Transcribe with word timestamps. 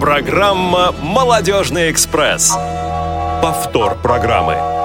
Программа 0.00 0.92
«Молодежный 1.00 1.90
экспресс». 1.90 2.54
Повтор 3.40 3.96
программы. 4.02 4.75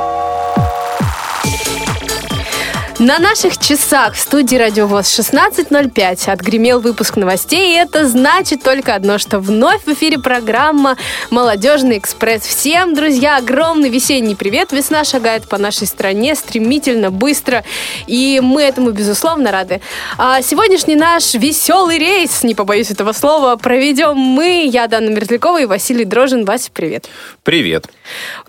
На 3.02 3.18
наших 3.18 3.58
часах 3.58 4.14
в 4.14 4.20
студии 4.20 4.56
Радио 4.56 4.86
ВОЗ 4.86 5.20
16.05 5.20 6.30
отгремел 6.32 6.80
выпуск 6.82 7.16
новостей, 7.16 7.74
и 7.74 7.76
это 7.76 8.08
значит 8.08 8.62
только 8.62 8.94
одно, 8.94 9.18
что 9.18 9.40
вновь 9.40 9.86
в 9.86 9.94
эфире 9.94 10.20
программа 10.20 10.98
«Молодежный 11.32 11.98
экспресс». 11.98 12.44
Всем, 12.44 12.94
друзья, 12.94 13.38
огромный 13.38 13.90
весенний 13.90 14.36
привет. 14.36 14.72
Весна 14.72 15.04
шагает 15.04 15.50
по 15.50 15.58
нашей 15.58 15.88
стране 15.88 16.36
стремительно, 16.36 17.10
быстро, 17.10 17.64
и 18.06 18.40
мы 18.40 18.62
этому, 18.62 18.92
безусловно, 18.92 19.52
рады. 19.52 19.82
А 20.20 20.44
сегодняшний 20.44 20.96
наш 20.96 21.34
веселый 21.34 21.98
рейс, 21.98 22.44
не 22.44 22.54
побоюсь 22.54 22.92
этого 22.92 23.14
слова, 23.14 23.56
проведем 23.56 24.16
мы, 24.16 24.70
я, 24.72 24.86
Дана 24.86 25.10
Мерзлякова 25.10 25.62
и 25.62 25.66
Василий 25.66 26.06
Дрожин. 26.06 26.46
Вася, 26.46 26.70
привет. 26.72 27.10
Привет. 27.42 27.88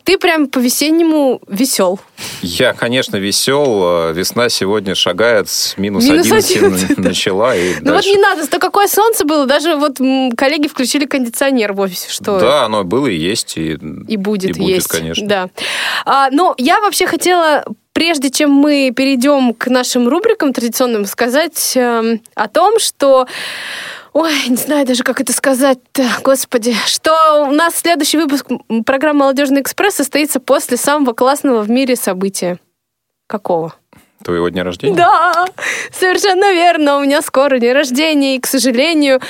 Ты 0.04 0.18
прям 0.18 0.46
по-весеннему 0.46 1.40
весел. 1.48 2.00
Я, 2.42 2.74
конечно, 2.74 3.16
весел. 3.16 4.12
Весна 4.12 4.41
сегодня 4.48 4.94
шагает 4.94 5.48
с 5.48 5.76
минус, 5.76 6.04
Минус 6.04 6.26
11, 6.26 6.56
11, 6.56 6.96
да. 6.96 7.02
начала. 7.02 7.56
И 7.56 7.74
Ну 7.74 7.74
вот 7.76 7.84
дальше. 7.84 8.08
не 8.10 8.16
надо, 8.18 8.46
то 8.46 8.58
какое 8.58 8.86
солнце 8.86 9.24
было, 9.24 9.46
даже 9.46 9.76
вот 9.76 9.98
коллеги 10.36 10.68
включили 10.68 11.06
кондиционер 11.06 11.72
в 11.72 11.80
офисе, 11.80 12.08
что 12.10 12.38
Да, 12.38 12.64
оно 12.64 12.84
было 12.84 13.06
и 13.06 13.16
есть. 13.16 13.56
И, 13.56 13.72
и 14.08 14.16
будет, 14.16 14.50
и 14.56 14.60
будет, 14.60 14.74
есть. 14.76 14.88
конечно. 14.88 15.26
Да. 15.26 15.48
А, 16.04 16.28
но 16.30 16.54
я 16.58 16.80
вообще 16.80 17.06
хотела, 17.06 17.64
прежде 17.92 18.30
чем 18.30 18.50
мы 18.50 18.92
перейдем 18.94 19.54
к 19.54 19.66
нашим 19.68 20.08
рубрикам 20.08 20.52
традиционным, 20.52 21.06
сказать 21.06 21.72
эм, 21.76 22.20
о 22.34 22.48
том, 22.48 22.78
что 22.78 23.26
Ой, 24.14 24.30
не 24.46 24.56
знаю 24.56 24.86
даже, 24.86 25.04
как 25.04 25.22
это 25.22 25.32
сказать-то, 25.32 26.04
господи. 26.22 26.74
Что 26.86 27.46
у 27.48 27.50
нас 27.50 27.76
следующий 27.76 28.18
выпуск 28.18 28.46
программы 28.84 29.20
«Молодежный 29.20 29.62
экспресс» 29.62 29.94
состоится 29.94 30.38
после 30.38 30.76
самого 30.76 31.14
классного 31.14 31.62
в 31.62 31.70
мире 31.70 31.96
события. 31.96 32.58
Какого? 33.26 33.74
Твоего 34.24 34.48
дня 34.48 34.64
рождения? 34.64 34.96
Да, 34.96 35.46
совершенно 35.92 36.52
верно. 36.52 36.98
У 36.98 37.02
меня 37.02 37.22
скоро 37.22 37.58
день 37.58 37.72
рождения, 37.72 38.36
и, 38.36 38.40
к 38.40 38.46
сожалению, 38.46 39.20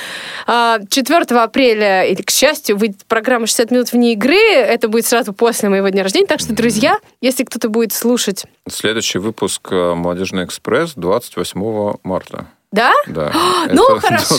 а, 0.45 0.79
4 0.89 1.39
апреля, 1.41 2.05
или, 2.05 2.21
к 2.21 2.29
счастью, 2.29 2.77
выйдет 2.77 3.05
программа 3.07 3.45
«60 3.45 3.71
минут 3.71 3.91
вне 3.91 4.13
игры». 4.13 4.35
Это 4.35 4.87
будет 4.87 5.05
сразу 5.05 5.33
после 5.33 5.69
моего 5.69 5.89
дня 5.89 6.03
рождения. 6.03 6.27
Так 6.27 6.39
что, 6.39 6.53
друзья, 6.53 6.97
если 7.21 7.43
кто-то 7.43 7.69
будет 7.69 7.93
слушать... 7.93 8.45
Следующий 8.69 9.19
выпуск 9.19 9.67
э, 9.71 9.93
«Молодежный 9.93 10.45
экспресс» 10.45 10.93
28 10.95 11.93
марта. 12.03 12.47
Да? 12.73 12.91
Да. 13.07 13.31
Ну, 13.71 13.99
хорошо. 14.01 14.35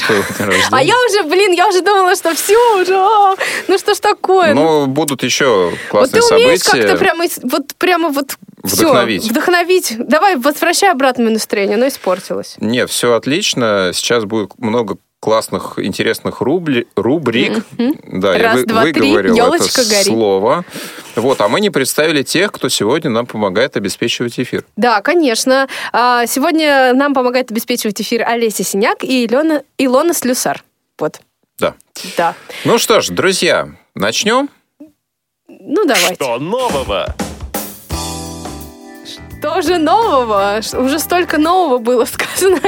А 0.70 0.82
я 0.82 0.94
уже, 1.08 1.22
блин, 1.22 1.52
я 1.52 1.66
уже 1.68 1.80
думала, 1.80 2.14
что 2.16 2.34
все 2.34 2.56
уже. 2.80 2.94
а, 2.96 3.34
Ну 3.68 3.78
что 3.78 3.94
ж 3.94 3.98
такое? 4.00 4.52
Ну, 4.54 4.86
будут 4.86 5.22
еще 5.22 5.70
вот 5.92 6.10
ты 6.10 6.20
классные 6.20 6.22
умеешь 6.22 6.60
события. 6.60 6.88
как-то 6.88 6.98
прямо, 6.98 7.24
вот 7.44 7.62
прямо 7.78 8.08
вот 8.10 8.36
Вдохновить. 8.64 9.24
вдохновить. 9.30 9.94
Давай, 9.98 10.36
возвращай 10.36 10.91
обратно 10.91 11.30
настроение, 11.30 11.76
оно 11.76 11.86
испортилось. 11.88 12.56
Нет, 12.58 12.91
все 12.91 13.14
отлично. 13.14 13.92
Сейчас 13.94 14.24
будет 14.24 14.50
много 14.58 14.96
классных, 15.25 15.78
интересных 15.78 16.42
рубли, 16.42 16.86
рубрик. 16.97 17.64
Да, 18.06 18.36
я 18.36 18.42
Раз, 18.42 18.55
вы- 18.56 18.67
два, 18.67 18.83
три, 18.83 18.92
выговорил 19.00 19.34
ёлочка 19.34 19.81
это 19.81 19.89
горит. 19.91 20.05
слово. 20.06 20.64
Вот, 21.16 21.41
а 21.41 21.48
мы 21.48 21.61
не 21.61 21.70
представили 21.70 22.22
тех, 22.22 22.53
кто 22.53 22.69
сегодня 22.69 23.08
нам 23.11 23.25
помогает 23.25 23.75
обеспечивать 23.78 24.39
эфир. 24.39 24.64
Да, 24.77 25.00
конечно. 25.00 25.66
А, 25.94 26.27
Сегодня 26.27 26.92
нам 26.92 27.14
помогает 27.14 27.50
обеспечивать 27.50 27.98
эфир 28.03 28.22
Олеся 28.28 28.64
Синяк 28.64 29.03
и 29.03 29.25
Илона, 29.27 29.62
Илона 29.78 30.12
Слюсар. 30.12 30.62
Вот, 30.98 31.20
Да. 31.59 31.75
да. 32.19 32.34
Ну 32.66 32.77
что 32.78 33.00
ж, 33.00 33.09
друзья, 33.09 33.69
начнем. 33.94 34.50
Ну, 35.48 35.84
давайте. 35.86 36.14
Что 36.16 36.38
нового? 36.38 37.14
Что 39.44 39.60
же 39.60 39.77
нового? 39.77 40.62
Уже 40.72 40.99
столько 40.99 41.37
нового 41.37 41.77
было 41.77 42.05
сказано. 42.06 42.60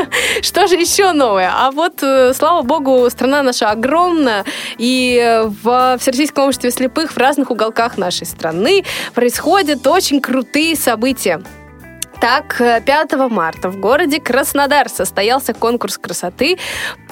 Что 0.43 0.67
же 0.67 0.75
еще 0.75 1.13
новое? 1.13 1.51
А 1.51 1.71
вот, 1.71 2.03
э, 2.03 2.35
слава 2.35 2.61
богу, 2.61 3.09
страна 3.09 3.43
наша 3.43 3.71
огромна, 3.71 4.45
и 4.77 5.19
э, 5.19 5.45
в 5.45 5.97
Всероссийском 5.99 6.45
обществе 6.45 6.71
слепых 6.71 7.13
в 7.13 7.17
разных 7.17 7.51
уголках 7.51 7.97
нашей 7.97 8.27
страны 8.27 8.85
происходят 9.15 9.87
очень 9.87 10.21
крутые 10.21 10.77
события. 10.77 11.41
Так, 12.21 12.61
э, 12.61 12.81
5 12.81 13.29
марта 13.29 13.69
в 13.69 13.79
городе 13.79 14.21
Краснодар 14.21 14.89
состоялся 14.89 15.53
конкурс 15.53 15.99
красоты 15.99 16.59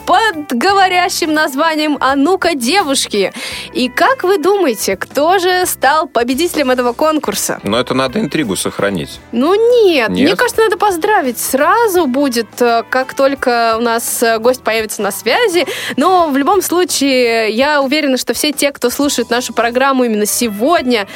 под 0.07 0.53
говорящим 0.53 1.33
названием 1.33 1.97
«А 2.01 2.15
ну-ка, 2.15 2.55
девушки!». 2.55 3.33
И 3.73 3.89
как 3.89 4.23
вы 4.23 4.39
думаете, 4.39 4.97
кто 4.97 5.39
же 5.39 5.65
стал 5.67 6.07
победителем 6.07 6.71
этого 6.71 6.93
конкурса? 6.93 7.61
Но 7.63 7.79
это 7.79 7.95
надо 7.95 8.21
интригу 8.21 8.57
сохранить. 8.57 9.21
Ну 9.33 9.55
нет, 9.85 10.11
Нет? 10.11 10.29
мне 10.29 10.37
кажется, 10.37 10.63
надо 10.63 10.77
поздравить. 10.77 11.39
Сразу 11.39 12.07
будет, 12.07 12.61
э, 12.61 12.83
как 12.89 13.15
только 13.15 13.77
у 13.79 13.81
нас 13.81 14.23
э, 14.23 14.39
гость 14.39 14.63
появится 14.63 15.03
на 15.03 15.11
связи. 15.11 15.67
Но 15.97 16.29
в 16.29 16.37
любом 16.37 16.63
случае, 16.63 17.51
я 17.51 17.83
уверена, 17.83 18.17
что 18.17 18.35
все 18.35 18.53
те, 18.53 18.73
кто 18.73 18.91
слушает 18.91 19.31
нашу 19.31 19.53
программу 19.53 20.05
именно 20.05 20.27
сегодня... 20.27 21.07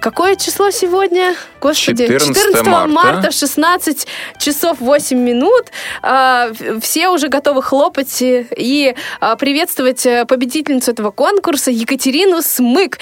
Какое 0.00 0.36
число 0.36 0.70
сегодня? 0.70 1.34
Господи, 1.60 2.06
14 2.06 2.66
марта. 2.66 2.88
марта, 2.88 3.30
16 3.34 4.06
часов 4.40 4.80
8 4.80 5.18
минут. 5.18 5.64
А, 6.02 6.50
Все 6.80 7.08
уже 7.08 7.28
готовы 7.28 7.62
хлопать 7.62 8.22
и- 8.22 8.46
и 8.56 8.94
а, 9.20 9.36
приветствовать 9.36 10.06
э, 10.06 10.24
победительницу 10.26 10.90
этого 10.92 11.10
конкурса 11.10 11.70
Екатерину 11.70 12.42
Смык. 12.42 12.98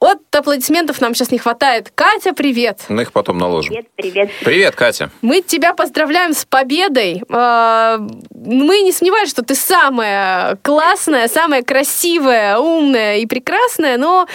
От 0.00 0.18
аплодисментов 0.36 1.00
нам 1.00 1.14
сейчас 1.14 1.30
не 1.30 1.38
хватает. 1.38 1.90
Катя, 1.94 2.34
привет! 2.34 2.80
Мы 2.90 3.02
их 3.02 3.12
потом 3.12 3.38
наложим. 3.38 3.70
Привет, 3.72 3.86
привет. 3.96 4.30
Привет, 4.44 4.74
Катя. 4.76 5.10
Мы 5.22 5.40
тебя 5.40 5.72
поздравляем 5.72 6.34
с 6.34 6.44
победой. 6.44 7.22
А, 7.30 7.98
Мы 8.46 8.82
не 8.82 8.92
сомневались, 8.92 9.30
что 9.30 9.42
ты 9.42 9.54
самая 9.54 10.56
классная, 10.62 11.28
самая 11.28 11.62
красивая, 11.62 12.58
умная 12.58 13.16
и 13.18 13.26
прекрасная, 13.26 13.96
но 13.96 14.26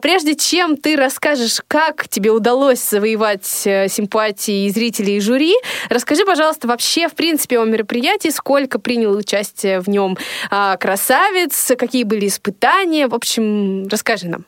прежде 0.00 0.36
чем 0.36 0.76
ты 0.76 0.94
расскажешь, 0.96 1.60
как 1.66 2.08
тебе 2.08 2.30
удалось 2.30 2.80
завоевать 2.88 3.62
э, 3.64 3.88
симпатии 3.88 4.68
зрителей 4.78 5.16
и 5.16 5.20
жюри, 5.20 5.54
расскажи, 5.90 6.24
пожалуйста, 6.24 6.68
вообще, 6.68 7.08
в 7.08 7.14
принципе, 7.14 7.58
о 7.58 7.64
мероприятии, 7.64 8.28
сколько 8.30 8.78
принял 8.78 9.16
участие 9.16 9.80
в 9.80 9.88
нем 9.88 10.16
а, 10.50 10.76
красавец, 10.76 11.72
какие 11.76 12.04
были 12.04 12.26
испытания, 12.26 13.08
в 13.08 13.14
общем, 13.14 13.88
расскажи 13.90 14.28
нам. 14.28 14.44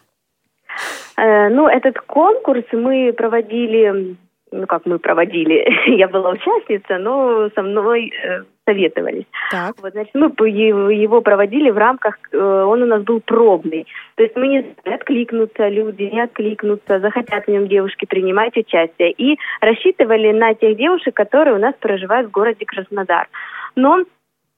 Э, 1.16 1.48
Ну, 1.48 1.68
этот 1.68 1.98
конкурс 2.06 2.64
мы 2.72 3.12
проводили, 3.12 4.16
ну 4.52 4.66
как 4.66 4.86
мы 4.86 4.98
проводили, 4.98 5.66
я 5.98 6.08
была 6.08 6.30
участница, 6.30 6.98
но 6.98 7.50
со 7.54 7.62
мной 7.62 8.12
э, 8.24 8.44
советовались. 8.66 9.24
Так. 9.50 9.74
Вот, 9.82 9.92
значит, 9.92 10.14
мы 10.14 10.26
его 10.48 11.20
проводили 11.20 11.70
в 11.70 11.78
рамках, 11.78 12.18
э, 12.32 12.38
он 12.38 12.82
у 12.82 12.86
нас 12.86 13.02
был 13.02 13.20
пробный. 13.20 13.86
То 14.16 14.22
есть 14.22 14.36
мы 14.36 14.48
не 14.48 14.64
откликнутся 14.84 15.68
люди, 15.68 16.02
не 16.02 16.20
откликнутся, 16.20 17.00
захотят 17.00 17.46
в 17.46 17.48
нем 17.48 17.68
девушки 17.68 18.06
принимать 18.06 18.56
участие. 18.56 19.12
И 19.12 19.38
рассчитывали 19.60 20.32
на 20.32 20.54
тех 20.54 20.76
девушек, 20.76 21.14
которые 21.14 21.56
у 21.56 21.58
нас 21.58 21.74
проживают 21.80 22.28
в 22.28 22.32
городе 22.32 22.64
Краснодар. 22.64 23.28
Но 23.76 24.04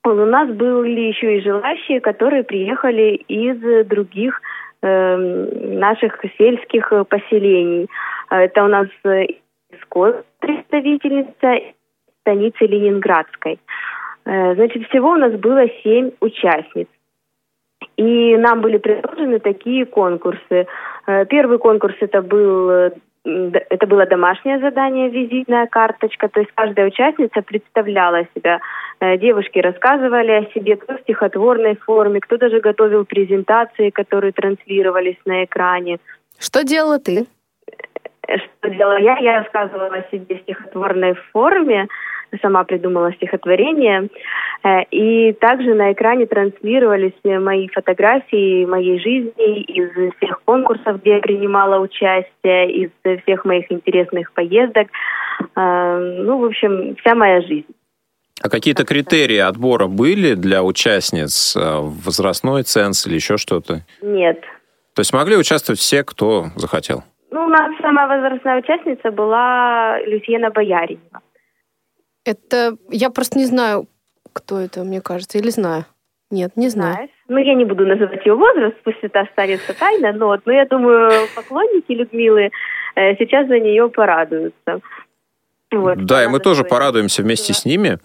у 0.05 0.11
нас 0.11 0.49
были 0.51 1.01
еще 1.01 1.39
и 1.39 1.43
желающие, 1.43 2.01
которые 2.01 2.43
приехали 2.43 3.15
из 3.29 3.87
других 3.87 4.41
эм, 4.83 5.79
наших 5.79 6.19
сельских 6.37 6.93
э, 6.93 7.05
поселений. 7.05 7.89
А 8.29 8.43
Это 8.43 8.65
у 8.65 8.69
нас 8.69 8.89
э, 9.05 9.27
Искон 9.71 10.17
представительница 10.41 11.73
станицы 12.23 12.65
Ленинградской. 12.65 13.59
Э, 14.25 14.55
Значит, 14.55 14.89
всего 14.89 15.11
у 15.11 15.17
нас 15.17 15.33
было 15.35 15.65
семь 15.83 16.13
участниц. 16.21 16.89
И 17.97 18.37
нам 18.37 18.61
были 18.61 18.79
предложены 18.79 19.39
такие 19.41 19.85
конкурсы. 19.85 20.67
Э, 21.07 21.27
Первый 21.27 21.59
конкурс 21.59 21.95
это 22.01 22.23
был 22.23 22.71
э, 22.71 22.91
это 23.25 23.87
было 23.87 24.05
домашнее 24.05 24.59
задание, 24.59 25.09
визитная 25.09 25.69
карточка. 25.69 26.29
То 26.29 26.41
есть 26.41 26.51
каждая 26.57 26.89
участница 26.89 27.41
представляла 27.43 28.27
себя. 28.35 28.59
Девушки 29.19 29.61
рассказывали 29.61 30.33
о 30.33 30.51
себе, 30.53 30.75
кто 30.75 30.97
в 30.97 31.01
стихотворной 31.03 31.77
форме, 31.77 32.19
кто 32.19 32.37
даже 32.37 32.59
готовил 32.59 33.05
презентации, 33.05 33.91
которые 33.91 34.33
транслировались 34.33 35.19
на 35.25 35.45
экране. 35.45 36.01
Что 36.37 36.65
делала 36.65 36.99
ты? 36.99 37.27
Э, 38.29 38.37
Что 38.39 38.71
делала 38.71 38.99
я? 38.99 39.19
Я 39.19 39.39
рассказывала 39.41 39.95
о 39.97 40.11
себе 40.11 40.37
в 40.37 40.43
стихотворной 40.43 41.15
форме, 41.33 41.89
сама 42.41 42.65
придумала 42.65 43.13
стихотворение. 43.13 44.09
Э, 44.65 44.83
И 44.91 45.33
также 45.35 45.75
на 45.75 45.93
экране 45.93 46.27
транслировались 46.27 47.13
мои 47.25 47.69
фотографии 47.69 48.65
моей 48.65 48.99
жизни 49.01 49.63
из 49.63 50.15
всех 50.17 50.43
конкурсов, 50.45 51.01
где 51.03 51.17
я 51.17 51.21
принимала 51.21 51.79
участие, 51.81 52.71
из 52.73 52.91
всех 53.23 53.45
моих 53.45 53.71
интересных 53.71 54.33
поездок. 54.33 54.89
Э, 55.57 55.99
Ну, 56.25 56.39
в 56.39 56.45
общем, 56.45 56.97
вся 56.97 57.15
моя 57.15 57.41
жизнь. 57.43 57.67
А 58.43 58.49
какие-то 58.49 58.85
критерии 58.85 59.37
отбора 59.39 59.87
были 59.87 60.35
для 60.35 60.65
участниц? 60.65 61.57
Возрастной 61.57 62.65
ценз 62.65 63.07
или 63.07 63.15
еще 63.15 63.37
что-то? 63.37 63.83
Нет. 64.01 64.41
То 64.95 65.01
есть 65.01 65.13
могли 65.13 65.37
участвовать 65.37 65.79
все, 65.79 66.03
кто 66.03 66.47
захотел? 66.57 67.05
Ну, 67.33 67.47
у 67.47 67.49
нас 67.49 67.73
самая 67.81 68.07
возрастная 68.07 68.59
участница 68.59 69.11
была 69.11 69.99
Люсьена 70.01 70.51
Бояринова. 70.51 71.23
Это 72.25 72.77
я 72.91 73.09
просто 73.11 73.39
не 73.39 73.47
знаю, 73.47 73.87
кто 74.33 74.61
это, 74.61 74.85
мне 74.85 75.01
кажется, 75.01 75.39
или 75.39 75.49
знаю. 75.49 75.85
Нет, 76.31 76.53
не 76.57 76.69
знаю. 76.69 76.95
Знаешь? 76.95 77.11
Ну, 77.29 77.39
я 77.39 77.55
не 77.55 77.65
буду 77.65 77.87
называть 77.87 78.25
ее 78.27 78.35
возраст, 78.35 78.77
пусть 78.85 79.03
это 79.03 79.21
останется 79.21 79.79
тайна, 79.79 80.13
но, 80.13 80.39
но 80.45 80.53
я 80.53 80.67
думаю, 80.67 81.11
поклонники 81.35 81.93
Людмилы 81.93 82.51
э, 82.95 83.17
сейчас 83.17 83.49
за 83.49 83.59
нее 83.59 83.89
порадуются. 83.89 84.81
Вот, 85.73 86.05
да, 86.05 86.25
и 86.25 86.27
мы 86.29 86.39
тоже 86.39 86.65
порадуемся 86.65 87.23
вместе 87.23 87.53
да. 87.53 87.59
с 87.59 87.65
ними. 87.65 87.99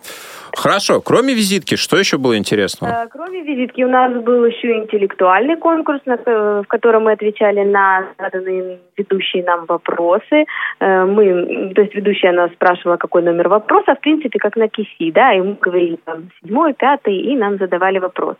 Хорошо, 0.56 1.02
кроме 1.02 1.34
визитки, 1.34 1.76
что 1.76 1.98
еще 1.98 2.18
было 2.18 2.38
интересного? 2.38 2.92
Э, 2.92 3.08
кроме 3.12 3.44
визитки 3.44 3.84
у 3.84 3.90
нас 3.90 4.12
был 4.24 4.46
еще 4.46 4.78
интеллектуальный 4.78 5.56
конкурс, 5.58 6.02
в 6.06 6.66
котором 6.68 7.04
мы 7.04 7.12
отвечали 7.12 7.64
на 7.64 8.08
заданные 8.18 8.80
ведущие 8.98 9.44
нам 9.44 9.66
вопросы. 9.66 10.46
Э, 10.80 11.06
мы, 11.06 11.74
то 11.76 11.82
есть 11.82 11.94
ведущая 11.94 12.32
нас 12.32 12.52
спрашивала, 12.54 12.98
какой 12.98 13.22
номер 13.22 13.50
вопроса, 13.50 13.96
в 13.96 14.00
принципе, 14.00 14.40
как 14.40 14.56
на 14.56 14.68
КИСИ, 14.68 15.12
да, 15.12 15.34
и 15.34 15.42
мы 15.42 15.58
говорили 15.62 16.00
там 16.06 16.30
седьмой, 16.42 16.74
пятый, 16.74 17.16
и 17.16 17.36
нам 17.36 17.58
задавали 17.58 18.00
вопрос. 18.00 18.36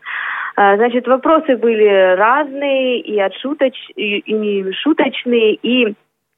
Э, 0.58 0.76
значит, 0.78 1.08
вопросы 1.08 1.56
были 1.56 2.16
разные, 2.16 3.00
и 3.02 3.20
от 3.20 3.34
шуточ, 3.36 3.76
и, 3.96 4.18
и 4.20 4.72
шуточные, 4.74 5.54
и 5.56 5.94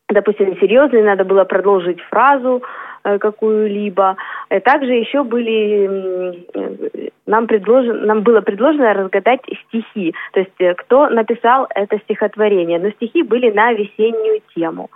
допустим, 0.10 0.58
серьезные, 0.60 1.04
надо 1.04 1.24
было 1.24 1.44
продолжить 1.44 2.02
фразу 2.10 2.64
э, 3.04 3.18
какую-либо. 3.18 4.16
Э, 4.50 4.60
также 4.60 4.94
еще 4.94 5.24
были, 5.24 6.36
э, 6.54 7.10
нам, 7.26 7.48
предложен, 7.48 8.06
нам 8.06 8.22
было 8.22 8.42
предложено 8.42 8.94
разгадать 8.94 9.42
стихи, 9.68 10.14
то 10.34 10.40
есть 10.40 10.78
кто 10.80 11.10
написал 11.10 11.68
это 11.76 11.98
стихотворение. 12.00 12.80
Но 12.80 12.90
стихи 12.92 13.24
были 13.24 13.52
на 13.52 13.74
весеннюю 13.74 14.42
тему. 14.56 14.90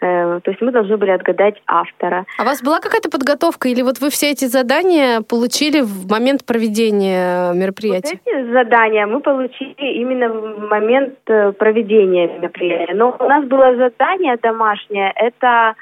Э, 0.00 0.40
то 0.42 0.50
есть 0.50 0.60
мы 0.60 0.72
должны 0.72 0.96
были 0.96 1.10
отгадать 1.10 1.60
автора. 1.66 2.26
А 2.38 2.42
у 2.42 2.46
вас 2.46 2.62
была 2.62 2.80
какая-то 2.80 3.10
подготовка, 3.10 3.68
или 3.68 3.82
вот 3.82 3.98
вы 4.00 4.10
все 4.10 4.30
эти 4.30 4.44
задания 4.44 5.22
получили 5.22 5.80
в 5.80 6.08
момент 6.10 6.44
проведения 6.44 7.52
мероприятия? 7.52 8.20
Вот 8.24 8.32
эти 8.32 8.52
задания 8.52 9.06
мы 9.06 9.20
получили 9.20 9.74
именно 9.78 10.28
в 10.28 10.68
момент 10.68 11.18
э, 11.26 11.52
проведения 11.52 12.26
мероприятия. 12.26 12.94
Но 12.94 13.16
у 13.18 13.24
нас 13.24 13.44
было 13.46 13.74
задание 13.76 14.36
домашнее, 14.36 15.12
это 15.16 15.74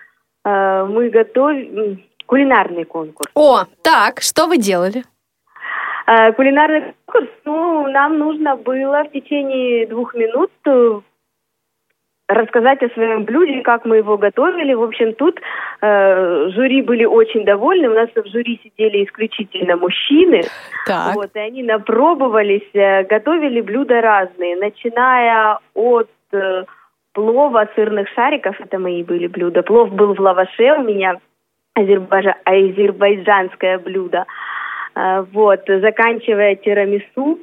э, 0.45 0.85
мы 0.89 1.11
готовим 1.11 2.03
кулинарный 2.27 2.85
конкурс. 2.85 3.31
О, 3.35 3.65
так, 3.83 4.21
что 4.21 4.47
вы 4.47 4.59
делали? 4.59 5.05
Э, 6.07 6.33
кулинарный 6.33 6.95
конкурс, 7.07 7.31
ну, 7.45 7.89
нам 7.89 8.19
нужно 8.19 8.57
было 8.57 9.05
в 9.05 9.11
течение 9.13 9.87
двух 9.87 10.15
минут 10.15 10.53
э, 10.67 11.01
рассказать 12.29 12.83
о 12.83 12.89
своем 12.91 13.25
блюде, 13.25 13.61
как 13.63 13.85
мы 13.85 13.99
его 13.99 14.17
готовили. 14.17 14.73
В 14.75 14.83
общем, 14.83 15.15
тут 15.15 15.41
э, 15.81 16.49
жюри 16.51 16.83
были 16.83 17.05
очень 17.05 17.45
довольны. 17.45 17.91
У 17.91 17.95
нас 17.95 18.09
в 18.15 18.27
жюри 18.29 18.61
сидели 18.65 19.05
исключительно 19.05 19.77
мужчины. 19.77 20.43
Так. 20.87 21.15
Вот, 21.15 21.31
и 21.35 21.39
они 21.39 21.63
напробовались, 21.63 22.69
э, 22.73 23.05
готовили 23.05 23.61
блюда 23.61 24.01
разные, 24.01 24.57
начиная 24.57 25.59
от 25.75 26.11
э, 26.33 26.65
плова 27.13 27.69
сырных 27.75 28.09
шариков, 28.15 28.61
это 28.61 28.79
мои 28.79 29.03
были 29.03 29.27
блюда. 29.27 29.63
Плов 29.63 29.91
был 29.93 30.15
в 30.15 30.21
лаваше 30.21 30.73
у 30.79 30.83
меня, 30.83 31.19
азербайджа, 31.75 32.37
азербайджанское 32.45 33.79
блюдо. 33.79 34.25
Э, 34.95 35.25
вот, 35.33 35.61
заканчивая 35.67 36.57
тирамису. 36.57 37.39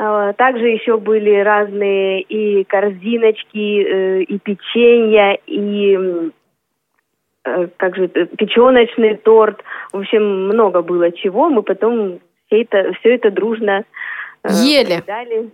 А, 0.00 0.32
также 0.34 0.68
еще 0.68 0.96
были 0.96 1.40
разные 1.40 2.22
и 2.22 2.62
корзиночки, 2.62 3.82
э, 3.82 4.22
и 4.22 4.38
печенье, 4.38 5.40
и 5.44 6.30
э, 7.44 7.66
как 7.76 7.96
же 7.96 8.06
печеночный 8.06 9.16
торт. 9.16 9.60
В 9.92 9.98
общем, 9.98 10.46
много 10.46 10.82
было 10.82 11.10
чего. 11.10 11.48
Мы 11.48 11.64
потом 11.64 12.20
все 12.46 12.62
это, 12.62 12.92
все 13.00 13.16
это 13.16 13.32
дружно 13.32 13.82
э, 14.44 14.48
Ели. 14.62 15.02
Дали. 15.04 15.50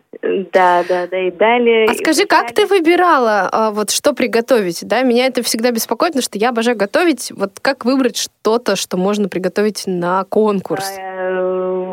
Да, 0.53 0.85
да, 0.87 1.07
да, 1.07 1.19
и 1.19 1.31
далее. 1.31 1.87
А 1.89 1.95
скажи, 1.95 2.27
как 2.27 2.53
ты 2.53 2.67
выбирала, 2.67 3.49
а, 3.51 3.71
вот 3.71 3.91
что 3.91 4.13
приготовить? 4.13 4.87
Да, 4.87 5.01
меня 5.05 5.25
это 5.25 5.43
всегда 5.43 5.71
беспокоит, 5.71 6.13
потому 6.13 6.23
что 6.23 6.39
я 6.39 6.51
обожаю 6.51 6.77
готовить. 6.77 7.33
Вот 7.35 7.61
как 7.63 7.87
выбрать 7.87 8.19
что-то, 8.19 8.77
что 8.77 8.99
можно 8.99 9.31
приготовить 9.31 9.85
на 9.87 10.25
конкурс? 10.25 10.99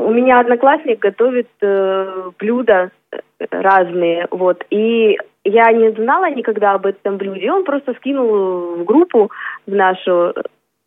У 0.06 0.12
меня 0.12 0.40
одноклассник 0.40 1.00
готовит 1.00 1.50
э, 1.62 2.32
блюда 2.40 2.92
э, 3.12 3.18
разные, 3.50 4.28
вот, 4.32 4.64
и 4.70 5.18
я 5.44 5.72
не 5.72 5.92
знала 5.92 6.30
никогда 6.30 6.74
об 6.74 6.86
этом 6.86 7.18
блюде, 7.18 7.52
он 7.52 7.64
просто 7.64 7.94
скинул 7.96 8.76
в 8.76 8.84
группу 8.84 9.32
в 9.66 9.72
нашу 9.72 10.34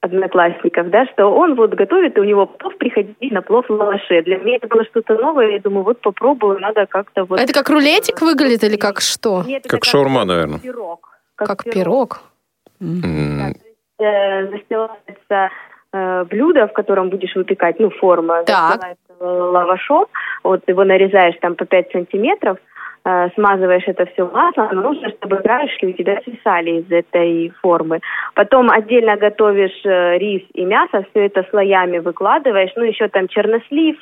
одноклассников, 0.00 0.90
да, 0.90 1.06
что 1.06 1.26
он 1.26 1.55
вот 1.55 1.75
готовит, 1.75 2.16
и 2.16 2.20
у 2.20 2.25
него 2.25 2.46
плов, 2.46 2.76
приходить 2.76 3.32
на 3.32 3.40
плов 3.40 3.66
в 3.69 3.72
лаваше. 3.72 4.22
Для 4.22 4.37
меня 4.38 4.56
это 4.56 4.69
было 4.69 4.84
что-то 4.84 5.14
новое, 5.14 5.52
я 5.52 5.61
думаю, 5.61 5.84
вот 5.84 6.00
попробую, 6.00 6.61
надо 6.61 6.87
как-то 6.87 7.25
вот... 7.25 7.40
А 7.40 7.43
это 7.43 7.55
как 7.55 7.70
рулетик 7.70 8.20
выглядит 8.20 8.62
или 8.64 8.76
как 8.76 9.00
что? 9.00 9.43
Нет, 9.46 9.62
как, 9.62 9.81
как 9.81 9.84
шаурма, 9.84 10.25
наверное. 10.25 10.58
Пирог. 10.58 11.08
Как, 11.37 11.49
как 11.49 11.64
пирог? 11.64 11.75
пирог. 11.75 12.20
Mm. 12.82 13.55
Да, 13.99 14.05
э, 14.05 14.50
застилается 14.50 15.50
э, 15.94 16.25
блюдо, 16.25 16.67
в 16.67 16.73
котором 16.73 17.08
будешь 17.08 17.35
выпекать, 17.35 17.79
ну, 17.79 17.91
форма, 17.91 18.43
так 18.44 18.96
лавашом, 19.20 20.06
вот 20.43 20.62
его 20.67 20.85
нарезаешь 20.85 21.37
там 21.41 21.55
по 21.55 21.64
5 21.64 21.93
сантиметров, 21.93 22.58
э, 23.05 23.29
смазываешь 23.35 23.85
это 23.87 24.06
все 24.06 24.26
маслом, 24.26 24.82
нужно, 24.82 25.11
чтобы 25.11 25.37
краешки 25.37 25.87
у 25.87 25.93
тебя 25.93 26.20
свисали 26.25 26.81
из 26.81 26.91
этой 26.91 27.52
формы. 27.62 28.00
Потом 28.35 28.70
отдельно 28.70 29.17
готовишь 29.17 29.85
э, 29.85 30.19
рис 30.19 30.43
и 30.55 30.64
мясо, 30.64 31.05
все 31.11 31.26
это 31.26 31.46
слоями 31.50 31.99
выкладываешь, 31.99 32.73
ну 32.76 32.85
еще 32.85 33.08
там 33.08 33.29
чернослив, 33.29 33.97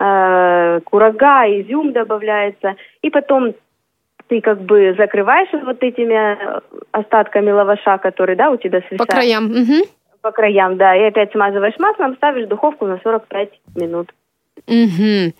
э, 0.00 0.80
курага, 0.84 1.46
изюм 1.46 1.92
добавляется, 1.92 2.74
и 3.02 3.10
потом 3.10 3.54
ты 4.28 4.40
как 4.42 4.60
бы 4.60 4.94
закрываешь 4.98 5.48
вот 5.64 5.82
этими 5.82 6.36
остатками 6.92 7.50
лаваша, 7.50 7.96
которые, 7.98 8.36
да, 8.36 8.50
у 8.50 8.56
тебя 8.56 8.80
свисают. 8.80 8.98
По 8.98 9.06
краям. 9.06 9.46
Угу. 9.46 9.97
По 10.20 10.32
краям, 10.32 10.76
да, 10.76 10.96
и 10.96 11.02
опять 11.02 11.32
смазываешь 11.32 11.78
маслом, 11.78 12.16
ставишь 12.16 12.46
в 12.46 12.48
духовку 12.48 12.86
на 12.86 12.98
45 12.98 13.50
минут. 13.76 14.12
Угу. 14.66 15.32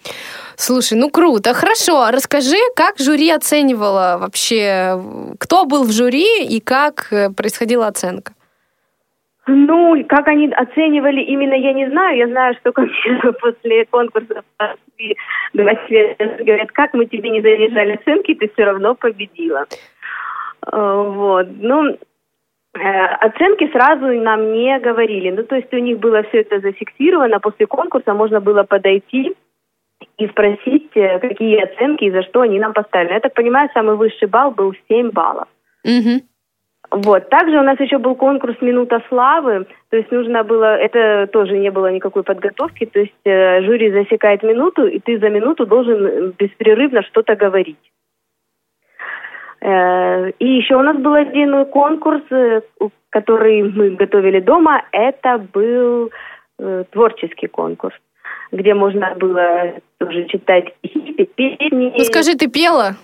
Слушай, 0.56 0.98
ну 0.98 1.10
круто. 1.10 1.52
Хорошо, 1.54 2.10
расскажи, 2.10 2.56
как 2.76 2.98
жюри 2.98 3.30
оценивало 3.30 4.18
вообще, 4.20 4.94
кто 5.38 5.66
был 5.66 5.84
в 5.84 5.92
жюри 5.92 6.44
и 6.44 6.60
как 6.60 7.12
э, 7.12 7.30
происходила 7.30 7.88
оценка? 7.88 8.32
Ну, 9.46 10.04
как 10.08 10.28
они 10.28 10.52
оценивали, 10.52 11.22
именно 11.22 11.54
я 11.54 11.72
не 11.72 11.88
знаю. 11.88 12.18
Я 12.18 12.28
знаю, 12.28 12.54
что 12.60 12.72
после 13.40 13.86
конкурса 13.86 14.42
говорят, 15.52 16.70
как 16.72 16.92
мы 16.94 17.06
тебе 17.06 17.30
не 17.30 17.40
занижали 17.40 17.94
оценки, 17.94 18.34
ты 18.34 18.50
все 18.52 18.64
равно 18.64 18.94
победила. 18.94 19.66
Э, 20.70 21.02
вот. 21.06 21.46
Ну, 21.56 21.98
оценки 22.80 23.70
сразу 23.72 24.06
нам 24.20 24.52
не 24.52 24.78
говорили. 24.78 25.30
Ну, 25.30 25.42
то 25.44 25.56
есть 25.56 25.72
у 25.72 25.78
них 25.78 25.98
было 25.98 26.22
все 26.24 26.40
это 26.40 26.60
зафиксировано. 26.60 27.40
После 27.40 27.66
конкурса 27.66 28.14
можно 28.14 28.40
было 28.40 28.62
подойти 28.64 29.34
и 30.16 30.26
спросить, 30.28 30.90
э, 30.94 31.18
какие 31.18 31.60
оценки 31.62 32.04
и 32.04 32.10
за 32.10 32.22
что 32.22 32.40
они 32.40 32.58
нам 32.58 32.72
поставили. 32.72 33.12
Я 33.12 33.20
так 33.20 33.34
понимаю, 33.34 33.70
самый 33.72 33.96
высший 33.96 34.28
балл 34.28 34.50
был 34.50 34.74
7 34.88 35.10
баллов. 35.10 35.48
Угу. 35.84 36.22
Вот. 36.90 37.28
Также 37.28 37.58
у 37.58 37.62
нас 37.62 37.78
еще 37.80 37.98
был 37.98 38.14
конкурс 38.14 38.56
«Минута 38.60 39.02
славы». 39.08 39.66
То 39.90 39.96
есть 39.96 40.10
нужно 40.10 40.42
было, 40.42 40.76
это 40.76 41.26
тоже 41.26 41.58
не 41.58 41.70
было 41.70 41.92
никакой 41.92 42.22
подготовки. 42.22 42.86
То 42.86 43.00
есть 43.00 43.24
э, 43.24 43.62
жюри 43.62 43.90
засекает 43.90 44.42
минуту, 44.42 44.86
и 44.86 44.98
ты 44.98 45.18
за 45.18 45.28
минуту 45.28 45.66
должен 45.66 46.32
беспрерывно 46.38 47.02
что-то 47.02 47.36
говорить. 47.36 47.78
Э, 49.60 50.30
и 50.38 50.46
еще 50.46 50.76
у 50.76 50.82
нас 50.82 50.96
был 50.96 51.14
один 51.14 51.64
конкурс, 51.66 52.22
э, 52.30 52.60
который 53.10 53.62
мы 53.62 53.90
готовили 53.90 54.40
дома. 54.40 54.84
Это 54.92 55.38
был 55.38 56.10
э, 56.58 56.84
творческий 56.90 57.48
конкурс, 57.48 57.96
где 58.52 58.74
можно 58.74 59.14
было 59.16 59.74
тоже 59.98 60.26
читать 60.26 60.74
стихи, 60.78 61.24
песни. 61.24 61.92
Ну 61.96 62.04
скажи, 62.04 62.34
ты 62.34 62.48
пела? 62.48 62.96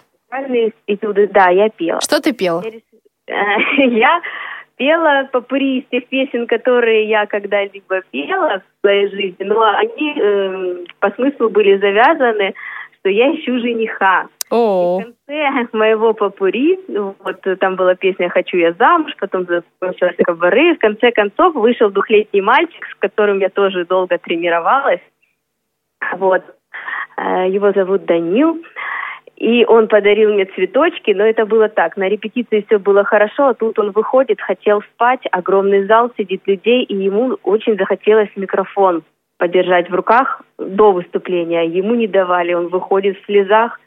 Этюды. 0.86 1.28
Да, 1.28 1.48
я 1.48 1.68
пела. 1.70 2.00
Что 2.00 2.20
ты 2.20 2.32
пела? 2.32 2.62
Я 3.26 4.20
пела 4.76 5.28
попури 5.32 5.80
из 5.80 5.84
тех 5.90 6.06
песен, 6.06 6.46
которые 6.46 7.08
я 7.08 7.26
когда-либо 7.26 8.02
пела 8.10 8.60
в 8.60 8.80
своей 8.80 9.08
жизни, 9.08 9.44
но 9.44 9.62
они 9.62 10.14
э, 10.16 10.84
по 11.00 11.10
смыслу 11.12 11.50
были 11.50 11.78
завязаны, 11.78 12.54
что 12.98 13.08
я 13.10 13.30
ищу 13.34 13.58
жениха. 13.58 14.28
О. 14.54 15.00
В 15.00 15.02
конце 15.02 15.68
моего 15.72 16.14
попури, 16.14 16.78
вот 16.88 17.58
там 17.58 17.74
была 17.74 17.96
песня 17.96 18.28
«Хочу 18.28 18.56
я 18.56 18.72
замуж», 18.74 19.12
потом 19.18 19.46
закончилась 19.46 20.14
кабары. 20.24 20.76
В 20.76 20.78
конце 20.78 21.10
концов 21.10 21.56
вышел 21.56 21.90
двухлетний 21.90 22.40
мальчик, 22.40 22.86
с 22.86 22.94
которым 23.00 23.40
я 23.40 23.48
тоже 23.48 23.84
долго 23.84 24.16
тренировалась. 24.18 25.00
Вот. 26.16 26.44
Э, 27.16 27.48
его 27.48 27.72
зовут 27.72 28.04
Данил. 28.04 28.62
И 29.36 29.64
он 29.64 29.88
подарил 29.88 30.32
мне 30.32 30.44
цветочки, 30.44 31.10
но 31.10 31.24
это 31.24 31.46
было 31.46 31.68
так. 31.68 31.96
На 31.96 32.08
репетиции 32.08 32.64
все 32.68 32.78
было 32.78 33.02
хорошо, 33.02 33.48
а 33.48 33.54
тут 33.54 33.76
он 33.80 33.90
выходит, 33.90 34.40
хотел 34.40 34.82
спать, 34.82 35.22
огромный 35.32 35.84
зал, 35.86 36.12
сидит 36.16 36.42
людей, 36.46 36.84
и 36.84 36.94
ему 36.94 37.38
очень 37.42 37.76
захотелось 37.76 38.30
микрофон 38.36 39.02
подержать 39.36 39.90
в 39.90 39.94
руках 39.94 40.42
до 40.58 40.92
выступления. 40.92 41.64
Ему 41.64 41.96
не 41.96 42.06
давали, 42.06 42.54
он 42.54 42.68
выходит 42.68 43.18
в 43.18 43.26
слезах. 43.26 43.80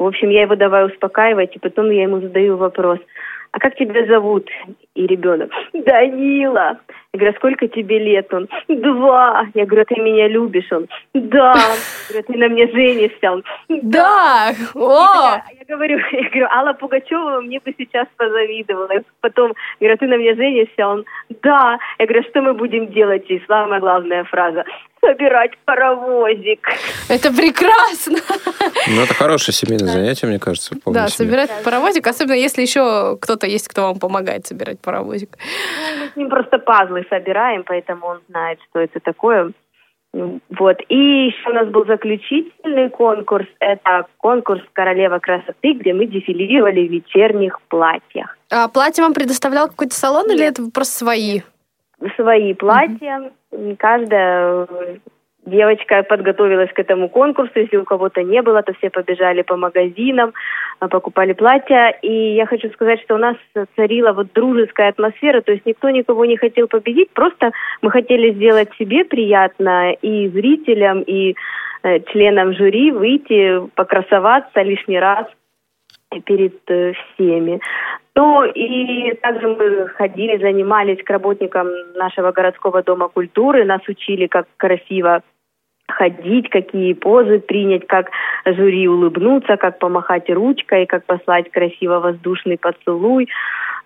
В 0.00 0.06
общем, 0.06 0.30
я 0.30 0.42
его 0.42 0.56
давай 0.56 0.86
успокаивать, 0.86 1.54
и 1.54 1.58
потом 1.60 1.90
я 1.90 2.02
ему 2.02 2.20
задаю 2.20 2.56
вопрос– 2.56 2.98
а 3.52 3.58
как 3.58 3.76
тебя 3.76 4.06
зовут? 4.06 4.48
И 4.94 5.06
ребенок, 5.06 5.50
Данила. 5.72 6.80
Я 7.12 7.18
говорю, 7.18 7.32
а 7.32 7.38
сколько 7.38 7.68
тебе 7.68 7.98
лет? 7.98 8.32
Он, 8.34 8.48
два. 8.68 9.46
Я 9.54 9.66
говорю, 9.66 9.82
«А 9.82 9.84
ты 9.84 10.00
меня 10.00 10.28
любишь? 10.28 10.70
Он, 10.70 10.88
да. 11.14 11.54
Я 11.54 12.22
говорю, 12.22 12.24
«А 12.28 12.32
ты 12.32 12.38
на 12.38 12.48
мне 12.48 12.66
женишься? 12.68 13.30
Он, 13.32 13.44
да. 13.68 14.52
О! 14.74 15.40
Я 15.58 15.64
говорю, 15.68 15.98
я 16.12 16.28
говорю, 16.28 16.46
Алла 16.46 16.72
Пугачева 16.72 17.40
мне 17.40 17.60
бы 17.60 17.74
сейчас 17.78 18.06
позавидовала. 18.16 18.90
Потом, 19.20 19.54
я 19.78 19.88
говорю, 19.88 19.98
ты 19.98 20.06
на 20.06 20.16
мне 20.16 20.34
женишься? 20.34 20.86
Он, 20.86 21.04
да. 21.42 21.78
Я 21.98 22.06
говорю, 22.06 22.22
что 22.28 22.42
мы 22.42 22.54
будем 22.54 22.92
делать? 22.92 23.28
И 23.28 23.42
самая 23.46 23.80
главная 23.80 24.24
фраза, 24.24 24.64
собирать 25.00 25.52
паровозик. 25.64 26.68
Это 27.08 27.32
прекрасно. 27.32 28.18
Ну, 28.88 29.02
это 29.02 29.14
хорошее 29.14 29.54
семейное 29.54 29.88
занятие, 29.88 30.26
мне 30.26 30.38
кажется. 30.38 30.76
Да, 30.86 31.08
собирать 31.08 31.50
паровозик, 31.64 32.06
особенно 32.06 32.34
если 32.34 32.62
еще 32.62 33.16
кто-то 33.20 33.46
есть, 33.46 33.68
кто 33.68 33.82
вам 33.82 33.98
помогает 33.98 34.46
собирать 34.46 34.79
паровозик. 34.80 35.36
Мы 36.00 36.08
с 36.08 36.16
ним 36.16 36.28
просто 36.28 36.58
пазлы 36.58 37.06
собираем, 37.08 37.64
поэтому 37.64 38.06
он 38.06 38.20
знает, 38.28 38.58
что 38.68 38.80
это 38.80 39.00
такое. 39.00 39.52
Вот. 40.12 40.76
И 40.88 41.26
еще 41.26 41.50
у 41.50 41.52
нас 41.52 41.68
был 41.68 41.86
заключительный 41.86 42.90
конкурс. 42.90 43.46
Это 43.60 44.06
конкурс 44.16 44.60
«Королева 44.72 45.20
красоты», 45.20 45.74
где 45.74 45.92
мы 45.92 46.06
дефилировали 46.06 46.86
в 46.86 46.90
вечерних 46.90 47.60
платьях. 47.68 48.36
А 48.50 48.68
платье 48.68 49.04
вам 49.04 49.14
предоставлял 49.14 49.68
какой-то 49.68 49.94
салон 49.94 50.26
Нет. 50.26 50.36
или 50.36 50.46
это 50.46 50.70
просто 50.72 50.98
свои? 50.98 51.42
Свои 52.16 52.54
платья. 52.54 53.30
Mm-hmm. 53.52 53.76
Каждая 53.76 54.66
девочка 55.50 56.02
подготовилась 56.02 56.72
к 56.72 56.78
этому 56.78 57.08
конкурсу. 57.08 57.52
Если 57.56 57.76
у 57.76 57.84
кого-то 57.84 58.22
не 58.22 58.42
было, 58.42 58.62
то 58.62 58.72
все 58.74 58.90
побежали 58.90 59.42
по 59.42 59.56
магазинам, 59.56 60.32
а, 60.78 60.88
покупали 60.88 61.32
платья. 61.32 61.90
И 62.02 62.34
я 62.34 62.46
хочу 62.46 62.70
сказать, 62.70 63.00
что 63.02 63.16
у 63.16 63.18
нас 63.18 63.36
царила 63.76 64.12
вот 64.12 64.32
дружеская 64.32 64.90
атмосфера, 64.90 65.40
то 65.40 65.52
есть 65.52 65.66
никто 65.66 65.90
никого 65.90 66.24
не 66.24 66.36
хотел 66.36 66.68
победить, 66.68 67.10
просто 67.10 67.50
мы 67.82 67.90
хотели 67.90 68.32
сделать 68.32 68.70
себе 68.78 69.04
приятно 69.04 69.92
и 69.92 70.28
зрителям, 70.28 71.02
и 71.02 71.34
э, 71.82 72.00
членам 72.12 72.54
жюри 72.54 72.92
выйти, 72.92 73.60
покрасоваться 73.74 74.62
лишний 74.62 74.98
раз 74.98 75.26
перед 76.24 76.58
э, 76.68 76.92
всеми. 77.14 77.60
Ну 78.16 78.44
и 78.44 79.14
также 79.22 79.48
мы 79.48 79.88
ходили, 79.88 80.36
занимались 80.38 81.02
к 81.02 81.10
работникам 81.10 81.68
нашего 81.94 82.32
городского 82.32 82.82
дома 82.82 83.08
культуры, 83.08 83.64
нас 83.64 83.80
учили, 83.88 84.26
как 84.26 84.46
красиво 84.56 85.22
ходить, 85.90 86.48
какие 86.50 86.92
позы 86.94 87.40
принять, 87.40 87.86
как 87.86 88.10
жюри 88.44 88.88
улыбнуться, 88.88 89.56
как 89.56 89.78
помахать 89.78 90.30
ручкой, 90.30 90.86
как 90.86 91.04
послать 91.04 91.50
красиво 91.50 92.00
воздушный 92.00 92.58
поцелуй. 92.58 93.28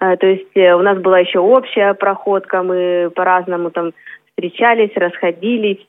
Э, 0.01 0.17
то 0.17 0.27
есть 0.27 0.57
э, 0.57 0.75
у 0.75 0.83
нас 0.83 0.99
была 0.99 1.19
еще 1.19 1.39
общая 1.39 1.95
проходка, 1.95 2.63
мы 2.63 3.11
по-разному 3.15 3.71
там 3.71 3.93
встречались, 4.31 4.91
расходились, 4.97 5.87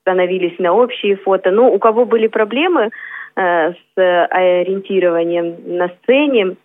становились 0.00 0.58
на 0.60 0.72
общие 0.72 1.16
фото. 1.16 1.50
Ну, 1.50 1.72
у 1.72 1.78
кого 1.78 2.04
были 2.04 2.28
проблемы, 2.28 2.90
Э, 3.38 3.72
с 3.72 4.26
ориентированием 4.30 5.56
на 5.76 5.88
сцене, 5.88 6.56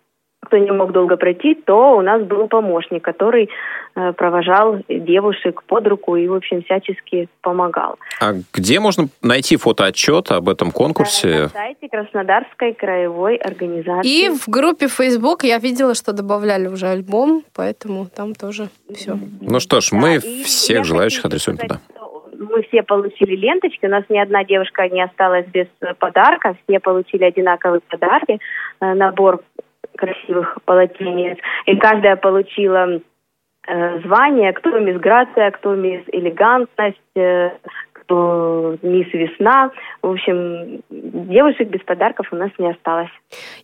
кто 0.44 0.58
не 0.58 0.70
мог 0.70 0.92
долго 0.92 1.16
пройти, 1.16 1.54
то 1.54 1.96
у 1.96 2.02
нас 2.02 2.22
был 2.22 2.48
помощник, 2.48 3.02
который 3.02 3.48
э, 3.94 4.12
провожал 4.12 4.80
девушек 4.88 5.62
под 5.66 5.86
руку 5.86 6.16
и, 6.16 6.26
в 6.26 6.34
общем, 6.34 6.62
всячески 6.62 7.28
помогал. 7.40 7.96
А 8.20 8.32
где 8.52 8.80
можно 8.80 9.08
найти 9.22 9.56
фотоотчет 9.56 10.32
об 10.32 10.48
этом 10.48 10.72
конкурсе? 10.72 11.42
На 11.44 11.48
сайте 11.48 11.88
Краснодарской 11.88 12.74
краевой 12.74 13.36
организации. 13.36 14.26
И 14.26 14.28
в 14.30 14.48
группе 14.48 14.88
Facebook 14.88 15.44
я 15.44 15.58
видела, 15.58 15.94
что 15.94 16.12
добавляли 16.12 16.66
уже 16.66 16.86
альбом, 16.86 17.44
поэтому 17.54 18.06
там 18.06 18.34
тоже 18.34 18.68
все. 18.92 19.16
Ну 19.40 19.60
что 19.60 19.80
ж, 19.80 19.92
мы 19.92 20.20
да, 20.20 20.44
всех 20.44 20.84
желающих 20.84 21.24
адресуем 21.24 21.56
туда 21.56 21.80
мы 22.50 22.62
все 22.64 22.82
получили 22.82 23.36
ленточки, 23.36 23.86
у 23.86 23.88
нас 23.88 24.02
ни 24.08 24.18
одна 24.18 24.42
девушка 24.42 24.88
не 24.88 25.00
осталась 25.00 25.46
без 25.46 25.68
подарка, 26.00 26.56
все 26.64 26.80
получили 26.80 27.22
одинаковые 27.22 27.80
подарки, 27.88 28.40
э, 28.80 28.94
набор 28.94 29.42
красивых 30.02 30.58
полотенец, 30.64 31.38
и 31.66 31.76
каждая 31.76 32.16
получила 32.16 33.00
э, 33.68 34.00
звание, 34.00 34.52
кто 34.52 34.80
мисс 34.80 34.98
Грация, 34.98 35.52
кто 35.52 35.76
мисс 35.76 36.02
Элегантность, 36.08 36.98
э, 37.14 37.50
что 38.12 38.76
мисс 38.82 39.06
Весна. 39.12 39.70
В 40.02 40.10
общем, 40.10 40.82
девушек 40.90 41.68
без 41.68 41.80
подарков 41.82 42.26
у 42.32 42.36
нас 42.36 42.50
не 42.58 42.70
осталось. 42.70 43.10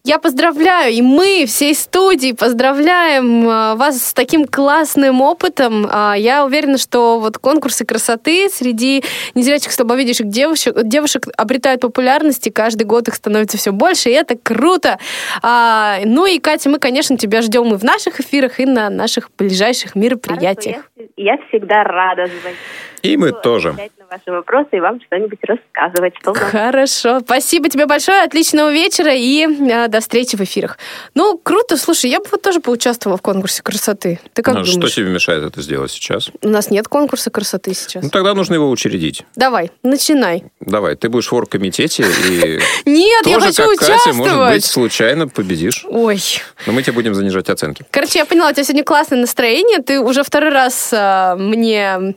Я 0.04 0.18
поздравляю, 0.18 0.92
и 0.92 1.02
мы 1.02 1.44
всей 1.46 1.74
студии 1.74 2.32
поздравляем 2.32 3.48
а, 3.48 3.74
вас 3.74 4.02
с 4.02 4.14
таким 4.14 4.46
классным 4.46 5.20
опытом. 5.20 5.86
А, 5.90 6.14
я 6.14 6.44
уверена, 6.44 6.78
что 6.78 7.18
вот 7.18 7.38
конкурсы 7.38 7.84
красоты 7.84 8.48
среди 8.48 9.02
незрячих 9.34 9.72
слабовидящих 9.72 10.28
девушек, 10.28 10.74
девушек 10.84 11.26
обретают 11.36 11.82
популярность, 11.82 12.46
и 12.46 12.50
каждый 12.50 12.84
год 12.84 13.08
их 13.08 13.14
становится 13.14 13.58
все 13.58 13.72
больше, 13.72 14.10
и 14.10 14.12
это 14.12 14.36
круто. 14.36 14.98
А, 15.42 15.98
ну 16.04 16.26
и, 16.26 16.38
Катя, 16.38 16.70
мы, 16.70 16.78
конечно, 16.78 17.16
тебя 17.16 17.42
ждем 17.42 17.74
и 17.74 17.76
в 17.76 17.84
наших 17.84 18.20
эфирах, 18.20 18.60
и 18.60 18.66
на 18.66 18.88
наших 18.88 19.30
ближайших 19.36 19.94
мероприятиях. 19.94 20.90
Я, 21.16 21.38
всегда 21.48 21.84
рада 21.84 22.26
звонить. 22.26 22.58
И 23.02 23.16
мы 23.16 23.32
тоже 23.32 23.76
ваши 24.10 24.30
вопросы 24.30 24.68
и 24.72 24.80
вам 24.80 25.00
что-нибудь 25.00 25.38
рассказывать. 25.42 26.14
Что 26.20 26.32
Хорошо. 26.32 27.20
Спасибо 27.20 27.68
тебе 27.68 27.86
большое. 27.86 28.22
Отличного 28.22 28.72
вечера 28.72 29.12
и 29.14 29.46
э, 29.46 29.88
до 29.88 30.00
встречи 30.00 30.36
в 30.36 30.40
эфирах. 30.40 30.78
Ну, 31.14 31.38
круто. 31.38 31.76
Слушай, 31.76 32.10
я 32.10 32.20
бы 32.20 32.26
вот 32.30 32.42
тоже 32.42 32.60
поучаствовала 32.60 33.18
в 33.18 33.22
конкурсе 33.22 33.62
красоты. 33.62 34.18
Ты 34.32 34.42
как 34.42 34.54
ну, 34.54 34.64
думаешь? 34.64 34.88
Что 34.88 34.88
тебе 34.88 35.10
мешает 35.10 35.44
это 35.44 35.60
сделать 35.60 35.90
сейчас? 35.90 36.30
У 36.42 36.48
нас 36.48 36.70
нет 36.70 36.88
конкурса 36.88 37.30
красоты 37.30 37.74
сейчас. 37.74 38.02
Ну, 38.02 38.10
тогда 38.10 38.34
нужно 38.34 38.54
его 38.54 38.70
учредить. 38.70 39.24
Давай, 39.36 39.70
начинай. 39.82 40.44
Давай, 40.60 40.96
ты 40.96 41.08
будешь 41.08 41.30
в 41.30 41.34
оргкомитете 41.34 42.04
и... 42.04 42.60
Нет, 42.88 43.26
я 43.26 43.40
хочу 43.40 43.68
участвовать. 43.70 44.16
может 44.16 44.54
быть, 44.54 44.64
случайно 44.64 45.28
победишь. 45.28 45.84
Ой. 45.88 46.20
Но 46.66 46.72
мы 46.72 46.82
тебе 46.82 46.94
будем 46.94 47.14
занижать 47.14 47.48
оценки. 47.50 47.84
Короче, 47.90 48.20
я 48.20 48.24
поняла, 48.24 48.48
у 48.48 48.52
тебя 48.52 48.64
сегодня 48.64 48.84
классное 48.84 49.20
настроение. 49.20 49.78
Ты 49.78 50.00
уже 50.00 50.22
второй 50.22 50.50
раз 50.50 50.92
э, 50.98 51.36
мне 51.36 52.14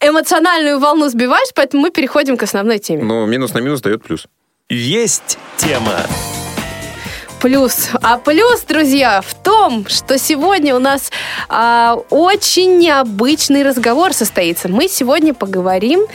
эмоциональную 0.00 0.78
волну 0.78 1.08
сбиваешь 1.08 1.48
поэтому 1.54 1.82
мы 1.82 1.90
переходим 1.90 2.36
к 2.36 2.42
основной 2.42 2.78
теме. 2.78 3.02
Ну, 3.02 3.26
минус 3.26 3.54
на 3.54 3.58
минус 3.58 3.80
дает 3.80 4.02
плюс. 4.02 4.26
Есть 4.68 5.38
тема. 5.56 6.00
Плюс. 7.40 7.90
А 8.02 8.18
плюс, 8.18 8.62
друзья, 8.62 9.20
в 9.20 9.34
том, 9.34 9.86
что 9.88 10.18
сегодня 10.18 10.74
у 10.74 10.78
нас 10.78 11.12
а, 11.48 11.96
очень 12.10 12.78
необычный 12.78 13.62
разговор 13.62 14.12
состоится. 14.12 14.68
Мы 14.68 14.88
сегодня 14.88 15.34
поговорим 15.34 16.06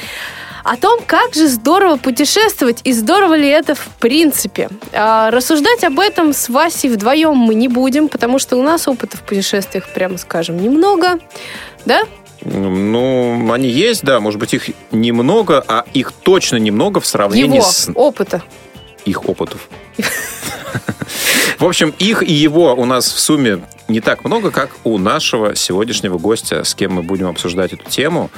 о 0.63 0.77
том, 0.77 0.99
как 1.05 1.33
же 1.33 1.47
здорово 1.47 1.97
путешествовать 1.97 2.81
и 2.83 2.91
здорово 2.91 3.35
ли 3.35 3.47
это 3.47 3.75
в 3.75 3.87
принципе. 3.99 4.69
А, 4.93 5.31
рассуждать 5.31 5.83
об 5.83 5.99
этом 5.99 6.33
с 6.33 6.49
Васей 6.49 6.89
вдвоем 6.89 7.35
мы 7.35 7.55
не 7.55 7.67
будем, 7.67 8.07
потому 8.09 8.39
что 8.39 8.57
у 8.57 8.61
нас 8.61 8.87
опыта 8.87 9.17
в 9.17 9.21
путешествиях, 9.21 9.87
прямо 9.93 10.17
скажем, 10.17 10.61
немного. 10.61 11.19
Да? 11.85 12.03
Ну, 12.43 13.51
они 13.51 13.69
есть, 13.69 14.03
да, 14.03 14.19
может 14.19 14.39
быть, 14.39 14.53
их 14.53 14.69
немного, 14.91 15.63
а 15.67 15.85
их 15.93 16.11
точно 16.11 16.57
немного 16.57 16.99
в 16.99 17.05
сравнении 17.05 17.57
его 17.57 17.65
с... 17.65 17.91
опыта. 17.93 18.41
Их 19.05 19.27
опытов. 19.29 19.69
В 21.59 21.65
общем, 21.65 21.93
их 21.99 22.23
и 22.23 22.33
его 22.33 22.73
у 22.73 22.85
нас 22.85 23.11
в 23.11 23.19
сумме 23.19 23.63
не 23.87 23.99
так 23.99 24.23
много, 24.23 24.49
как 24.49 24.71
у 24.83 24.97
нашего 24.97 25.55
сегодняшнего 25.55 26.17
гостя, 26.17 26.63
с 26.63 26.73
кем 26.73 26.93
мы 26.93 27.03
будем 27.03 27.27
обсуждать 27.27 27.73
эту 27.73 27.87
тему. 27.87 28.31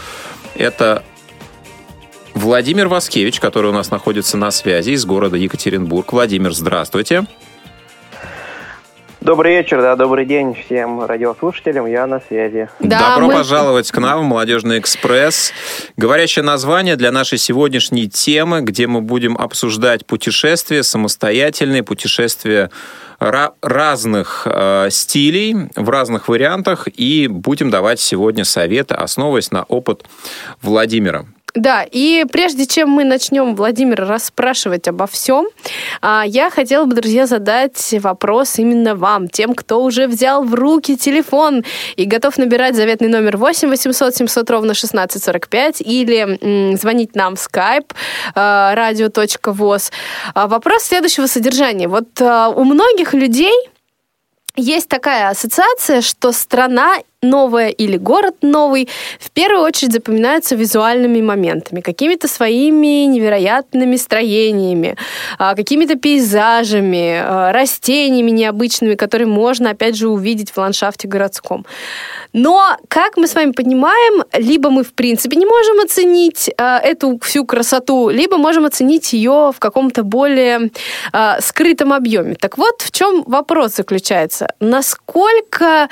Это 0.55 1.03
Владимир 2.33 2.89
Васкевич, 2.89 3.39
который 3.39 3.69
у 3.69 3.73
нас 3.73 3.91
находится 3.91 4.35
на 4.35 4.51
связи 4.51 4.91
из 4.91 5.05
города 5.05 5.38
Екатеринбург. 5.38 6.12
Владимир, 6.12 6.53
здравствуйте. 6.53 7.25
Добрый 9.24 9.56
вечер, 9.56 9.82
да, 9.82 9.96
добрый 9.96 10.25
день 10.25 10.53
всем 10.53 11.06
радиослушателям, 11.06 11.86
я 11.86 12.06
на 12.08 12.20
связи. 12.20 12.68
Да, 12.82 13.12
Добро 13.15 13.27
мы... 13.27 13.34
пожаловать 13.36 13.89
к 13.89 13.98
нам, 13.98 14.25
Молодежный 14.25 14.80
экспресс. 14.80 15.53
Говорящее 15.96 16.44
название 16.44 16.98
для 16.98 17.10
нашей 17.10 17.38
сегодняшней 17.38 18.10
темы, 18.10 18.60
где 18.60 18.86
мы 18.86 19.00
будем 19.00 19.38
обсуждать 19.38 20.06
путешествия, 20.06 20.84
самостоятельные 20.84 21.84
путешествия 21.84 22.70
разных 23.18 24.46
э, 24.46 24.89
стилей, 24.92 25.70
в 25.74 25.89
разных 25.89 26.27
вариантах, 26.27 26.89
и 26.94 27.27
будем 27.27 27.70
давать 27.70 28.01
сегодня 28.01 28.44
советы, 28.44 28.94
основываясь 28.94 29.51
на 29.51 29.63
опыт 29.63 30.03
Владимира. 30.62 31.25
Да, 31.55 31.86
и 31.91 32.25
прежде 32.31 32.65
чем 32.65 32.89
мы 32.89 33.03
начнем, 33.03 33.55
Владимир, 33.55 34.07
расспрашивать 34.07 34.88
обо 34.88 35.05
всем, 35.05 35.48
а, 36.01 36.24
я 36.25 36.50
хотела 36.50 36.86
бы, 36.86 36.95
друзья, 36.95 37.27
задать 37.27 37.93
вопрос 38.00 38.57
именно 38.57 38.95
вам, 38.95 39.27
тем, 39.27 39.53
кто 39.53 39.83
уже 39.83 40.07
взял 40.07 40.43
в 40.43 40.55
руки 40.55 40.98
телефон 40.98 41.63
и 41.95 42.05
готов 42.05 42.39
набирать 42.39 42.75
заветный 42.75 43.07
номер 43.07 43.38
8 43.38 43.69
800 43.69 44.15
700 44.15 44.50
ровно 44.50 44.72
1645 44.72 45.81
или 45.81 46.75
звонить 46.75 47.15
нам 47.15 47.36
в 47.36 47.48
skype 47.48 47.91
radio.voz. 48.36 49.91
А, 50.33 50.48
вопрос 50.48 50.83
следующего 50.83 51.27
содержания. 51.27 51.88
Вот 51.88 52.19
а, 52.19 52.50
у 52.50 52.63
многих 52.63 53.13
людей 53.13 53.53
есть 54.55 54.88
такая 54.88 55.29
ассоциация, 55.29 56.01
что 56.01 56.31
страна 56.31 56.98
новое 57.24 57.70
или 57.70 57.98
город 57.98 58.36
новый 58.42 58.89
в 59.20 59.32
первую 59.32 59.63
очередь 59.63 59.94
запоминаются 59.94 60.56
визуальными 60.56 61.22
моментами, 61.22 61.82
какими-то 61.82 62.27
своими 62.27 63.06
невероятными 63.06 63.96
строениями, 63.96 64.96
а, 65.39 65.56
какими-то 65.56 65.96
пейзажами, 65.96 67.22
а, 67.24 67.51
растениями 67.51 68.32
необычными, 68.32 68.96
которые 68.96 69.27
можно, 69.27 69.72
опять 69.72 69.96
же, 69.96 70.10
увидеть 70.10 70.51
в 70.51 70.58
ландшафте 70.58 71.08
городском. 71.08 71.65
Но, 72.34 72.77
как 72.88 73.18
мы 73.18 73.27
с 73.27 73.36
вами 73.36 73.51
понимаем, 73.51 74.24
либо 74.34 74.70
мы, 74.70 74.84
в 74.84 74.94
принципе, 74.94 75.38
не 75.38 75.46
можем 75.46 75.80
оценить 75.80 76.50
э, 76.50 76.77
эту 76.77 77.20
всю 77.22 77.46
красоту, 77.46 78.10
либо 78.10 78.38
можем 78.38 78.65
оценить 78.65 79.13
ее 79.13 79.51
в 79.56 79.60
каком-то 79.60 80.03
более 80.03 80.72
скрытом 81.39 81.94
объеме. 81.94 82.36
Так 82.36 82.58
вот, 82.58 82.82
в 82.82 82.92
чем 82.92 83.24
вопрос 83.24 83.75
заключается? 83.75 84.48
Насколько 84.60 85.89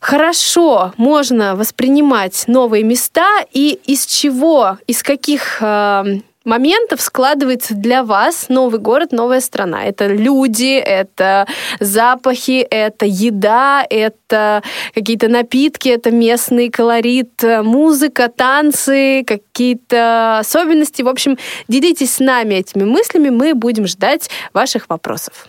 хорошо 0.00 0.63
можно 0.96 1.56
воспринимать 1.56 2.44
новые 2.46 2.84
места 2.84 3.44
и 3.52 3.78
из 3.84 4.06
чего, 4.06 4.78
из 4.86 5.02
каких 5.02 5.58
э, 5.60 6.04
моментов 6.44 7.00
складывается 7.00 7.74
для 7.74 8.04
вас 8.04 8.48
новый 8.48 8.78
город, 8.78 9.12
новая 9.12 9.40
страна. 9.40 9.84
Это 9.84 10.06
люди, 10.06 10.76
это 10.76 11.46
запахи, 11.80 12.66
это 12.70 13.06
еда, 13.06 13.84
это 13.88 14.62
какие-то 14.94 15.28
напитки, 15.28 15.88
это 15.88 16.10
местный 16.10 16.70
колорит, 16.70 17.42
музыка, 17.42 18.28
танцы, 18.28 19.24
какие-то 19.26 20.38
особенности. 20.38 21.02
В 21.02 21.08
общем, 21.08 21.38
делитесь 21.68 22.14
с 22.14 22.18
нами 22.20 22.56
этими 22.56 22.84
мыслями, 22.84 23.30
мы 23.30 23.54
будем 23.54 23.86
ждать 23.86 24.30
ваших 24.52 24.88
вопросов, 24.88 25.48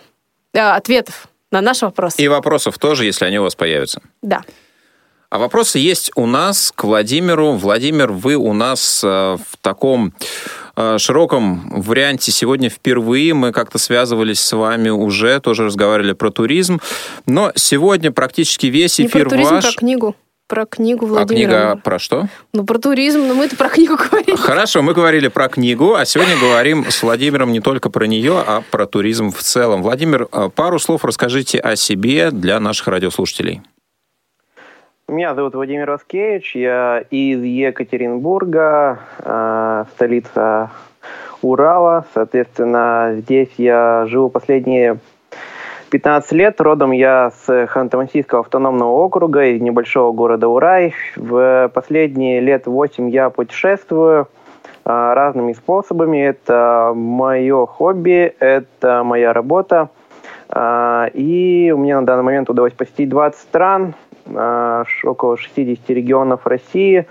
э, 0.52 0.60
ответов 0.60 1.28
на 1.50 1.60
наши 1.60 1.84
вопросы. 1.84 2.20
И 2.20 2.28
вопросов 2.28 2.78
тоже, 2.78 3.04
если 3.04 3.24
они 3.24 3.38
у 3.38 3.42
вас 3.42 3.54
появятся. 3.54 4.00
Да. 4.22 4.42
А 5.36 5.38
вопросы 5.38 5.78
есть 5.78 6.12
у 6.14 6.24
нас 6.24 6.72
к 6.74 6.84
Владимиру. 6.84 7.52
Владимир, 7.52 8.10
вы 8.10 8.36
у 8.36 8.54
нас 8.54 9.04
э, 9.04 9.36
в 9.36 9.58
таком 9.60 10.14
э, 10.76 10.96
широком 10.96 11.68
варианте 11.68 12.32
сегодня 12.32 12.70
впервые. 12.70 13.34
Мы 13.34 13.52
как-то 13.52 13.76
связывались 13.76 14.40
с 14.40 14.56
вами 14.56 14.88
уже, 14.88 15.38
тоже 15.40 15.64
разговаривали 15.64 16.14
про 16.14 16.30
туризм. 16.30 16.80
Но 17.26 17.52
сегодня 17.54 18.12
практически 18.12 18.68
весь 18.68 18.98
эфир 18.98 19.24
Не 19.24 19.24
про 19.24 19.28
туризм, 19.28 19.54
ваш... 19.56 19.64
про 19.64 19.72
книгу. 19.78 20.16
Про 20.48 20.64
книгу 20.64 21.04
Владимира. 21.04 21.50
А 21.50 21.72
книга 21.72 21.82
про 21.84 21.98
что? 21.98 22.28
Ну, 22.54 22.64
про 22.64 22.78
туризм, 22.78 23.26
но 23.26 23.34
мы-то 23.34 23.56
про 23.56 23.68
книгу 23.68 23.98
говорили. 24.10 24.36
Хорошо, 24.36 24.80
мы 24.80 24.94
говорили 24.94 25.28
про 25.28 25.50
книгу, 25.50 25.96
а 25.96 26.06
сегодня 26.06 26.38
говорим 26.38 26.86
с 26.88 27.02
Владимиром 27.02 27.52
не 27.52 27.60
только 27.60 27.90
про 27.90 28.06
нее, 28.06 28.42
а 28.46 28.62
про 28.70 28.86
туризм 28.86 29.30
в 29.30 29.42
целом. 29.42 29.82
Владимир, 29.82 30.28
э, 30.32 30.48
пару 30.54 30.78
слов 30.78 31.04
расскажите 31.04 31.58
о 31.58 31.76
себе 31.76 32.30
для 32.30 32.58
наших 32.58 32.88
радиослушателей. 32.88 33.60
Меня 35.08 35.36
зовут 35.36 35.54
Владимир 35.54 35.88
Васкевич, 35.88 36.56
я 36.56 36.98
из 36.98 37.40
Екатеринбурга, 37.40 38.98
э, 39.20 39.84
столица 39.94 40.72
Урала. 41.42 42.06
Соответственно, 42.12 43.14
здесь 43.18 43.50
я 43.56 44.06
живу 44.08 44.30
последние 44.30 44.98
15 45.90 46.32
лет. 46.32 46.60
Родом 46.60 46.90
я 46.90 47.30
с 47.30 47.48
Ханты-Мансийского 47.48 48.40
автономного 48.40 48.90
округа, 48.90 49.44
из 49.44 49.60
небольшого 49.60 50.10
города 50.10 50.48
Урай. 50.48 50.92
В 51.14 51.70
последние 51.72 52.40
лет 52.40 52.66
8 52.66 53.08
я 53.08 53.30
путешествую 53.30 54.26
э, 54.84 54.90
разными 54.90 55.52
способами. 55.52 56.18
Это 56.18 56.90
мое 56.96 57.64
хобби, 57.66 58.34
это 58.40 59.04
моя 59.04 59.32
работа. 59.32 59.88
Э, 60.56 61.08
и 61.12 61.72
мне 61.72 61.94
на 61.98 62.06
данный 62.06 62.22
момент 62.22 62.48
удалось 62.48 62.72
посетить 62.72 63.08
20 63.08 63.38
стран– 63.38 63.94
около 65.04 65.36
60 65.36 65.88
регионов 65.90 66.46
России, 66.46 67.06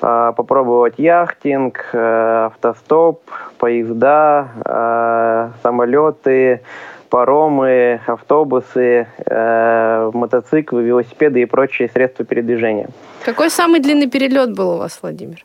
а, 0.00 0.32
попробовать 0.32 0.94
яхтинг, 0.98 1.90
э, 1.92 2.46
автостоп, 2.46 3.22
поезда, 3.58 4.48
а, 4.64 5.50
самолеты, 5.62 6.62
паромы, 7.10 8.00
автобусы, 8.06 9.08
э, 9.26 10.10
мотоциклы, 10.14 10.84
велосипеды 10.84 11.42
и 11.42 11.44
прочие 11.44 11.88
средства 11.88 12.24
передвижения. 12.24 12.88
Какой 13.24 13.50
самый 13.50 13.80
длинный 13.80 14.08
перелет 14.08 14.56
был 14.56 14.76
у 14.76 14.78
вас, 14.78 15.00
Владимир? 15.02 15.44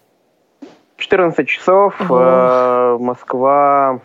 14 0.98 1.48
часов. 1.48 1.96
Э, 2.00 2.98
Москва, 3.00 4.00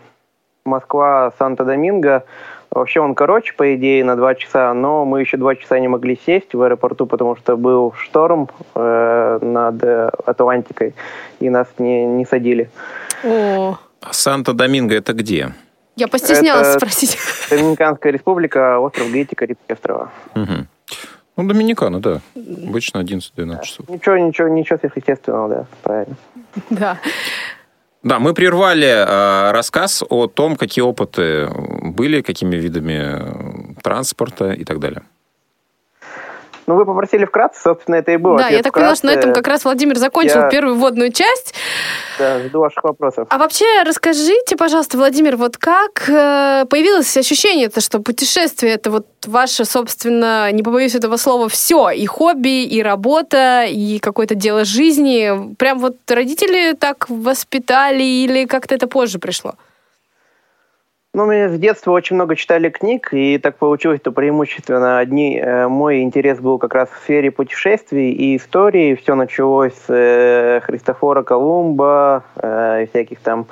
Москва, 0.65 1.31
Санто-Доминго. 1.39 2.23
Вообще 2.71 3.01
он 3.01 3.15
короче, 3.15 3.53
по 3.53 3.75
идее, 3.75 4.03
на 4.05 4.15
два 4.15 4.33
часа, 4.33 4.73
но 4.73 5.03
мы 5.05 5.19
еще 5.19 5.37
два 5.37 5.55
часа 5.55 5.77
не 5.79 5.89
могли 5.89 6.17
сесть 6.25 6.53
в 6.53 6.61
аэропорту, 6.61 7.05
потому 7.05 7.35
что 7.35 7.57
был 7.57 7.93
шторм 7.97 8.49
э, 8.75 9.39
над 9.41 9.83
Атлантикой, 10.25 10.95
и 11.39 11.49
нас 11.49 11.67
не, 11.79 12.05
не 12.05 12.25
садили. 12.25 12.69
О. 13.23 13.77
А 14.01 14.11
Санто-Доминго 14.13 14.93
это 14.93 15.13
где? 15.13 15.53
Я 15.95 16.07
постеснялась 16.07 16.69
это 16.69 16.79
спросить. 16.79 17.17
Доминиканская 17.49 18.11
республика, 18.11 18.79
остров 18.79 19.11
Гаити, 19.11 19.35
Карибские 19.35 19.75
острова. 19.75 20.11
Угу. 20.35 20.67
Ну, 21.37 21.47
Доминикана, 21.47 22.01
да. 22.01 22.21
Обычно 22.35 22.99
11-12 22.99 23.63
часов. 23.63 23.89
Ничего, 23.89 24.17
ничего, 24.17 24.47
ничего 24.47 24.79
сверхъестественного, 24.79 25.49
да, 25.49 25.65
правильно. 25.83 26.15
Да. 26.69 26.97
Да, 28.03 28.19
мы 28.19 28.33
прервали 28.33 28.87
э, 28.87 29.51
рассказ 29.51 30.03
о 30.09 30.27
том, 30.27 30.55
какие 30.55 30.83
опыты 30.83 31.49
были, 31.83 32.21
какими 32.21 32.55
видами 32.55 33.75
транспорта 33.83 34.53
и 34.53 34.63
так 34.63 34.79
далее. 34.79 35.03
Ну, 36.71 36.77
вы 36.77 36.85
попросили 36.85 37.25
вкратце, 37.25 37.59
собственно, 37.61 37.95
это 37.95 38.13
и 38.13 38.17
было. 38.17 38.37
Да, 38.37 38.47
я 38.47 38.63
так 38.63 38.73
поняла, 38.73 38.95
что 38.95 39.07
на 39.07 39.11
этом 39.11 39.33
как 39.33 39.45
раз 39.45 39.65
Владимир 39.65 39.97
закончил 39.97 40.43
я... 40.43 40.49
первую 40.49 40.77
вводную 40.77 41.11
часть. 41.11 41.53
Да, 42.17 42.39
жду 42.39 42.61
ваших 42.61 42.81
вопросов. 42.85 43.27
А 43.29 43.37
вообще, 43.37 43.65
расскажите, 43.83 44.55
пожалуйста, 44.55 44.97
Владимир, 44.97 45.35
вот 45.35 45.57
как 45.57 46.07
э, 46.07 46.65
появилось 46.69 47.17
ощущение, 47.17 47.67
то, 47.67 47.81
что 47.81 47.99
путешествие 47.99 48.75
это 48.75 48.89
вот 48.89 49.05
ваше, 49.25 49.65
собственно, 49.65 50.49
не 50.53 50.63
побоюсь 50.63 50.95
этого 50.95 51.17
слова, 51.17 51.49
все, 51.49 51.89
и 51.89 52.05
хобби, 52.05 52.63
и 52.63 52.81
работа, 52.81 53.65
и 53.67 53.99
какое-то 53.99 54.35
дело 54.35 54.63
жизни. 54.63 55.53
Прям 55.55 55.77
вот 55.79 55.97
родители 56.09 56.71
так 56.71 57.09
воспитали 57.09 58.01
или 58.01 58.45
как-то 58.45 58.75
это 58.75 58.87
позже 58.87 59.19
пришло? 59.19 59.55
Ну, 61.13 61.25
мы 61.25 61.49
с 61.49 61.59
детства 61.59 61.91
очень 61.91 62.15
много 62.15 62.37
читали 62.37 62.69
книг, 62.69 63.09
и 63.11 63.37
так 63.37 63.57
получилось, 63.57 63.99
что 63.99 64.13
преимущественно 64.13 64.97
одни, 64.99 65.37
э, 65.37 65.67
мой 65.67 66.03
интерес 66.03 66.39
был 66.39 66.57
как 66.57 66.73
раз 66.73 66.87
в 66.87 67.03
сфере 67.03 67.31
путешествий 67.31 68.13
и 68.13 68.37
истории. 68.37 68.95
Все 68.95 69.15
началось 69.15 69.73
с 69.73 69.89
э, 69.89 70.61
Христофора 70.63 71.23
Колумба, 71.23 72.23
э, 72.37 72.85
всяких 72.89 73.19
там 73.19 73.47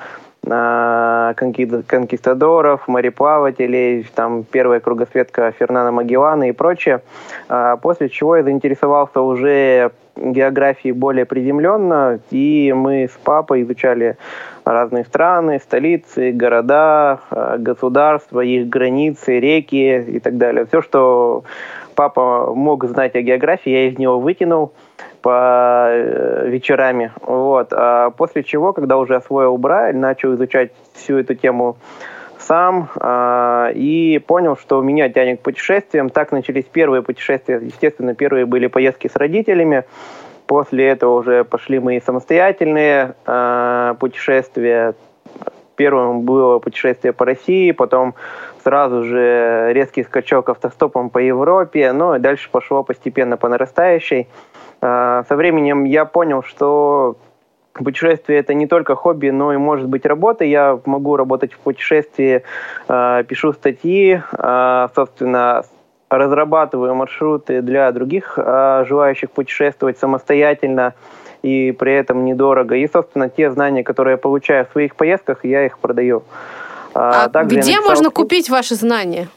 э, 0.48 1.34
конкистадоров, 1.36 2.88
мореплавателей, 2.88 4.08
там 4.15 4.45
первая 4.45 4.80
кругосветка 4.80 5.52
Фернана 5.52 5.91
Магеллана 5.91 6.48
и 6.48 6.54
прочее. 6.54 7.02
А 7.50 7.76
после 7.76 8.08
чего 8.08 8.38
я 8.38 8.43
заинтересовался 8.43 9.19
уже 9.19 9.91
географией 10.19 10.93
более 10.93 11.25
приземленно, 11.25 12.19
и 12.32 12.73
мы 12.75 13.05
с 13.05 13.17
папой 13.23 13.63
изучали 13.63 14.17
разные 14.65 15.05
страны, 15.05 15.60
столицы, 15.60 16.32
города, 16.32 17.19
э, 17.32 17.58
государства, 17.60 18.41
их 18.41 18.69
границы, 18.69 19.39
реки 19.39 19.97
и 19.97 20.19
так 20.19 20.38
далее. 20.38 20.65
Все, 20.65 20.82
что 20.82 21.43
папа 21.95 22.53
мог 22.53 22.86
знать 22.86 23.15
о 23.15 23.21
географии, 23.21 23.71
я 23.71 23.88
из 23.88 23.97
него 23.97 24.19
вытянул 24.19 24.73
по 25.21 25.88
э, 25.89 26.47
вечерами. 26.47 27.12
Вот. 27.21 27.69
А 27.71 28.12
после 28.12 28.43
чего, 28.43 28.73
когда 28.73 28.97
уже 28.97 29.15
освоил 29.15 29.58
Брайль, 29.58 29.97
начал 29.97 30.34
изучать 30.36 30.71
всю 30.93 31.17
эту 31.17 31.36
тему 31.36 31.77
сам 32.50 32.90
э, 33.00 33.72
и 33.76 34.20
понял, 34.26 34.58
что 34.58 34.82
меня 34.82 35.08
тянет 35.10 35.40
к 35.40 35.44
путешествиям. 35.44 36.10
Так 36.10 36.32
начались 36.32 36.66
первые 36.66 37.04
путешествия. 37.04 37.60
Естественно, 37.62 38.16
первые 38.16 38.48
были 38.48 38.66
поездки 38.66 39.08
с 39.08 39.16
родителями. 39.16 39.84
После 40.48 40.88
этого 40.88 41.20
уже 41.20 41.44
пошли 41.44 41.80
мои 41.80 42.02
самостоятельные 42.02 43.14
э, 43.28 43.96
путешествия. 44.00 44.96
Первым 45.76 46.22
было 46.22 46.58
путешествие 46.58 47.14
по 47.14 47.24
России, 47.24 47.72
потом 47.72 48.16
сразу 48.64 49.04
же 49.04 49.70
резкий 49.74 50.04
скачок 50.04 50.50
автостопом 50.50 51.12
по 51.12 51.20
Европе, 51.20 51.94
ну 51.94 52.16
и 52.16 52.20
дальше 52.20 52.50
пошло 52.52 52.84
постепенно 52.84 53.38
по 53.38 53.48
нарастающей. 53.48 54.28
Э, 54.82 55.24
со 55.30 55.36
временем 55.36 55.84
я 55.84 56.06
понял, 56.06 56.42
что 56.42 57.16
Путешествие 57.84 58.39
это 58.39 58.54
не 58.54 58.68
только 58.68 58.96
хобби, 58.96 59.30
но 59.30 59.54
и 59.54 59.58
может 59.58 59.88
быть 59.88 60.06
работа. 60.06 60.44
Я 60.44 60.80
могу 60.86 61.15
работать 61.15 61.54
в 61.54 61.60
путешествии, 61.60 62.44
э, 62.88 63.24
пишу 63.28 63.54
статьи, 63.54 64.22
э, 64.38 64.88
собственно, 64.94 65.63
разрабатываю 66.10 66.96
маршруты 66.96 67.62
для 67.62 67.92
других 67.92 68.34
э, 68.38 68.86
желающих 68.88 69.32
путешествовать 69.32 69.98
самостоятельно 69.98 70.94
и 71.42 71.72
при 71.72 71.94
этом 71.94 72.26
недорого. 72.26 72.76
И, 72.76 72.88
собственно, 72.88 73.30
те 73.30 73.50
знания, 73.50 73.84
которые 73.84 74.13
я 74.13 74.18
получаю 74.18 74.65
в 74.65 74.72
своих 74.72 74.96
поездках, 74.96 75.46
я 75.46 75.65
их 75.65 75.80
продаю. 75.80 76.24
А 76.94 77.30
Также 77.30 77.60
где 77.60 77.76
написал... 77.76 77.89
можно 77.89 78.10
купить 78.10 78.50
ваши 78.50 78.76
знания? 78.76 79.30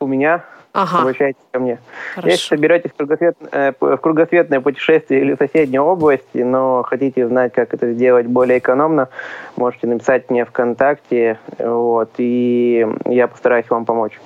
У 0.00 0.06
меня 0.06 0.44
Ага. 0.72 1.00
Обращайтесь 1.00 1.40
ко 1.50 1.58
мне. 1.60 1.78
Хорошо. 2.14 2.28
Если 2.28 2.48
соберетесь 2.48 2.90
в, 2.90 2.96
кругосвет, 2.96 3.36
э, 3.52 3.72
в 3.80 3.96
кругосветное 3.96 4.60
путешествие 4.60 5.22
или 5.22 5.34
в 5.34 5.38
соседней 5.38 5.78
области, 5.78 6.38
но 6.38 6.82
хотите 6.82 7.26
знать, 7.26 7.52
как 7.52 7.74
это 7.74 7.92
сделать 7.92 8.26
более 8.26 8.58
экономно, 8.58 9.08
можете 9.56 9.86
написать 9.86 10.30
мне 10.30 10.44
ВКонтакте, 10.44 11.38
вот, 11.58 12.10
и 12.18 12.86
я 13.06 13.28
постараюсь 13.28 13.68
вам 13.70 13.84
помочь. 13.84 14.20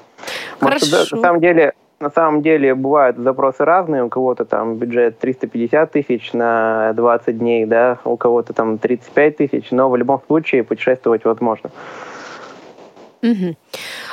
Хорошо. 0.60 0.86
Может, 0.90 1.12
на 1.12 1.20
самом 1.20 1.40
деле, 1.40 1.72
на 2.00 2.10
самом 2.10 2.42
деле 2.42 2.74
бывают 2.74 3.16
запросы 3.16 3.64
разные. 3.64 4.04
У 4.04 4.08
кого-то 4.08 4.44
там 4.44 4.76
бюджет 4.76 5.18
350 5.20 5.92
тысяч 5.92 6.32
на 6.32 6.92
20 6.94 7.38
дней, 7.38 7.64
да, 7.64 7.98
у 8.04 8.16
кого-то 8.16 8.52
там 8.52 8.78
35 8.78 9.36
тысяч, 9.36 9.70
но 9.70 9.88
в 9.88 9.96
любом 9.96 10.20
случае 10.26 10.64
путешествовать 10.64 11.24
возможно. 11.24 11.70
Угу. 13.22 13.56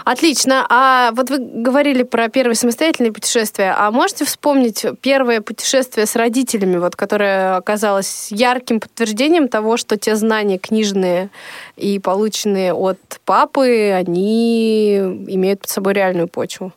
Отлично. 0.06 0.66
А 0.70 1.12
вот 1.14 1.32
вы 1.32 1.40
говорили 1.40 2.04
про 2.04 2.30
первое 2.30 2.54
самостоятельное 2.54 3.12
путешествие. 3.12 3.74
А 3.76 3.90
можете 3.90 4.24
вспомнить 4.24 4.86
первое 5.02 5.42
путешествие 5.42 6.06
с 6.06 6.16
родителями, 6.16 6.78
вот, 6.78 6.96
которое 6.96 7.56
оказалось 7.56 8.32
ярким 8.32 8.80
подтверждением 8.80 9.48
того, 9.48 9.78
что 9.78 9.98
те 9.98 10.16
знания 10.16 10.60
книжные 10.60 11.30
и 11.76 11.98
полученные 11.98 12.74
от 12.74 13.00
папы, 13.26 13.92
они 13.92 14.98
имеют 14.98 15.62
под 15.62 15.70
собой 15.70 15.94
реальную 15.94 16.28
почву? 16.28 16.72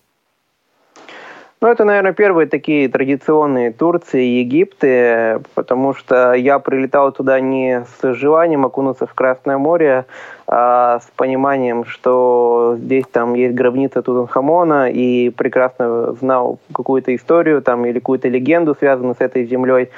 Ну, 1.63 1.69
это, 1.69 1.85
наверное, 1.85 2.13
первые 2.13 2.49
такие 2.49 2.89
традиционные 2.89 3.71
Турции 3.71 4.27
и 4.27 4.41
Египты, 4.41 5.41
потому 5.55 5.95
что 5.95 6.33
я 6.33 6.59
прилетал 6.59 7.13
туда 7.13 7.39
не 7.39 7.85
с 7.85 8.15
желанием 8.15 8.67
окунуться 8.67 9.07
в 9.07 9.15
Красное 9.15 9.59
море, 9.59 10.07
а 10.49 10.99
с 10.99 11.09
пониманием, 11.15 11.85
что 11.85 12.75
здесь 12.81 13.05
там 13.13 13.35
есть 13.35 13.55
гробница 13.55 14.03
Тутанхамона, 14.03 14.91
и 14.91 15.31
прекрасно 15.31 16.15
знал 16.15 16.59
какую-то 16.75 17.15
историю 17.15 17.63
там 17.63 17.87
или 17.87 18.01
какую-то 18.01 18.27
легенду, 18.27 18.75
связанную 18.77 19.15
с 19.15 19.21
этой 19.21 19.45
землей. 19.45 19.89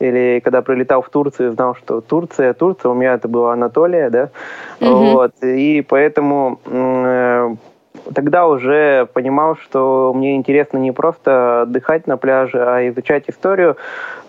Или 0.00 0.40
когда 0.42 0.62
прилетал 0.62 1.00
в 1.00 1.10
Турцию, 1.10 1.52
знал, 1.52 1.76
что 1.76 2.00
Турция, 2.00 2.54
Турция, 2.54 2.90
у 2.90 2.94
меня 2.94 3.14
это 3.14 3.28
была 3.28 3.52
Анатолия, 3.52 4.10
да, 4.10 4.30
mm-hmm. 4.80 5.12
вот, 5.12 5.32
и 5.44 5.80
поэтому 5.88 6.58
э, 6.66 7.54
тогда 8.12 8.46
уже 8.46 9.08
понимал, 9.12 9.56
что 9.56 10.12
мне 10.14 10.36
интересно 10.36 10.78
не 10.78 10.92
просто 10.92 11.62
отдыхать 11.62 12.06
на 12.06 12.16
пляже, 12.16 12.62
а 12.62 12.88
изучать 12.88 13.24
историю, 13.28 13.76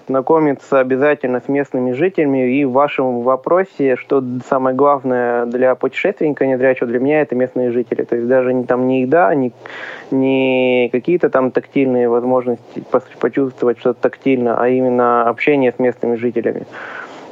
знакомиться 0.08 0.80
обязательно 0.80 1.42
с 1.44 1.48
местными 1.48 1.92
жителями. 1.92 2.60
И 2.60 2.66
в 2.66 2.72
вашем 2.72 3.22
вопросе, 3.22 3.96
что 3.96 4.24
самое 4.48 4.76
главное 4.76 5.46
для 5.46 5.76
путешественника, 5.76 6.46
не 6.46 6.58
зря 6.58 6.76
что 6.76 6.86
для 6.86 7.00
меня, 7.00 7.22
это 7.22 7.36
местные 7.36 7.72
жители. 7.72 8.04
То 8.04 8.16
есть 8.16 8.28
даже 8.28 8.54
не, 8.54 8.66
там 8.66 8.88
не 8.88 9.02
еда, 9.02 9.34
не, 9.34 9.52
не 10.12 10.90
какие-то 10.92 11.30
там 11.30 11.52
тактильные 11.52 12.08
возможности 12.10 12.84
почувствовать 13.20 13.80
что-то 13.80 14.02
тактильно, 14.02 14.62
а 14.62 14.68
именно 14.68 15.28
общение 15.28 15.72
с 15.72 15.80
местными 15.80 16.16
жителями. 16.16 16.66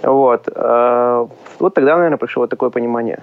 Вот. 0.02 0.50
А, 0.56 1.28
вот 1.60 1.74
тогда, 1.74 1.96
наверное, 1.96 2.18
пришло 2.18 2.48
такое 2.48 2.70
понимание. 2.70 3.20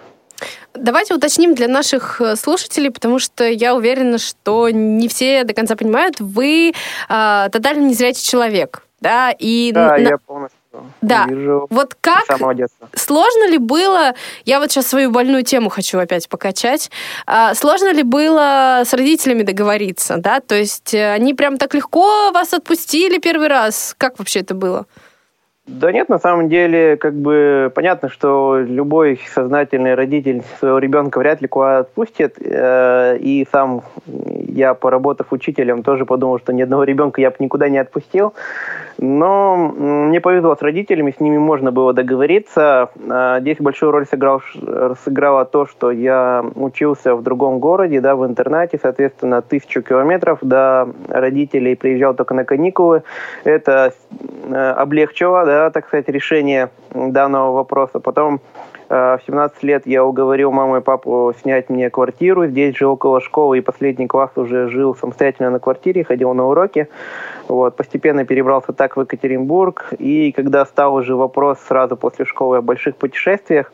Давайте 0.74 1.14
уточним 1.14 1.54
для 1.54 1.68
наших 1.68 2.20
э, 2.20 2.36
слушателей, 2.36 2.90
потому 2.90 3.18
что 3.18 3.44
я 3.44 3.74
уверена, 3.74 4.18
что 4.18 4.70
не 4.70 5.08
все 5.08 5.44
до 5.44 5.54
конца 5.54 5.76
понимают. 5.76 6.20
Вы 6.20 6.72
э, 7.08 7.48
тотально 7.52 7.88
незрячий 7.88 8.22
человек, 8.22 8.82
да? 9.00 9.34
И 9.38 9.72
да, 9.72 9.88
на... 9.90 9.96
я 9.96 10.18
полностью 10.18 10.60
да. 11.00 11.26
вижу 11.28 11.66
вот 11.70 11.96
как. 12.00 12.24
Сложно 12.94 13.48
ли 13.48 13.58
было, 13.58 14.14
я 14.44 14.60
вот 14.60 14.70
сейчас 14.70 14.86
свою 14.86 15.10
больную 15.10 15.42
тему 15.42 15.68
хочу 15.70 15.98
опять 15.98 16.28
покачать, 16.28 16.90
а, 17.26 17.54
сложно 17.54 17.92
ли 17.92 18.02
было 18.02 18.82
с 18.84 18.92
родителями 18.92 19.42
договориться, 19.42 20.16
да? 20.16 20.40
То 20.40 20.54
есть 20.54 20.94
э, 20.94 21.12
они 21.12 21.34
прям 21.34 21.58
так 21.58 21.74
легко 21.74 22.30
вас 22.32 22.54
отпустили 22.54 23.18
первый 23.18 23.48
раз? 23.48 23.94
Как 23.98 24.18
вообще 24.18 24.40
это 24.40 24.54
было? 24.54 24.86
Да 25.70 25.92
нет, 25.92 26.08
на 26.08 26.18
самом 26.18 26.48
деле, 26.48 26.96
как 26.96 27.14
бы 27.14 27.70
понятно, 27.74 28.08
что 28.08 28.58
любой 28.58 29.20
сознательный 29.32 29.94
родитель 29.94 30.42
своего 30.58 30.78
ребенка 30.78 31.18
вряд 31.18 31.40
ли 31.40 31.48
куда 31.48 31.78
отпустит. 31.78 32.36
Э, 32.40 33.16
и 33.18 33.46
сам 33.52 33.82
я, 34.54 34.74
поработав 34.74 35.32
учителем, 35.32 35.82
тоже 35.82 36.04
подумал, 36.04 36.38
что 36.38 36.52
ни 36.52 36.62
одного 36.62 36.84
ребенка 36.84 37.20
я 37.20 37.30
бы 37.30 37.36
никуда 37.38 37.68
не 37.68 37.78
отпустил. 37.78 38.34
Но 38.98 39.56
мне 39.56 40.20
повезло 40.20 40.54
с 40.54 40.62
родителями, 40.62 41.14
с 41.16 41.20
ними 41.20 41.38
можно 41.38 41.72
было 41.72 41.92
договориться. 41.92 42.90
А, 43.08 43.40
здесь 43.40 43.56
большую 43.58 43.92
роль 43.92 44.06
сыграл, 44.06 44.42
сыграло 45.04 45.44
то, 45.44 45.66
что 45.66 45.90
я 45.90 46.44
учился 46.54 47.14
в 47.14 47.22
другом 47.22 47.60
городе, 47.60 48.00
да, 48.00 48.14
в 48.14 48.26
интернате, 48.26 48.78
соответственно, 48.82 49.40
тысячу 49.40 49.82
километров 49.82 50.38
до 50.42 50.88
родителей, 51.08 51.76
приезжал 51.76 52.14
только 52.14 52.34
на 52.34 52.44
каникулы. 52.44 53.02
Это 53.44 53.94
э, 54.48 54.54
облегчило, 54.54 55.46
да, 55.46 55.70
так 55.70 55.86
сказать, 55.86 56.08
решение 56.08 56.68
данного 56.92 57.52
вопроса. 57.52 58.00
Потом 58.00 58.40
в 58.90 59.20
17 59.24 59.62
лет 59.62 59.86
я 59.86 60.04
уговорил 60.04 60.50
маму 60.50 60.78
и 60.78 60.80
папу 60.80 61.32
снять 61.40 61.70
мне 61.70 61.90
квартиру. 61.90 62.48
Здесь 62.48 62.76
же 62.76 62.88
около 62.88 63.20
школы 63.20 63.58
и 63.58 63.60
последний 63.60 64.08
класс 64.08 64.30
уже 64.34 64.68
жил 64.68 64.96
самостоятельно 64.96 65.50
на 65.50 65.60
квартире, 65.60 66.02
ходил 66.02 66.34
на 66.34 66.48
уроки. 66.48 66.88
Вот, 67.46 67.76
постепенно 67.76 68.24
перебрался 68.24 68.72
так 68.72 68.96
в 68.96 69.00
Екатеринбург. 69.00 69.92
И 69.98 70.32
когда 70.32 70.66
стал 70.66 70.94
уже 70.94 71.14
вопрос 71.14 71.58
сразу 71.60 71.96
после 71.96 72.24
школы 72.24 72.56
о 72.56 72.62
больших 72.62 72.96
путешествиях, 72.96 73.72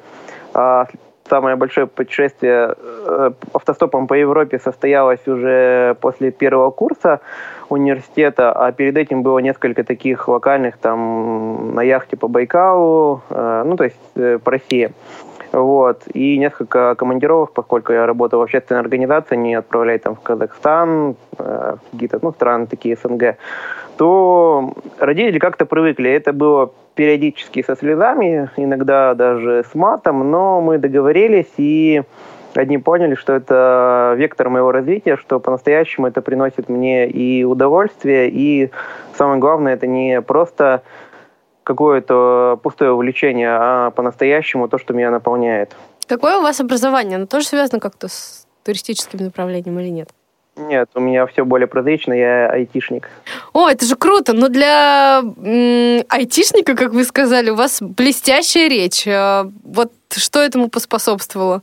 а, 0.52 0.86
самое 1.28 1.56
большое 1.56 1.86
путешествие 1.86 2.74
э, 2.78 3.30
автостопом 3.52 4.06
по 4.06 4.14
Европе 4.14 4.58
состоялось 4.58 5.26
уже 5.26 5.96
после 6.00 6.30
первого 6.30 6.70
курса 6.70 7.20
университета, 7.68 8.52
а 8.52 8.72
перед 8.72 8.96
этим 8.96 9.22
было 9.22 9.38
несколько 9.40 9.84
таких 9.84 10.28
локальных 10.28 10.76
там 10.78 11.74
на 11.74 11.82
яхте 11.82 12.16
по 12.16 12.28
Байкалу, 12.28 13.22
э, 13.30 13.62
ну 13.66 13.76
то 13.76 13.84
есть 13.84 13.96
э, 14.16 14.38
по 14.42 14.50
России. 14.50 14.92
Вот. 15.52 16.02
И 16.12 16.38
несколько 16.38 16.94
командировок, 16.96 17.52
поскольку 17.52 17.92
я 17.92 18.04
работал 18.04 18.40
в 18.40 18.42
общественной 18.42 18.80
организации, 18.80 19.36
они 19.36 19.54
отправляют 19.54 20.02
там 20.02 20.14
в 20.14 20.20
Казахстан, 20.20 21.16
в 21.38 21.78
какие-то 21.92 22.18
ну, 22.20 22.32
страны 22.32 22.66
такие 22.66 22.96
СНГ, 22.96 23.36
то 23.96 24.72
родители 24.98 25.38
как-то 25.38 25.66
привыкли. 25.66 26.10
Это 26.10 26.32
было 26.32 26.72
периодически 26.94 27.62
со 27.62 27.76
слезами, 27.76 28.50
иногда 28.56 29.14
даже 29.14 29.64
с 29.70 29.74
матом, 29.74 30.30
но 30.30 30.60
мы 30.60 30.78
договорились 30.78 31.52
и 31.58 32.02
одни 32.54 32.78
поняли, 32.78 33.14
что 33.14 33.34
это 33.34 34.14
вектор 34.16 34.48
моего 34.48 34.72
развития, 34.72 35.16
что 35.16 35.40
по-настоящему 35.40 36.06
это 36.06 36.22
приносит 36.22 36.68
мне 36.68 37.06
и 37.08 37.44
удовольствие, 37.44 38.30
и 38.30 38.70
самое 39.14 39.38
главное, 39.38 39.74
это 39.74 39.86
не 39.86 40.22
просто 40.22 40.82
какое-то 41.64 42.58
пустое 42.62 42.92
увлечение, 42.92 43.50
а 43.50 43.90
по-настоящему 43.90 44.68
то, 44.68 44.78
что 44.78 44.94
меня 44.94 45.10
наполняет. 45.10 45.76
Какое 46.06 46.38
у 46.38 46.42
вас 46.42 46.60
образование? 46.60 47.16
Оно 47.16 47.26
тоже 47.26 47.46
связано 47.46 47.80
как-то 47.80 48.08
с 48.08 48.46
туристическим 48.64 49.18
направлением 49.24 49.78
или 49.80 49.88
нет? 49.88 50.10
Нет, 50.56 50.88
у 50.94 51.00
меня 51.00 51.26
все 51.26 51.44
более 51.44 51.66
прозаично, 51.66 52.14
я 52.14 52.48
айтишник. 52.48 53.08
О, 53.52 53.68
это 53.68 53.84
же 53.84 53.94
круто! 53.94 54.32
Но 54.32 54.48
для 54.48 55.20
м- 55.22 56.04
айтишника, 56.08 56.74
как 56.74 56.92
вы 56.92 57.04
сказали, 57.04 57.50
у 57.50 57.54
вас 57.56 57.82
блестящая 57.82 58.68
речь. 58.68 59.06
А 59.06 59.50
вот 59.64 59.92
что 60.10 60.40
этому 60.40 60.68
поспособствовало? 60.68 61.62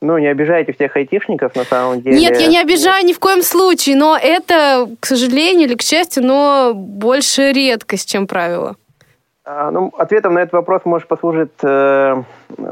Ну, 0.00 0.18
не 0.18 0.26
обижайте 0.28 0.72
всех 0.72 0.96
айтишников, 0.96 1.54
на 1.54 1.64
самом 1.64 2.02
деле. 2.02 2.18
Нет, 2.18 2.40
я 2.40 2.46
не 2.48 2.58
обижаю 2.60 3.04
ни 3.04 3.12
в 3.12 3.20
коем 3.20 3.42
случае, 3.42 3.96
но 3.96 4.18
это, 4.20 4.88
к 4.98 5.06
сожалению 5.06 5.68
или 5.68 5.74
к 5.76 5.82
счастью, 5.82 6.24
но 6.24 6.72
больше 6.74 7.52
редкость, 7.52 8.10
чем 8.10 8.26
правило. 8.26 8.76
А, 9.44 9.72
ну, 9.72 9.92
ответом 9.98 10.34
на 10.34 10.38
этот 10.38 10.52
вопрос 10.52 10.82
может 10.84 11.08
послужить, 11.08 11.50
э, 11.64 12.22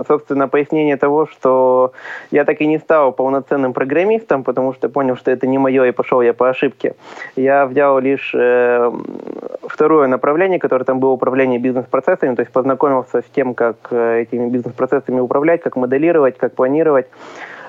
собственно, 0.06 0.46
пояснение 0.46 0.96
того, 0.96 1.26
что 1.26 1.92
я 2.30 2.44
так 2.44 2.60
и 2.60 2.66
не 2.66 2.78
стал 2.78 3.10
полноценным 3.10 3.72
программистом, 3.72 4.44
потому 4.44 4.72
что 4.72 4.88
понял, 4.88 5.16
что 5.16 5.32
это 5.32 5.48
не 5.48 5.58
мое, 5.58 5.86
и 5.86 5.90
пошел 5.90 6.22
я 6.22 6.32
по 6.32 6.48
ошибке. 6.48 6.94
Я 7.34 7.66
взял 7.66 7.98
лишь 7.98 8.32
э, 8.36 8.92
второе 9.66 10.06
направление, 10.06 10.60
которое 10.60 10.84
там 10.84 11.00
было 11.00 11.10
управление 11.10 11.58
бизнес-процессами, 11.58 12.36
то 12.36 12.42
есть 12.42 12.52
познакомился 12.52 13.22
с 13.22 13.34
тем, 13.34 13.54
как 13.54 13.76
э, 13.90 14.20
этими 14.20 14.48
бизнес-процессами 14.48 15.18
управлять, 15.18 15.62
как 15.62 15.74
моделировать, 15.74 16.38
как 16.38 16.54
планировать. 16.54 17.08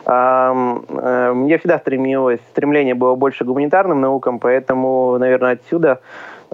Мне 0.03 1.57
всегда 1.59 1.77
стремилось, 1.77 2.39
стремление 2.49 2.95
было 2.95 3.13
больше 3.13 3.45
гуманитарным 3.45 4.01
наукам, 4.01 4.39
поэтому, 4.39 5.15
наверное, 5.19 5.51
отсюда 5.51 5.91
а, 5.91 5.99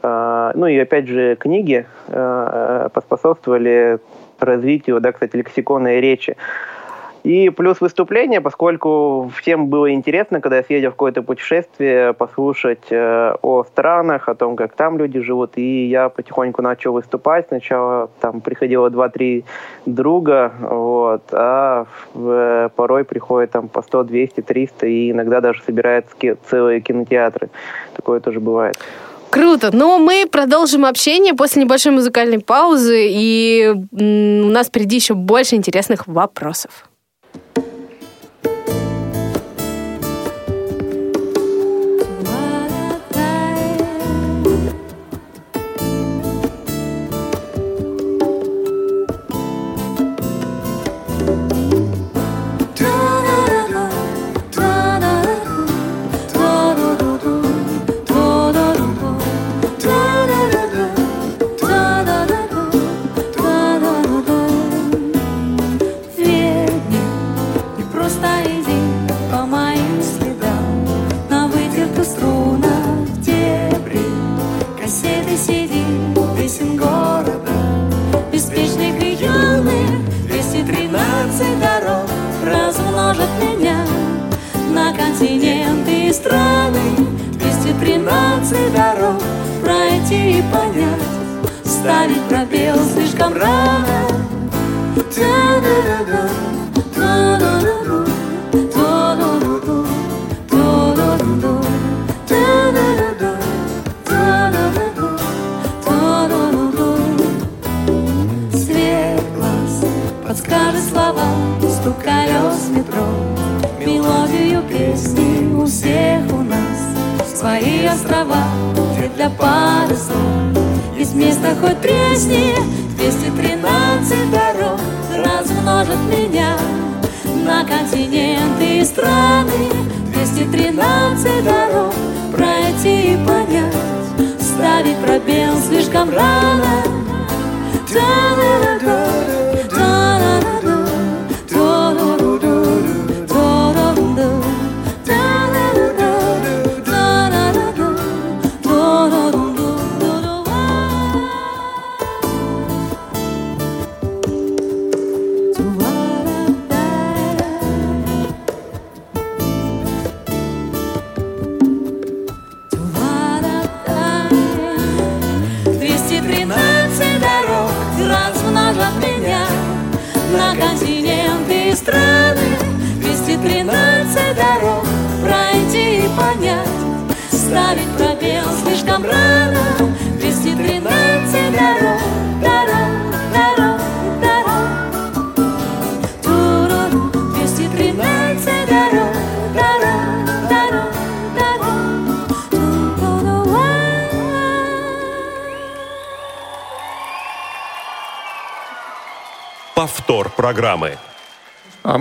ну 0.02 0.68
и 0.68 0.78
опять 0.78 1.08
же 1.08 1.36
книги 1.36 1.86
а, 2.08 2.90
поспособствовали 2.90 4.00
развитию, 4.40 5.00
да, 5.02 5.12
кстати, 5.12 5.36
лексиконной 5.36 6.00
речи. 6.02 6.36
И 7.28 7.50
плюс 7.50 7.82
выступление, 7.82 8.40
поскольку 8.40 9.30
всем 9.36 9.68
было 9.68 9.92
интересно, 9.92 10.40
когда 10.40 10.58
я 10.58 10.64
съездил 10.64 10.92
в 10.92 10.94
какое-то 10.94 11.24
путешествие, 11.24 12.14
послушать 12.14 12.90
э, 12.90 13.36
о 13.42 13.66
странах, 13.66 14.30
о 14.30 14.36
том, 14.36 14.56
как 14.56 14.76
там 14.76 14.98
люди 14.98 15.20
живут. 15.20 15.58
И 15.58 15.88
я 15.88 16.08
потихоньку 16.08 16.62
начал 16.62 16.94
выступать. 16.94 17.48
Сначала 17.50 18.10
там 18.22 18.40
приходило 18.40 18.90
2-3 18.90 19.44
друга, 19.86 20.54
вот, 20.62 21.24
а 21.34 21.86
в, 22.14 22.30
э, 22.30 22.70
порой 22.74 23.04
приходит 23.04 23.52
там 23.52 23.68
по 23.68 23.82
100, 23.82 24.04
200, 24.06 24.42
300, 24.42 24.88
и 24.88 25.12
иногда 25.12 25.42
даже 25.42 25.62
собираются 25.64 26.16
целые 26.50 26.80
кинотеатры. 26.80 27.50
Такое 27.94 28.22
тоже 28.22 28.40
бывает. 28.40 28.78
Круто. 29.30 29.76
Но 29.76 30.00
мы 30.00 30.26
продолжим 30.30 30.86
общение 30.86 31.34
после 31.34 31.64
небольшой 31.64 31.92
музыкальной 31.92 32.40
паузы, 32.40 33.08
и 33.10 33.74
у 33.92 34.50
нас 34.50 34.68
впереди 34.68 34.96
еще 34.96 35.14
больше 35.14 35.56
интересных 35.56 36.08
вопросов. 36.08 36.90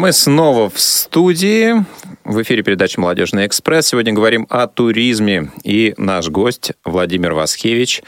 Мы 0.06 0.12
снова 0.12 0.70
в 0.70 0.78
студии. 0.78 1.84
В 2.22 2.40
эфире 2.42 2.62
передачи 2.62 2.96
«Молодежный 2.96 3.44
экспресс». 3.44 3.88
Сегодня 3.88 4.12
говорим 4.12 4.46
о 4.50 4.68
туризме. 4.68 5.50
И 5.64 5.94
наш 5.96 6.28
гость 6.28 6.74
Владимир 6.84 7.32
Васхевич. 7.32 8.04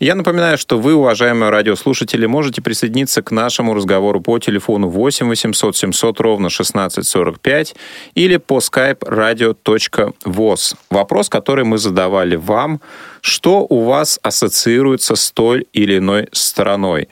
Я 0.00 0.14
напоминаю, 0.14 0.56
что 0.56 0.78
вы, 0.78 0.94
уважаемые 0.94 1.50
радиослушатели, 1.50 2.24
можете 2.24 2.62
присоединиться 2.62 3.20
к 3.20 3.30
нашему 3.32 3.74
разговору 3.74 4.22
по 4.22 4.38
телефону 4.38 4.88
8 4.88 5.28
800 5.28 5.76
700 5.76 6.20
ровно 6.20 6.46
1645 6.46 7.74
или 8.14 8.38
по 8.38 8.56
skype 8.56 9.00
radio.voz. 9.00 10.76
Вопрос, 10.88 11.28
который 11.28 11.66
мы 11.66 11.76
задавали 11.76 12.36
вам. 12.36 12.80
Что 13.20 13.66
у 13.68 13.84
вас 13.84 14.18
ассоциируется 14.22 15.16
с 15.16 15.30
той 15.30 15.66
или 15.74 15.98
иной 15.98 16.28
страной? 16.32 17.08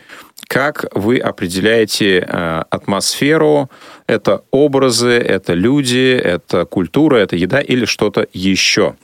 Как 0.50 0.86
вы 0.96 1.18
определяете 1.18 2.26
э, 2.26 2.62
атмосферу? 2.70 3.70
Это 4.10 4.42
образы, 4.50 5.12
это 5.12 5.54
люди, 5.54 6.20
это 6.20 6.64
культура, 6.64 7.18
это 7.18 7.36
еда 7.36 7.60
или 7.60 7.84
что-то 7.84 8.26
еще? 8.32 8.96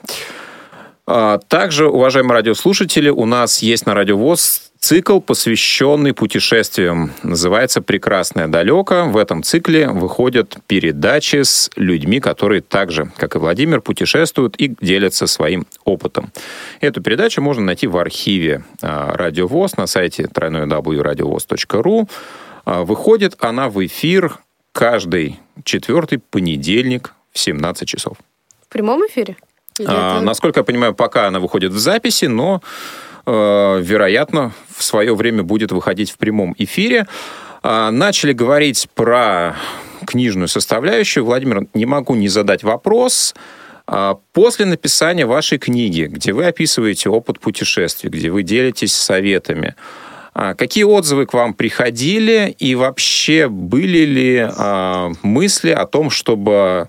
А, 1.06 1.38
также, 1.38 1.86
уважаемые 1.86 2.34
радиослушатели, 2.34 3.08
у 3.08 3.24
нас 3.24 3.62
есть 3.62 3.86
на 3.86 3.94
Радиовоз 3.94 4.72
цикл, 4.80 5.20
посвященный 5.20 6.12
путешествиям. 6.12 7.12
Называется 7.22 7.82
«Прекрасное 7.82 8.48
далеко». 8.48 9.04
В 9.04 9.16
этом 9.16 9.44
цикле 9.44 9.88
выходят 9.88 10.58
передачи 10.66 11.44
с 11.44 11.70
людьми, 11.76 12.18
которые 12.18 12.60
также, 12.60 13.12
как 13.16 13.36
и 13.36 13.38
Владимир, 13.38 13.82
путешествуют 13.82 14.56
и 14.56 14.74
делятся 14.80 15.28
своим 15.28 15.68
опытом. 15.84 16.32
Эту 16.80 17.00
передачу 17.00 17.40
можно 17.40 17.62
найти 17.62 17.86
в 17.86 17.96
архиве 17.96 18.64
а, 18.82 19.16
Радиовоз 19.16 19.76
на 19.76 19.86
сайте 19.86 20.24
www.radiovoz.ru. 20.24 22.08
А, 22.64 22.82
выходит 22.82 23.36
она 23.38 23.68
в 23.68 23.86
эфир 23.86 24.40
каждый 24.76 25.40
четвертый 25.64 26.18
понедельник 26.18 27.14
в 27.32 27.38
17 27.38 27.88
часов. 27.88 28.18
В 28.60 28.68
прямом 28.68 29.00
эфире? 29.06 29.36
А, 29.86 30.20
насколько 30.20 30.60
я 30.60 30.64
понимаю, 30.64 30.94
пока 30.94 31.28
она 31.28 31.40
выходит 31.40 31.72
в 31.72 31.78
записи, 31.78 32.26
но 32.26 32.60
э, 33.24 33.80
вероятно, 33.82 34.52
в 34.76 34.84
свое 34.84 35.14
время 35.14 35.42
будет 35.42 35.72
выходить 35.72 36.10
в 36.10 36.18
прямом 36.18 36.54
эфире. 36.58 37.06
А, 37.62 37.90
начали 37.90 38.34
говорить 38.34 38.86
про 38.94 39.56
книжную 40.06 40.48
составляющую. 40.48 41.24
Владимир, 41.24 41.66
не 41.72 41.86
могу 41.86 42.14
не 42.14 42.28
задать 42.28 42.62
вопрос. 42.62 43.34
А, 43.86 44.18
после 44.34 44.66
написания 44.66 45.24
вашей 45.24 45.56
книги, 45.56 46.02
где 46.02 46.34
вы 46.34 46.44
описываете 46.44 47.08
опыт 47.08 47.40
путешествий, 47.40 48.10
где 48.10 48.30
вы 48.30 48.42
делитесь 48.42 48.94
советами, 48.94 49.74
какие 50.56 50.84
отзывы 50.84 51.26
к 51.26 51.32
вам 51.32 51.54
приходили 51.54 52.54
и 52.58 52.74
вообще 52.74 53.48
были 53.48 54.04
ли 54.04 54.48
мысли 55.22 55.70
о 55.70 55.86
том, 55.86 56.10
чтобы 56.10 56.88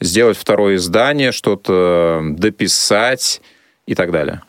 сделать 0.00 0.36
второе 0.36 0.76
издание, 0.76 1.32
что-то 1.32 2.20
дописать 2.22 3.40
и 3.86 3.94
так 3.94 4.10
далее? 4.10 4.42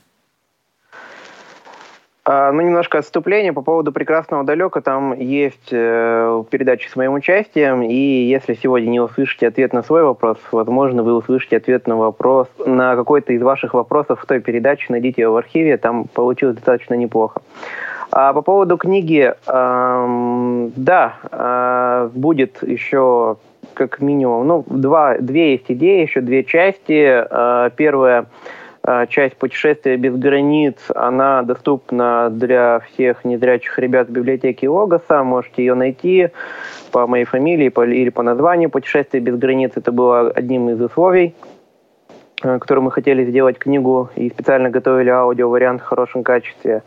А, 2.29 2.51
ну, 2.51 2.61
немножко 2.61 2.97
отступление 2.97 3.53
по 3.53 3.61
поводу 3.61 3.93
«Прекрасного 3.93 4.43
далека». 4.43 4.81
Там 4.81 5.17
есть 5.17 5.69
э, 5.71 6.43
передачи 6.49 6.89
с 6.89 6.97
моим 6.97 7.13
участием, 7.13 7.81
и 7.81 7.95
если 7.95 8.53
сегодня 8.53 8.89
не 8.89 8.99
услышите 8.99 9.47
ответ 9.47 9.71
на 9.71 9.81
свой 9.81 10.03
вопрос, 10.03 10.37
возможно, 10.51 11.03
вы 11.03 11.13
услышите 11.13 11.55
ответ 11.55 11.87
на 11.87 11.95
вопрос, 11.95 12.49
на 12.65 12.97
какой-то 12.97 13.31
из 13.31 13.41
ваших 13.41 13.73
вопросов 13.73 14.19
в 14.21 14.25
той 14.25 14.41
передаче, 14.41 14.87
найдите 14.89 15.21
ее 15.21 15.29
в 15.29 15.37
архиве, 15.37 15.77
там 15.77 16.03
получилось 16.03 16.55
достаточно 16.55 16.95
неплохо. 16.95 17.41
А 18.11 18.33
по 18.33 18.41
поводу 18.41 18.77
книги, 18.77 19.33
э, 19.47 20.69
да, 20.75 21.13
э, 21.31 22.09
будет 22.13 22.63
еще 22.63 23.37
как 23.73 24.01
минимум, 24.01 24.47
ну, 24.47 24.65
два, 24.67 25.17
две 25.19 25.51
есть 25.51 25.65
идеи, 25.69 26.01
еще 26.01 26.21
две 26.21 26.43
части. 26.43 27.23
Э, 27.29 27.69
первая 27.75 28.25
э, 28.83 29.05
часть 29.07 29.37
путешествия 29.37 29.97
без 29.97 30.15
границ, 30.15 30.77
она 30.95 31.43
доступна 31.43 32.29
для 32.31 32.79
всех 32.79 33.23
незрячих 33.23 33.77
ребят 33.77 34.07
в 34.07 34.11
библиотеке 34.11 34.67
Логоса. 34.67 35.23
Можете 35.23 35.63
ее 35.63 35.75
найти 35.75 36.29
по 36.91 37.05
моей 37.05 37.25
фамилии 37.25 37.69
по, 37.69 37.85
или 37.85 38.09
по 38.09 38.23
названию 38.23 38.69
«Путешествие 38.69 39.21
без 39.21 39.37
границ». 39.37 39.73
Это 39.75 39.91
было 39.91 40.31
одним 40.31 40.69
из 40.69 40.81
условий, 40.81 41.35
э, 42.41 42.57
которые 42.57 42.83
мы 42.83 42.91
хотели 42.91 43.25
сделать 43.25 43.59
книгу 43.59 44.09
и 44.15 44.29
специально 44.29 44.69
готовили 44.69 45.09
аудио-вариант 45.09 45.81
в 45.81 45.85
хорошем 45.85 46.23
качестве. 46.23 46.81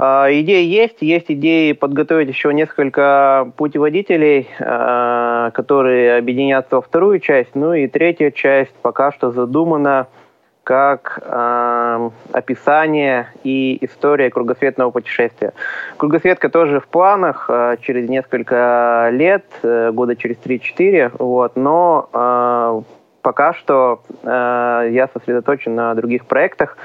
А, 0.00 0.28
идеи 0.30 0.64
есть, 0.64 0.98
есть 1.00 1.26
идеи 1.28 1.72
подготовить 1.72 2.28
еще 2.28 2.54
несколько 2.54 3.50
путеводителей, 3.56 4.48
а, 4.60 5.50
которые 5.50 6.18
объединятся 6.18 6.76
во 6.76 6.82
вторую 6.82 7.18
часть. 7.18 7.56
Ну 7.56 7.74
и 7.74 7.88
третья 7.88 8.30
часть 8.30 8.74
пока 8.80 9.10
что 9.10 9.32
задумана 9.32 10.06
как 10.62 11.20
э, 11.24 12.10
описание 12.32 13.28
и 13.42 13.78
история 13.80 14.28
кругосветного 14.28 14.90
путешествия. 14.90 15.54
Кругосветка 15.96 16.50
тоже 16.50 16.80
в 16.80 16.88
планах 16.88 17.48
через 17.80 18.06
несколько 18.06 19.08
лет, 19.10 19.46
э, 19.62 19.90
года 19.92 20.14
через 20.14 20.36
3-4, 20.36 21.12
вот, 21.18 21.56
но 21.56 22.84
пока 23.22 23.54
что 23.54 24.02
я 24.22 25.08
сосредоточен 25.14 25.74
на 25.74 25.94
других 25.94 26.26
проектах. 26.26 26.76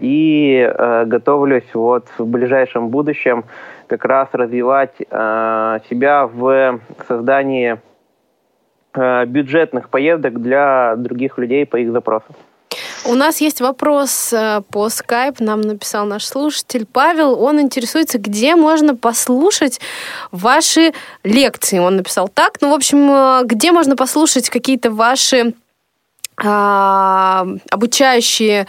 И 0.00 0.58
э, 0.58 1.04
готовлюсь 1.06 1.68
вот 1.74 2.06
в 2.18 2.26
ближайшем 2.26 2.88
будущем 2.88 3.44
как 3.86 4.04
раз 4.04 4.28
развивать 4.32 4.94
э, 4.98 5.78
себя 5.88 6.26
в 6.26 6.80
создании 7.06 7.78
бюджетных 9.26 9.90
поездок 9.90 10.40
для 10.40 10.96
других 10.96 11.38
людей 11.38 11.66
по 11.66 11.76
их 11.76 11.92
запросам. 11.92 12.34
У 13.04 13.14
нас 13.14 13.40
есть 13.40 13.60
вопрос 13.60 14.34
по 14.72 14.88
скайп, 14.88 15.38
нам 15.40 15.60
написал 15.60 16.04
наш 16.04 16.24
слушатель 16.24 16.84
Павел. 16.84 17.40
Он 17.40 17.60
интересуется, 17.60 18.18
где 18.18 18.56
можно 18.56 18.96
послушать 18.96 19.78
ваши 20.32 20.92
лекции. 21.22 21.78
Он 21.78 21.96
написал 21.96 22.28
так. 22.28 22.54
Ну, 22.60 22.70
в 22.70 22.74
общем, 22.74 23.46
где 23.46 23.70
можно 23.70 23.94
послушать 23.94 24.50
какие-то 24.50 24.90
ваши 24.90 25.54
обучающие 26.38 28.66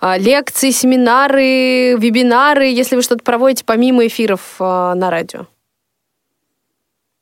а, 0.00 0.18
лекции, 0.18 0.70
семинары, 0.70 1.96
вебинары, 1.96 2.66
если 2.66 2.96
вы 2.96 3.02
что-то 3.02 3.24
проводите 3.24 3.64
помимо 3.64 4.06
эфиров 4.06 4.56
а, 4.60 4.94
на 4.94 5.10
радио? 5.10 5.46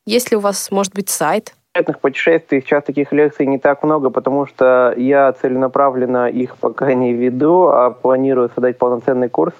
Есть 0.04 0.30
ли 0.30 0.36
у 0.36 0.40
вас, 0.40 0.70
может 0.70 0.94
быть, 0.94 1.08
сайт? 1.08 1.54
путешествий 2.00 2.62
сейчас 2.62 2.84
таких 2.84 3.12
лекций 3.12 3.46
не 3.46 3.58
так 3.58 3.82
много, 3.82 4.10
потому 4.10 4.46
что 4.46 4.94
я 4.96 5.32
целенаправленно 5.32 6.28
их 6.28 6.56
пока 6.56 6.94
не 6.94 7.12
веду, 7.12 7.68
а 7.68 7.90
планирую 7.90 8.50
создать 8.54 8.78
полноценный 8.78 9.28
курс 9.28 9.54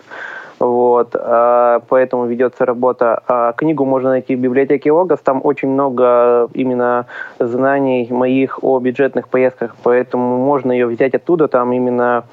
вот, 0.59 1.15
а, 1.15 1.81
поэтому 1.89 2.27
ведется 2.27 2.65
работа. 2.65 3.23
А 3.29 3.53
книгу 3.53 3.85
можно 3.85 4.11
найти 4.11 4.37
в 4.37 4.41
библиотеке 4.41 4.91
Логос, 4.91 5.21
там 5.21 5.41
очень 5.45 5.69
много 5.69 6.49
именно 6.55 7.07
знаний 7.39 8.09
моих 8.11 8.63
о 8.63 8.79
бюджетных 8.79 9.29
поездках, 9.29 9.77
поэтому 9.83 10.39
можно 10.39 10.73
ее 10.73 10.87
взять 10.87 11.15
оттуда, 11.15 11.49
там 11.49 11.73
именно 11.73 12.25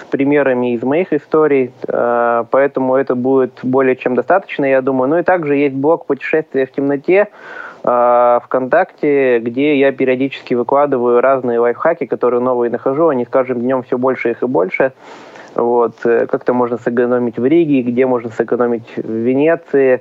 с 0.00 0.04
примерами 0.04 0.74
из 0.74 0.82
моих 0.82 1.12
историй, 1.12 1.72
а, 1.88 2.46
поэтому 2.50 2.94
это 2.94 3.14
будет 3.14 3.58
более 3.62 3.96
чем 3.96 4.14
достаточно, 4.14 4.64
я 4.64 4.80
думаю. 4.80 5.08
Ну 5.10 5.18
и 5.18 5.22
также 5.22 5.56
есть 5.56 5.74
блог 5.74 6.06
«Путешествия 6.06 6.66
в 6.66 6.72
темноте», 6.72 7.28
ВКонтакте, 7.84 9.40
где 9.40 9.76
я 9.76 9.90
периодически 9.90 10.54
выкладываю 10.54 11.20
разные 11.20 11.58
лайфхаки, 11.58 12.06
которые 12.06 12.40
новые 12.40 12.70
нахожу. 12.70 13.08
Они 13.08 13.24
с 13.24 13.28
каждым 13.28 13.60
днем 13.60 13.82
все 13.82 13.98
больше 13.98 14.30
их 14.30 14.44
и 14.44 14.46
больше. 14.46 14.92
Вот, 15.54 15.94
э, 16.04 16.26
как-то 16.26 16.54
можно 16.54 16.78
сэкономить 16.78 17.38
в 17.38 17.44
Риге, 17.44 17.82
где 17.82 18.06
можно 18.06 18.30
сэкономить 18.30 18.96
в 18.96 19.10
Венеции, 19.10 20.00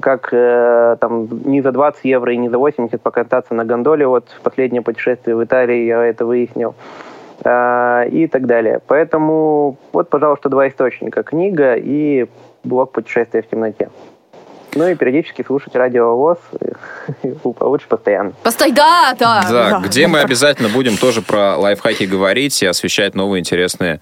как 0.00 0.28
э, 0.32 0.96
там 1.00 1.28
не 1.44 1.62
за 1.62 1.72
20 1.72 2.04
евро 2.04 2.32
и 2.32 2.36
не 2.36 2.48
за 2.48 2.58
80 2.58 3.00
покататься 3.00 3.54
на 3.54 3.64
гондоле. 3.64 4.06
Вот 4.06 4.28
в 4.28 4.40
последнее 4.42 4.82
путешествие 4.82 5.36
в 5.36 5.44
Италии 5.44 5.84
я 5.86 6.04
это 6.04 6.26
выяснил. 6.26 6.74
Э, 7.44 8.06
и 8.10 8.26
так 8.26 8.46
далее. 8.46 8.80
Поэтому 8.86 9.76
вот, 9.92 10.10
пожалуйста, 10.10 10.48
два 10.48 10.68
источника. 10.68 11.22
Книга 11.22 11.74
и 11.74 12.26
блог 12.64 12.92
«Путешествия 12.92 13.42
в 13.42 13.48
темноте». 13.48 13.88
Ну 14.74 14.88
и 14.88 14.94
периодически 14.94 15.44
слушать 15.44 15.74
радио 15.74 16.16
ВОЗ 16.16 16.38
лучше 17.60 17.86
постоянно. 17.88 18.32
Постой, 18.42 18.72
да, 18.72 19.16
да. 19.18 19.46
Да, 19.50 19.82
где 19.84 20.06
мы 20.06 20.20
обязательно 20.20 20.68
будем 20.68 20.96
тоже 20.96 21.22
про 21.22 21.56
лайфхаки 21.56 22.04
говорить 22.04 22.62
и 22.62 22.66
освещать 22.66 23.14
новые 23.14 23.40
интересные 23.40 24.00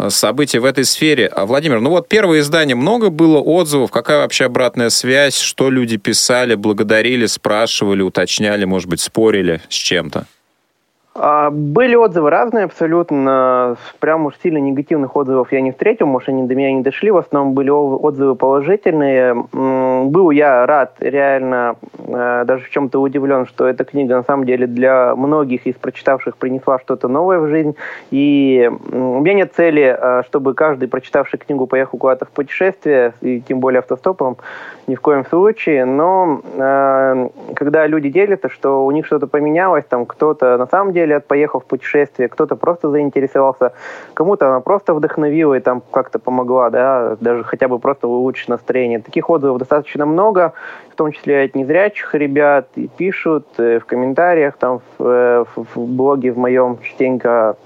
Э, 0.00 0.10
событий 0.10 0.58
в 0.58 0.64
этой 0.64 0.84
сфере. 0.84 1.26
А, 1.26 1.46
Владимир, 1.46 1.80
ну 1.80 1.90
вот 1.90 2.08
первое 2.08 2.40
издание, 2.40 2.74
много 2.74 3.10
было 3.10 3.38
отзывов, 3.38 3.90
какая 3.90 4.18
вообще 4.18 4.46
обратная 4.46 4.90
связь, 4.90 5.38
что 5.38 5.70
люди 5.70 5.96
писали, 5.96 6.54
благодарили, 6.54 7.26
спрашивали, 7.26 8.02
уточняли, 8.02 8.64
может 8.64 8.88
быть, 8.88 9.00
спорили 9.00 9.60
с 9.68 9.74
чем-то? 9.74 10.26
А, 11.22 11.50
были 11.50 11.94
отзывы 11.96 12.30
разные 12.30 12.64
абсолютно. 12.64 13.76
Прям 13.98 14.24
уж 14.24 14.34
сильно 14.42 14.56
негативных 14.56 15.14
отзывов 15.16 15.52
я 15.52 15.60
не 15.60 15.70
встретил, 15.70 16.06
может, 16.06 16.30
они 16.30 16.44
до 16.44 16.54
меня 16.54 16.72
не 16.72 16.80
дошли. 16.80 17.10
В 17.10 17.18
основном 17.18 17.52
были 17.52 17.68
отзывы 17.68 18.36
положительные. 18.36 19.34
Был 19.52 20.30
я 20.30 20.64
рад, 20.64 20.94
реально, 21.00 21.76
э, 21.98 22.44
даже 22.46 22.64
в 22.64 22.70
чем-то 22.70 23.02
удивлен, 23.02 23.44
что 23.44 23.66
эта 23.66 23.84
книга 23.84 24.16
на 24.16 24.22
самом 24.22 24.46
деле 24.46 24.66
для 24.66 25.14
многих 25.14 25.66
из 25.66 25.74
прочитавших 25.74 26.38
принесла 26.38 26.78
что-то 26.78 27.08
новое 27.08 27.38
в 27.38 27.48
жизнь. 27.48 27.76
И 28.10 28.70
у 28.90 29.20
меня 29.20 29.34
нет 29.34 29.52
цели, 29.54 29.94
э, 30.00 30.22
чтобы 30.26 30.54
каждый, 30.54 30.88
прочитавший 30.88 31.38
книгу, 31.38 31.66
поехал 31.66 31.98
куда-то 31.98 32.24
в 32.24 32.30
путешествие, 32.30 33.12
и 33.20 33.42
тем 33.42 33.60
более 33.60 33.80
автостопом, 33.80 34.38
ни 34.86 34.94
в 34.94 35.00
коем 35.02 35.26
случае. 35.26 35.84
Но 35.84 36.40
э, 36.54 37.28
когда 37.54 37.86
люди 37.86 38.08
делятся, 38.08 38.48
что 38.48 38.86
у 38.86 38.90
них 38.90 39.04
что-то 39.04 39.26
поменялось, 39.26 39.84
там 39.86 40.06
кто-то 40.06 40.56
на 40.56 40.66
самом 40.66 40.94
деле 40.94 41.09
лет 41.10 41.26
поехал 41.26 41.60
в 41.60 41.64
путешествие, 41.64 42.28
кто-то 42.28 42.56
просто 42.56 42.90
заинтересовался, 42.90 43.72
кому-то 44.14 44.48
она 44.48 44.60
просто 44.60 44.94
вдохновила 44.94 45.54
и 45.54 45.60
там 45.60 45.82
как-то 45.90 46.18
помогла, 46.18 46.70
да, 46.70 47.16
даже 47.20 47.44
хотя 47.44 47.68
бы 47.68 47.78
просто 47.78 48.08
улучшить 48.08 48.48
настроение. 48.48 49.00
Таких 49.00 49.28
отзывов 49.30 49.58
достаточно 49.58 50.06
много, 50.06 50.52
в 50.90 50.94
том 50.94 51.12
числе 51.12 51.44
от 51.44 51.54
незрячих 51.54 52.14
ребят, 52.14 52.68
и 52.76 52.88
пишут 52.88 53.46
э, 53.58 53.78
в 53.78 53.86
комментариях, 53.86 54.56
там 54.56 54.80
в, 54.98 55.04
э, 55.04 55.44
в, 55.54 55.66
в 55.74 55.86
блоге 55.86 56.32
в 56.32 56.38
моем 56.38 56.78
частенько 56.82 57.56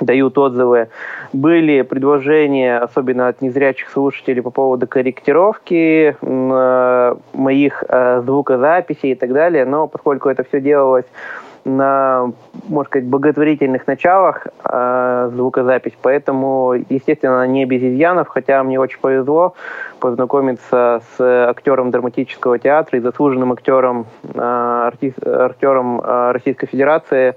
дают 0.00 0.38
отзывы. 0.38 0.88
Были 1.32 1.82
предложения, 1.82 2.78
особенно 2.78 3.28
от 3.28 3.42
незрячих 3.42 3.90
слушателей, 3.90 4.42
по 4.42 4.50
поводу 4.50 4.86
корректировки 4.86 6.16
э, 6.20 7.16
моих 7.32 7.84
э, 7.88 8.22
звукозаписей 8.24 9.12
и 9.12 9.14
так 9.14 9.32
далее, 9.32 9.64
но 9.64 9.88
поскольку 9.88 10.28
это 10.28 10.44
все 10.44 10.60
делалось 10.60 11.06
на, 11.64 12.32
можно 12.68 12.88
сказать, 12.88 13.08
благотворительных 13.08 13.86
началах 13.86 14.46
э, 14.64 15.30
звукозапись, 15.34 15.94
поэтому, 16.02 16.74
естественно, 16.88 17.46
не 17.46 17.64
без 17.64 17.82
изъянов, 17.82 18.28
хотя 18.28 18.62
мне 18.62 18.78
очень 18.78 19.00
повезло 19.00 19.54
познакомиться 20.00 21.02
с 21.16 21.48
актером 21.48 21.90
драматического 21.90 22.58
театра 22.58 22.98
и 22.98 23.02
заслуженным 23.02 23.52
актером, 23.52 24.06
э, 24.22 24.38
артист, 24.86 25.26
актером 25.26 26.00
э, 26.00 26.32
Российской 26.32 26.66
Федерации 26.66 27.34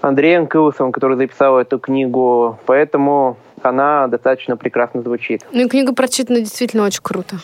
Андреем 0.00 0.46
Кылусовым, 0.46 0.92
который 0.92 1.16
записал 1.16 1.58
эту 1.58 1.78
книгу. 1.78 2.58
Поэтому 2.66 3.36
она 3.62 4.06
достаточно 4.06 4.56
прекрасно 4.56 5.02
звучит. 5.02 5.44
Ну 5.52 5.66
и 5.66 5.68
книга 5.68 5.94
прочитана 5.94 6.40
действительно 6.40 6.84
очень 6.84 7.02
круто. 7.02 7.36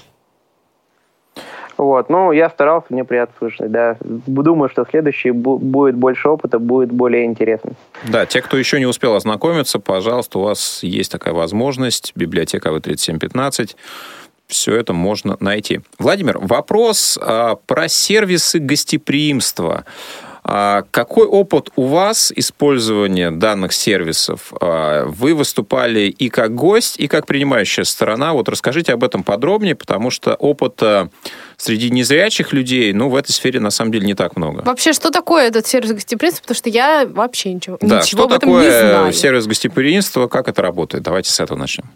Вот, 1.77 2.09
ну, 2.09 2.33
я 2.33 2.49
старался, 2.49 2.87
мне 2.91 3.05
приятно 3.05 3.35
слышать, 3.39 3.71
да. 3.71 3.97
Думаю, 4.01 4.69
что 4.71 4.87
следующий 4.89 5.31
будет 5.31 5.95
больше 5.95 6.29
опыта, 6.29 6.59
будет 6.59 6.91
более 6.91 7.25
интересно. 7.25 7.73
Да, 8.05 8.27
те, 8.27 8.41
кто 8.41 8.57
еще 8.57 8.79
не 8.79 8.87
успел 8.87 9.15
ознакомиться, 9.15 9.79
пожалуйста, 9.79 10.39
у 10.39 10.43
вас 10.43 10.83
есть 10.83 11.13
такая 11.13 11.35
возможность. 11.35 12.13
Библиотека 12.15 12.71
В3715 12.71 13.77
все 14.47 14.77
это 14.77 14.93
можно 14.93 15.37
найти. 15.41 15.81
Владимир, 15.99 16.39
вопрос 16.39 17.19
а, 17.21 17.57
про 17.67 17.89
сервисы 17.89 18.59
гостеприимства. 18.59 19.85
А 20.49 20.85
какой 20.93 21.27
опыт 21.27 21.71
у 21.75 21.87
вас 21.87 22.33
использования 22.37 23.33
данных 23.33 23.73
сервисов? 23.73 24.53
А, 24.61 25.05
вы 25.07 25.35
выступали 25.35 26.03
и 26.03 26.29
как 26.29 26.55
гость, 26.55 27.01
и 27.01 27.09
как 27.09 27.27
принимающая 27.27 27.83
сторона. 27.83 28.33
Вот 28.33 28.49
расскажите 28.49 28.93
об 28.93 29.03
этом 29.03 29.25
подробнее, 29.25 29.75
потому 29.75 30.11
что 30.11 30.35
опыта 30.35 31.11
среди 31.57 31.91
незрячих 31.91 32.53
людей, 32.53 32.93
ну, 32.93 33.09
в 33.09 33.17
этой 33.17 33.33
сфере 33.33 33.59
на 33.59 33.71
самом 33.71 33.91
деле 33.91 34.07
не 34.07 34.15
так 34.15 34.37
много. 34.37 34.63
Вообще, 34.65 34.93
что 34.93 35.11
такое 35.11 35.49
этот 35.49 35.67
сервис 35.67 35.93
гостеприимства? 35.93 36.43
Потому 36.43 36.57
что 36.57 36.69
я 36.71 37.09
вообще 37.11 37.53
ничего, 37.53 37.77
да, 37.81 37.99
ничего 37.99 38.05
что 38.05 38.25
об 38.27 38.33
этом 38.33 38.51
такое 38.51 38.63
не 38.63 38.71
знаю. 38.71 39.13
сервис 39.13 39.49
гостеприимства, 39.49 40.29
как 40.29 40.47
это 40.49 40.63
работает? 40.63 41.03
Давайте 41.03 41.33
с 41.33 41.41
этого 41.41 41.59
начнем. 41.59 41.87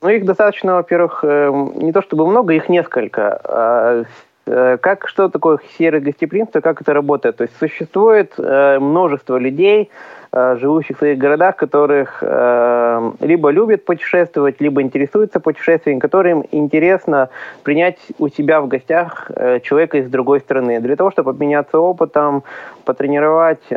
Ну, 0.00 0.08
их 0.08 0.24
достаточно, 0.24 0.76
во-первых, 0.76 1.22
эм, 1.24 1.78
не 1.78 1.92
то 1.92 2.00
чтобы 2.00 2.26
много, 2.26 2.54
их 2.54 2.70
несколько. 2.70 4.06
Э, 4.46 4.76
как, 4.80 5.08
что 5.08 5.28
такое 5.28 5.58
сервис 5.78 6.02
гостеприимства, 6.02 6.60
как 6.60 6.80
это 6.80 6.92
работает? 6.92 7.36
То 7.36 7.42
есть 7.44 7.56
существует 7.58 8.34
э, 8.38 8.78
множество 8.80 9.36
людей, 9.36 9.90
э, 10.32 10.56
живущих 10.60 10.96
в 10.96 10.98
своих 10.98 11.18
городах, 11.18 11.56
которых 11.56 12.18
э, 12.22 13.12
либо 13.20 13.50
любят 13.50 13.84
путешествовать, 13.84 14.60
либо 14.60 14.82
интересуются 14.82 15.38
путешествием, 15.38 16.00
которым 16.00 16.44
интересно 16.50 17.28
принять 17.62 17.98
у 18.18 18.28
себя 18.28 18.60
в 18.60 18.66
гостях 18.66 19.30
э, 19.34 19.60
человека 19.60 19.98
из 19.98 20.10
другой 20.10 20.40
страны, 20.40 20.80
для 20.80 20.96
того, 20.96 21.12
чтобы 21.12 21.30
обменяться 21.30 21.78
опытом, 21.78 22.42
потренировать 22.84 23.62
э, 23.70 23.74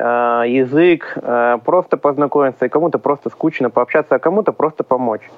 язык, 0.47 1.15
э, 1.21 1.59
просто 1.63 1.97
познакомиться, 1.97 2.65
и 2.65 2.69
кому-то 2.69 2.97
просто 2.97 3.29
скучно 3.29 3.69
пообщаться, 3.69 4.15
а 4.15 4.19
кому-то 4.19 4.51
просто 4.51 4.83
помочь. 4.83 5.29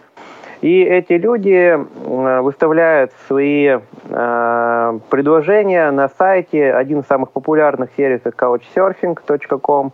И 0.61 0.81
эти 0.81 1.13
люди 1.13 1.77
выставляют 2.03 3.11
свои 3.27 3.77
э, 4.09 4.99
предложения 5.09 5.91
на 5.91 6.09
сайте, 6.09 6.73
один 6.73 7.01
из 7.01 7.05
самых 7.05 7.31
популярных 7.31 7.91
сервисов 7.95 8.33
couchsurfing.com. 8.35 9.91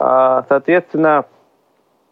Э, 0.00 0.42
соответственно, 0.48 1.24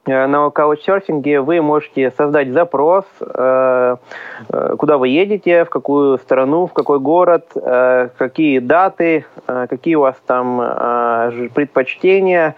э, 0.04 0.26
на 0.26 0.50
каучсерфинге 0.50 1.40
вы 1.40 1.62
можете 1.62 2.10
создать 2.10 2.48
запрос, 2.50 3.04
э, 3.20 3.96
э, 4.48 4.76
куда 4.76 4.98
вы 4.98 5.08
едете, 5.08 5.64
в 5.64 5.70
какую 5.70 6.18
страну, 6.18 6.66
в 6.66 6.72
какой 6.72 6.98
город, 6.98 7.52
какие 8.18 8.58
даты, 8.58 9.26
какие 9.46 9.94
у 9.94 10.00
вас 10.00 10.16
там 10.26 10.58
предпочтения, 11.54 12.56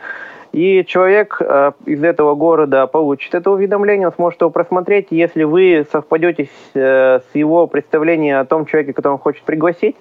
и 0.53 0.85
человек 0.87 1.37
э, 1.41 1.73
из 1.85 2.03
этого 2.03 2.35
города 2.35 2.87
получит 2.87 3.35
это 3.35 3.51
уведомление, 3.51 4.09
он 4.09 4.15
сможет 4.15 4.41
его 4.41 4.51
просмотреть. 4.51 5.09
Если 5.11 5.45
вы 5.45 5.87
совпадете 5.93 6.45
с, 6.45 6.49
э, 6.75 7.21
с 7.21 7.35
его 7.35 7.67
представлением 7.67 8.39
о 8.39 8.45
том 8.45 8.65
человеке, 8.65 8.93
которого 8.93 9.17
он 9.17 9.21
хочет 9.21 9.43
пригласить, 9.43 9.97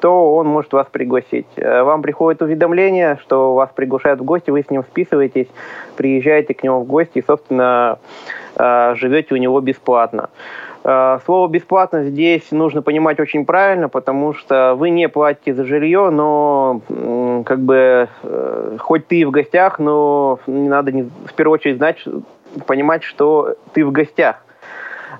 то 0.00 0.34
он 0.34 0.48
может 0.48 0.72
вас 0.72 0.88
пригласить. 0.90 1.46
Э, 1.56 1.82
вам 1.82 2.02
приходит 2.02 2.42
уведомление, 2.42 3.18
что 3.22 3.54
вас 3.54 3.70
приглашают 3.74 4.20
в 4.20 4.24
гости, 4.24 4.50
вы 4.50 4.62
с 4.62 4.70
ним 4.70 4.82
списываетесь, 4.82 5.48
приезжаете 5.96 6.54
к 6.54 6.62
нему 6.62 6.80
в 6.80 6.86
гости 6.86 7.18
и, 7.18 7.24
собственно, 7.24 7.98
живете 8.56 9.34
у 9.34 9.38
него 9.38 9.60
бесплатно. 9.60 10.28
Э, 10.84 11.18
слово 11.24 11.48
«бесплатно» 11.48 12.04
здесь 12.04 12.50
нужно 12.50 12.82
понимать 12.82 13.20
очень 13.20 13.44
правильно, 13.44 13.88
потому 13.88 14.34
что 14.34 14.74
вы 14.74 14.90
не 14.90 15.08
платите 15.08 15.54
за 15.54 15.64
жилье, 15.64 16.10
но 16.10 16.80
как 17.44 17.60
бы 17.60 18.08
э, 18.22 18.76
хоть 18.80 19.06
ты 19.06 19.20
и 19.20 19.24
в 19.24 19.30
гостях, 19.30 19.78
но 19.78 20.40
не 20.46 20.68
надо 20.68 20.90
не, 20.90 21.02
в 21.02 21.34
первую 21.34 21.54
очередь 21.54 21.76
знать, 21.76 22.02
понимать, 22.66 23.04
что 23.04 23.54
ты 23.72 23.84
в 23.84 23.92
гостях. 23.92 24.44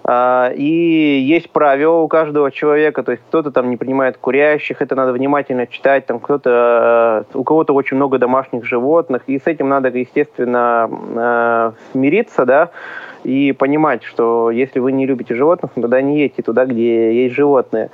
А, 0.05 0.51
и 0.53 0.65
есть 0.65 1.51
правила 1.51 1.99
у 1.99 2.09
каждого 2.09 2.51
человека, 2.51 3.05
то 3.05 3.13
есть 3.13 3.23
кто-то 3.29 3.53
там 3.53 3.71
не 3.71 3.77
принимает 3.77 4.17
курящих, 4.17 4.83
это 4.83 4.97
надо 4.97 5.13
внимательно 5.13 5.69
читать, 5.69 6.07
там 6.07 6.19
кто-то, 6.19 7.25
э, 7.33 7.39
у 7.39 7.45
кого-то 7.45 7.73
очень 7.73 7.99
много 7.99 8.19
домашних 8.19 8.65
животных, 8.65 9.23
и 9.29 9.39
с 9.39 9.47
этим 9.47 9.69
надо, 9.69 9.91
естественно, 9.91 11.73
смириться, 11.93 12.45
да, 12.47 12.71
и 13.25 13.53
понимать, 13.53 14.03
что 14.03 14.51
если 14.51 14.81
вы 14.81 14.93
не 14.93 15.07
любите 15.07 15.35
животных, 15.35 15.73
тогда 15.75 16.01
не 16.03 16.21
едьте 16.21 16.43
туда, 16.43 16.65
где 16.65 17.25
есть 17.25 17.35
животные. 17.35 17.91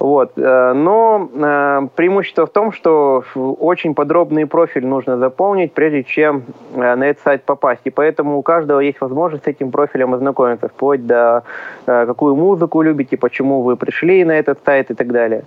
Вот. 0.00 0.32
Э, 0.36 0.72
но 0.72 1.28
э, 1.32 1.88
преимущество 1.94 2.46
в 2.46 2.50
том, 2.50 2.72
что 2.72 3.22
очень 3.34 3.94
подробный 3.94 4.46
профиль 4.46 4.86
нужно 4.86 5.18
заполнить, 5.18 5.74
прежде 5.74 6.04
чем 6.04 6.44
э, 6.74 6.94
на 6.94 7.04
этот 7.04 7.22
сайт 7.22 7.44
попасть. 7.44 7.82
И 7.84 7.90
поэтому 7.90 8.38
у 8.38 8.42
каждого 8.42 8.80
есть 8.80 9.00
возможность 9.00 9.44
с 9.44 9.46
этим 9.46 9.70
профилем 9.70 10.14
ознакомиться, 10.14 10.68
вплоть 10.68 11.06
до 11.06 11.42
какую 11.84 12.34
музыку 12.34 12.80
любите, 12.82 13.16
почему 13.16 13.62
вы 13.62 13.76
пришли 13.76 14.24
на 14.24 14.32
этот 14.32 14.58
сайт 14.64 14.90
и 14.90 14.94
так 14.94 15.12
далее. 15.12 15.44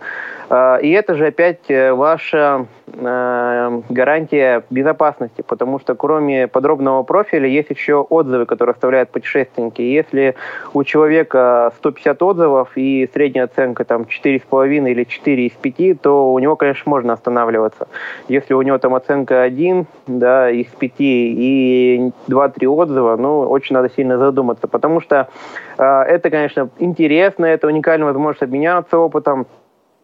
И 0.82 0.92
это 0.92 1.16
же 1.16 1.28
опять 1.28 1.62
ваша 1.70 2.66
гарантия 2.86 4.64
безопасности, 4.70 5.42
потому 5.42 5.80
что 5.80 5.96
кроме 5.96 6.48
подробного 6.48 7.04
профиля 7.04 7.48
есть 7.48 7.70
еще 7.70 8.02
отзывы, 8.02 8.46
которые 8.46 8.74
оставляют 8.74 9.10
путешественники. 9.10 9.82
Если 9.82 10.36
у 10.74 10.84
человека 10.84 11.72
150 11.78 12.22
отзывов 12.22 12.72
и 12.76 13.10
средняя 13.14 13.46
оценка 13.46 13.86
там 13.86 14.06
4 14.06 14.34
4,5 14.34 14.92
или 14.92 15.04
4 15.04 15.46
из 15.46 15.52
5, 15.54 16.02
то 16.02 16.34
у 16.34 16.40
него, 16.40 16.56
конечно, 16.56 16.90
можно 16.90 17.14
останавливаться. 17.14 17.88
Если 18.28 18.54
у 18.54 18.62
него 18.62 18.78
там 18.78 18.96
оценка 18.96 19.42
1 19.44 19.86
да, 20.08 20.50
из 20.50 20.68
5 20.68 20.92
и 21.00 22.12
2-3 22.28 22.68
отзыва, 22.68 23.16
ну, 23.18 23.40
очень 23.42 23.76
надо 23.76 23.90
сильно 23.90 24.18
задуматься, 24.18 24.68
потому 24.68 25.02
что 25.02 25.28
э, 25.78 25.84
это, 25.84 26.30
конечно, 26.30 26.70
интересно, 26.80 27.46
это 27.46 27.68
уникальная 27.68 28.08
возможность 28.08 28.44
обменяться 28.44 28.98
опытом, 28.98 29.46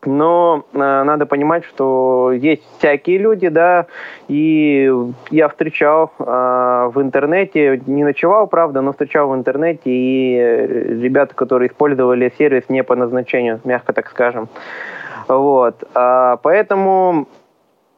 но 0.05 0.65
э, 0.73 0.77
надо 0.77 1.25
понимать, 1.25 1.65
что 1.65 2.31
есть 2.31 2.63
всякие 2.77 3.17
люди, 3.17 3.49
да, 3.49 3.87
и 4.27 4.91
я 5.29 5.49
встречал 5.49 6.11
э, 6.19 6.23
в 6.23 7.01
интернете, 7.01 7.81
не 7.85 8.03
ночевал, 8.03 8.47
правда, 8.47 8.81
но 8.81 8.91
встречал 8.91 9.29
в 9.29 9.35
интернете 9.35 9.81
и 9.85 10.37
ребята, 11.01 11.35
которые 11.35 11.69
использовали 11.69 12.31
сервис 12.37 12.63
не 12.69 12.83
по 12.83 12.95
назначению, 12.95 13.59
мягко 13.63 13.93
так 13.93 14.09
скажем. 14.09 14.47
Вот, 15.27 15.83
э, 15.93 16.37
поэтому 16.41 17.27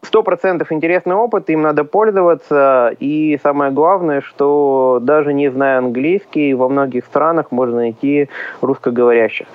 сто 0.02 0.24
процентов 0.24 0.72
интересный 0.72 1.16
опыт, 1.16 1.50
им 1.50 1.62
надо 1.62 1.84
пользоваться, 1.84 2.94
и 3.00 3.40
самое 3.44 3.72
главное, 3.72 4.22
что 4.22 5.00
даже 5.02 5.34
не 5.34 5.50
зная 5.50 5.78
английский, 5.78 6.54
во 6.54 6.68
многих 6.68 7.06
странах 7.06 7.52
можно 7.52 7.78
найти 7.78 8.30
русскоговорящих. 8.62 9.48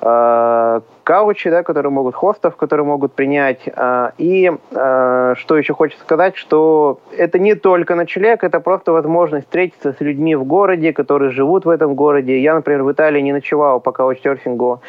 Э, 0.00 0.80
каучи, 1.02 1.50
да, 1.50 1.62
которые 1.62 1.90
могут 1.90 2.14
хостов, 2.14 2.56
которые 2.56 2.86
могут 2.86 3.14
принять. 3.14 3.60
Э, 3.66 4.10
и 4.18 4.52
э, 4.70 5.34
что 5.36 5.56
еще 5.56 5.74
хочется 5.74 6.04
сказать, 6.04 6.36
что 6.36 7.00
это 7.16 7.38
не 7.38 7.54
только 7.54 7.94
ночлег, 7.94 8.44
это 8.44 8.60
просто 8.60 8.92
возможность 8.92 9.46
встретиться 9.46 9.92
с 9.92 10.00
людьми 10.00 10.36
в 10.36 10.44
городе, 10.44 10.92
которые 10.92 11.30
живут 11.30 11.64
в 11.64 11.68
этом 11.68 11.94
городе. 11.94 12.40
Я, 12.40 12.54
например, 12.54 12.84
в 12.84 12.92
Италии 12.92 13.20
не 13.20 13.32
ночевал 13.32 13.80
по 13.80 13.90
каучсерфингу. 13.90 14.80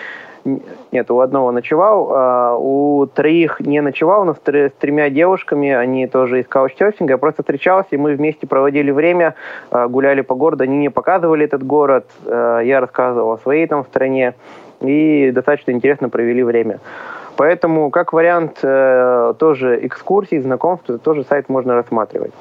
Нет, 0.92 1.12
у 1.12 1.20
одного 1.20 1.52
ночевал, 1.52 2.62
у 2.62 3.06
троих 3.08 3.60
не 3.60 3.82
ночевал, 3.82 4.24
но 4.24 4.34
с 4.34 4.40
тремя 4.80 5.10
девушками, 5.10 5.70
они 5.70 6.08
тоже 6.08 6.40
из 6.40 6.48
каучсерфинга. 6.48 7.16
Я 7.16 7.18
просто 7.18 7.44
встречался, 7.44 7.90
и 7.92 7.98
мы 7.98 8.16
вместе 8.16 8.48
проводили 8.48 8.90
время, 8.90 9.36
гуляли 9.70 10.22
по 10.22 10.36
городу. 10.36 10.64
Они 10.64 10.78
мне 10.78 10.90
показывали 10.90 11.44
этот 11.44 11.64
город, 11.64 12.06
я 12.26 12.80
рассказывал 12.80 13.34
о 13.34 13.38
своей 13.40 13.68
там 13.68 13.84
стране 13.84 14.34
и 14.82 15.32
достаточно 15.32 15.72
интересно 15.72 16.10
провели 16.10 16.44
время. 16.44 16.80
Поэтому, 17.36 17.90
как 17.90 18.12
вариант 18.12 18.60
э, 18.64 19.34
тоже 19.40 19.80
экскурсий, 19.86 20.40
знакомств, 20.40 20.92
тоже 21.04 21.24
сайт 21.24 21.48
можно 21.48 21.74
рассматривать. 21.74 22.34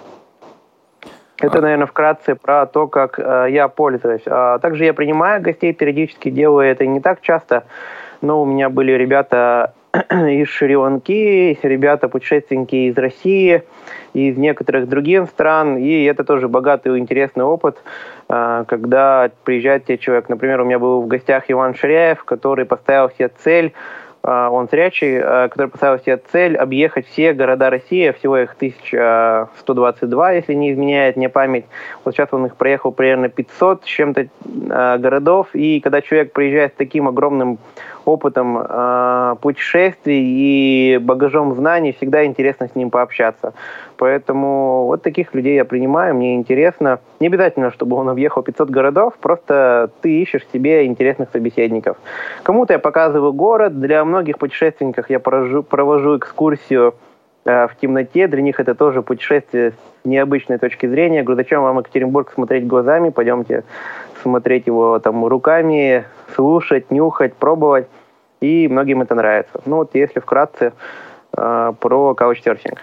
Это, 1.40 1.58
а. 1.58 1.60
наверное, 1.60 1.86
вкратце 1.86 2.34
про 2.34 2.66
то, 2.66 2.88
как 2.88 3.18
э, 3.18 3.46
я 3.50 3.68
пользуюсь. 3.68 4.22
А 4.26 4.58
также 4.58 4.84
я 4.84 4.94
принимаю 4.94 5.40
гостей, 5.40 5.72
периодически 5.72 6.30
делаю 6.30 6.68
это 6.68 6.84
не 6.84 7.00
так 7.00 7.20
часто, 7.20 7.64
но 8.22 8.42
у 8.42 8.44
меня 8.44 8.70
были 8.70 8.92
ребята 8.92 9.72
из 10.10 10.48
Шри-Ланки, 10.48 11.58
ребята 11.62 12.08
путешественники 12.08 12.88
из 12.88 12.96
России, 12.96 13.62
из 14.12 14.36
некоторых 14.36 14.88
других 14.88 15.26
стран, 15.28 15.78
и 15.78 16.04
это 16.04 16.24
тоже 16.24 16.48
богатый 16.48 16.96
и 16.96 16.98
интересный 16.98 17.44
опыт, 17.44 17.82
а, 18.28 18.64
когда 18.64 19.30
приезжает 19.44 19.86
тебе 19.86 19.98
человек. 19.98 20.28
Например, 20.28 20.60
у 20.60 20.64
меня 20.64 20.78
был 20.78 21.02
в 21.02 21.06
гостях 21.06 21.44
Иван 21.48 21.74
Ширяев, 21.74 22.24
который 22.24 22.66
поставил 22.66 23.10
себе 23.10 23.30
цель 23.38 23.72
а, 24.22 24.50
он 24.50 24.68
зрячий, 24.68 25.20
а, 25.22 25.48
который 25.48 25.68
поставил 25.68 25.98
себе 26.00 26.20
цель 26.32 26.56
объехать 26.56 27.06
все 27.06 27.32
города 27.32 27.70
России, 27.70 28.10
всего 28.10 28.36
их 28.36 28.54
1122, 28.56 30.32
если 30.32 30.54
не 30.54 30.72
изменяет 30.72 31.16
мне 31.16 31.28
память. 31.28 31.64
Вот 32.04 32.14
сейчас 32.14 32.28
он 32.32 32.46
их 32.46 32.56
проехал 32.56 32.92
примерно 32.92 33.28
500 33.28 33.84
с 33.84 33.86
чем-то 33.86 34.28
городов, 34.98 35.48
и 35.54 35.80
когда 35.80 36.02
человек 36.02 36.32
приезжает 36.32 36.72
с 36.74 36.76
таким 36.76 37.08
огромным 37.08 37.58
опытом 38.08 38.58
э, 38.58 39.36
путешествий 39.40 40.22
и 40.24 40.98
багажом 40.98 41.54
знаний, 41.54 41.92
всегда 41.92 42.24
интересно 42.24 42.68
с 42.68 42.74
ним 42.74 42.90
пообщаться. 42.90 43.52
Поэтому 43.96 44.86
вот 44.86 45.02
таких 45.02 45.34
людей 45.34 45.56
я 45.56 45.64
принимаю, 45.64 46.14
мне 46.14 46.34
интересно. 46.34 47.00
Не 47.20 47.26
обязательно, 47.26 47.70
чтобы 47.70 47.96
он 47.96 48.08
объехал 48.08 48.42
500 48.42 48.70
городов, 48.70 49.14
просто 49.20 49.90
ты 50.00 50.22
ищешь 50.22 50.46
себе 50.52 50.86
интересных 50.86 51.28
собеседников. 51.32 51.96
Кому-то 52.42 52.72
я 52.72 52.78
показываю 52.78 53.32
город, 53.32 53.80
для 53.80 54.04
многих 54.04 54.38
путешественников 54.38 55.10
я 55.10 55.20
провожу, 55.20 55.62
провожу 55.62 56.16
экскурсию 56.16 56.94
э, 57.44 57.66
в 57.66 57.76
темноте, 57.80 58.26
для 58.26 58.40
них 58.42 58.58
это 58.60 58.74
тоже 58.74 59.02
путешествие 59.02 59.72
с 59.72 59.74
необычной 60.04 60.58
точки 60.58 60.86
зрения. 60.86 61.22
Говорю, 61.22 61.42
зачем 61.42 61.62
вам 61.62 61.78
Екатеринбург 61.78 62.32
смотреть 62.32 62.66
глазами, 62.66 63.10
пойдемте 63.10 63.64
смотреть 64.22 64.66
его 64.66 64.98
там 64.98 65.24
руками, 65.26 66.04
слушать, 66.34 66.90
нюхать, 66.90 67.34
пробовать 67.34 67.86
и 68.40 68.68
многим 68.68 69.02
это 69.02 69.14
нравится. 69.14 69.60
Ну 69.64 69.76
вот 69.76 69.94
если 69.94 70.20
вкратце 70.20 70.72
э, 71.36 71.72
про 71.80 72.14
каучсерфинг. 72.14 72.82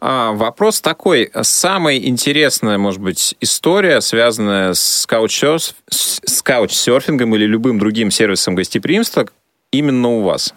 А, 0.00 0.32
вопрос 0.32 0.80
такой. 0.80 1.30
Самая 1.42 1.98
интересная, 1.98 2.78
может 2.78 3.00
быть, 3.00 3.34
история, 3.40 4.00
связанная 4.00 4.72
с, 4.74 5.06
каучсерф... 5.06 5.74
с 5.88 6.42
каучсерфингом 6.42 7.34
или 7.34 7.44
любым 7.44 7.78
другим 7.78 8.10
сервисом 8.10 8.54
гостеприимства, 8.54 9.26
именно 9.72 10.08
у 10.08 10.22
вас? 10.22 10.54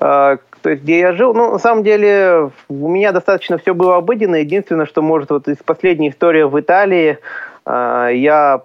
А, 0.00 0.38
то 0.62 0.70
есть, 0.70 0.82
где 0.82 0.98
я 0.98 1.12
жил, 1.12 1.32
ну, 1.32 1.52
на 1.52 1.58
самом 1.58 1.84
деле, 1.84 2.50
у 2.68 2.88
меня 2.88 3.12
достаточно 3.12 3.58
все 3.58 3.72
было 3.72 3.96
обыденно. 3.96 4.36
Единственное, 4.36 4.86
что 4.86 5.00
может 5.00 5.30
вот 5.30 5.46
из 5.46 5.58
последней 5.58 6.10
истории 6.10 6.42
в 6.42 6.58
Италии, 6.58 7.18
а, 7.64 8.08
я 8.08 8.60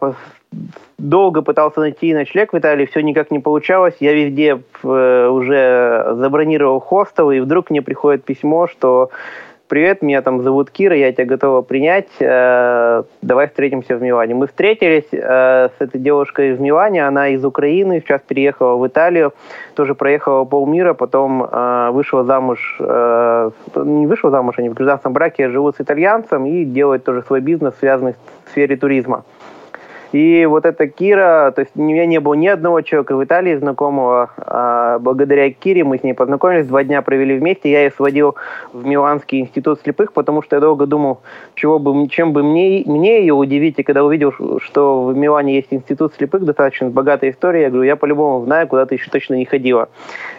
долго 0.97 1.41
пытался 1.41 1.80
найти 1.80 2.14
ночлег 2.14 2.53
в 2.53 2.58
Италии, 2.58 2.86
все 2.86 3.01
никак 3.01 3.32
не 3.32 3.39
получалось. 3.39 3.95
Я 3.99 4.14
везде 4.14 4.62
э, 4.84 5.28
уже 5.28 6.14
забронировал 6.16 6.80
хостел, 6.80 7.32
и 7.32 7.39
вдруг 7.39 7.70
мне 7.70 7.82
приходит 7.82 8.24
письмо, 8.24 8.68
что 8.68 9.10
«Привет, 9.68 10.03
меня 10.03 10.22
там 10.22 10.43
зовут 10.43 10.70
Кира, 10.70 10.95
я 10.95 11.12
тебя 11.12 11.26
готова 11.26 11.64
принять, 11.64 12.08
э, 12.20 13.03
давай 13.22 13.47
встретимся 13.47 13.97
в 13.97 14.01
Милане». 14.01 14.36
Мы 14.36 14.45
встретились 14.45 15.08
э, 15.12 15.70
с 15.70 15.82
этой 15.82 15.99
девушкой 15.99 16.53
в 16.53 16.62
Милане, 16.62 17.06
она 17.08 17.30
из 17.30 17.43
Украины, 17.43 17.99
сейчас 17.99 18.22
переехала 18.22 18.78
в 18.78 18.88
Италию, 18.88 19.34
тоже 19.74 19.95
проехала 19.95 20.45
полмира, 20.45 20.93
потом 20.93 21.47
вышла 21.93 22.24
замуж, 22.24 22.78
не 22.80 24.08
вышла 24.08 24.30
замуж, 24.30 24.56
они 24.60 24.70
в 24.70 24.76
гражданском 24.76 25.14
браке 25.14 25.49
живут 25.49 25.78
с 25.78 25.82
итальянцем 25.82 26.45
и 26.45 26.64
делают 26.64 27.03
тоже 27.03 27.24
свой 27.24 27.41
бизнес, 27.41 27.74
связанный 27.80 28.14
с 28.14 28.51
сферой 28.51 28.78
туризма. 28.78 29.24
И 30.16 30.45
вот 30.45 30.66
эта 30.66 30.88
Кира, 30.88 31.51
то 31.53 31.59
есть 31.59 31.74
у 31.76 31.82
меня 31.82 32.05
не 32.05 32.22
было 32.22 32.36
ни 32.36 32.47
одного 32.47 32.80
человека 32.80 33.18
в 33.18 33.24
Италии 33.26 33.53
знакомого. 33.57 34.32
А 34.38 34.97
благодаря 34.99 35.51
Кире 35.51 35.84
мы 35.84 35.97
с 35.97 36.03
ней 36.03 36.13
познакомились, 36.13 36.68
два 36.68 36.86
дня 36.86 37.01
провели 37.01 37.38
вместе. 37.38 37.70
Я 37.70 37.84
ее 37.84 37.91
сводил 37.91 38.38
в 38.72 38.86
Миланский 38.86 39.41
институт 39.41 39.82
слепых, 39.82 40.13
потому 40.13 40.41
что 40.41 40.55
я 40.55 40.61
долго 40.61 40.86
думал, 40.86 41.20
чего 41.53 41.80
бы, 41.80 42.07
чем 42.07 42.32
бы 42.32 42.43
мне, 42.43 42.84
мне 42.86 43.20
ее 43.20 43.34
удивить. 43.34 43.78
И 43.80 43.84
когда 43.84 44.05
увидел, 44.05 44.32
что 44.59 45.03
в 45.03 45.18
Милане 45.18 45.55
есть 45.55 45.74
институт 45.74 46.13
слепых, 46.13 46.45
достаточно 46.45 46.89
богатая 46.89 47.32
история, 47.32 47.63
я 47.63 47.70
говорю, 47.70 47.84
я 47.84 47.97
по-любому 47.97 48.45
знаю, 48.45 48.70
куда 48.70 48.86
ты 48.86 48.95
еще 48.95 49.11
точно 49.11 49.34
не 49.34 49.43
ходила. 49.43 49.89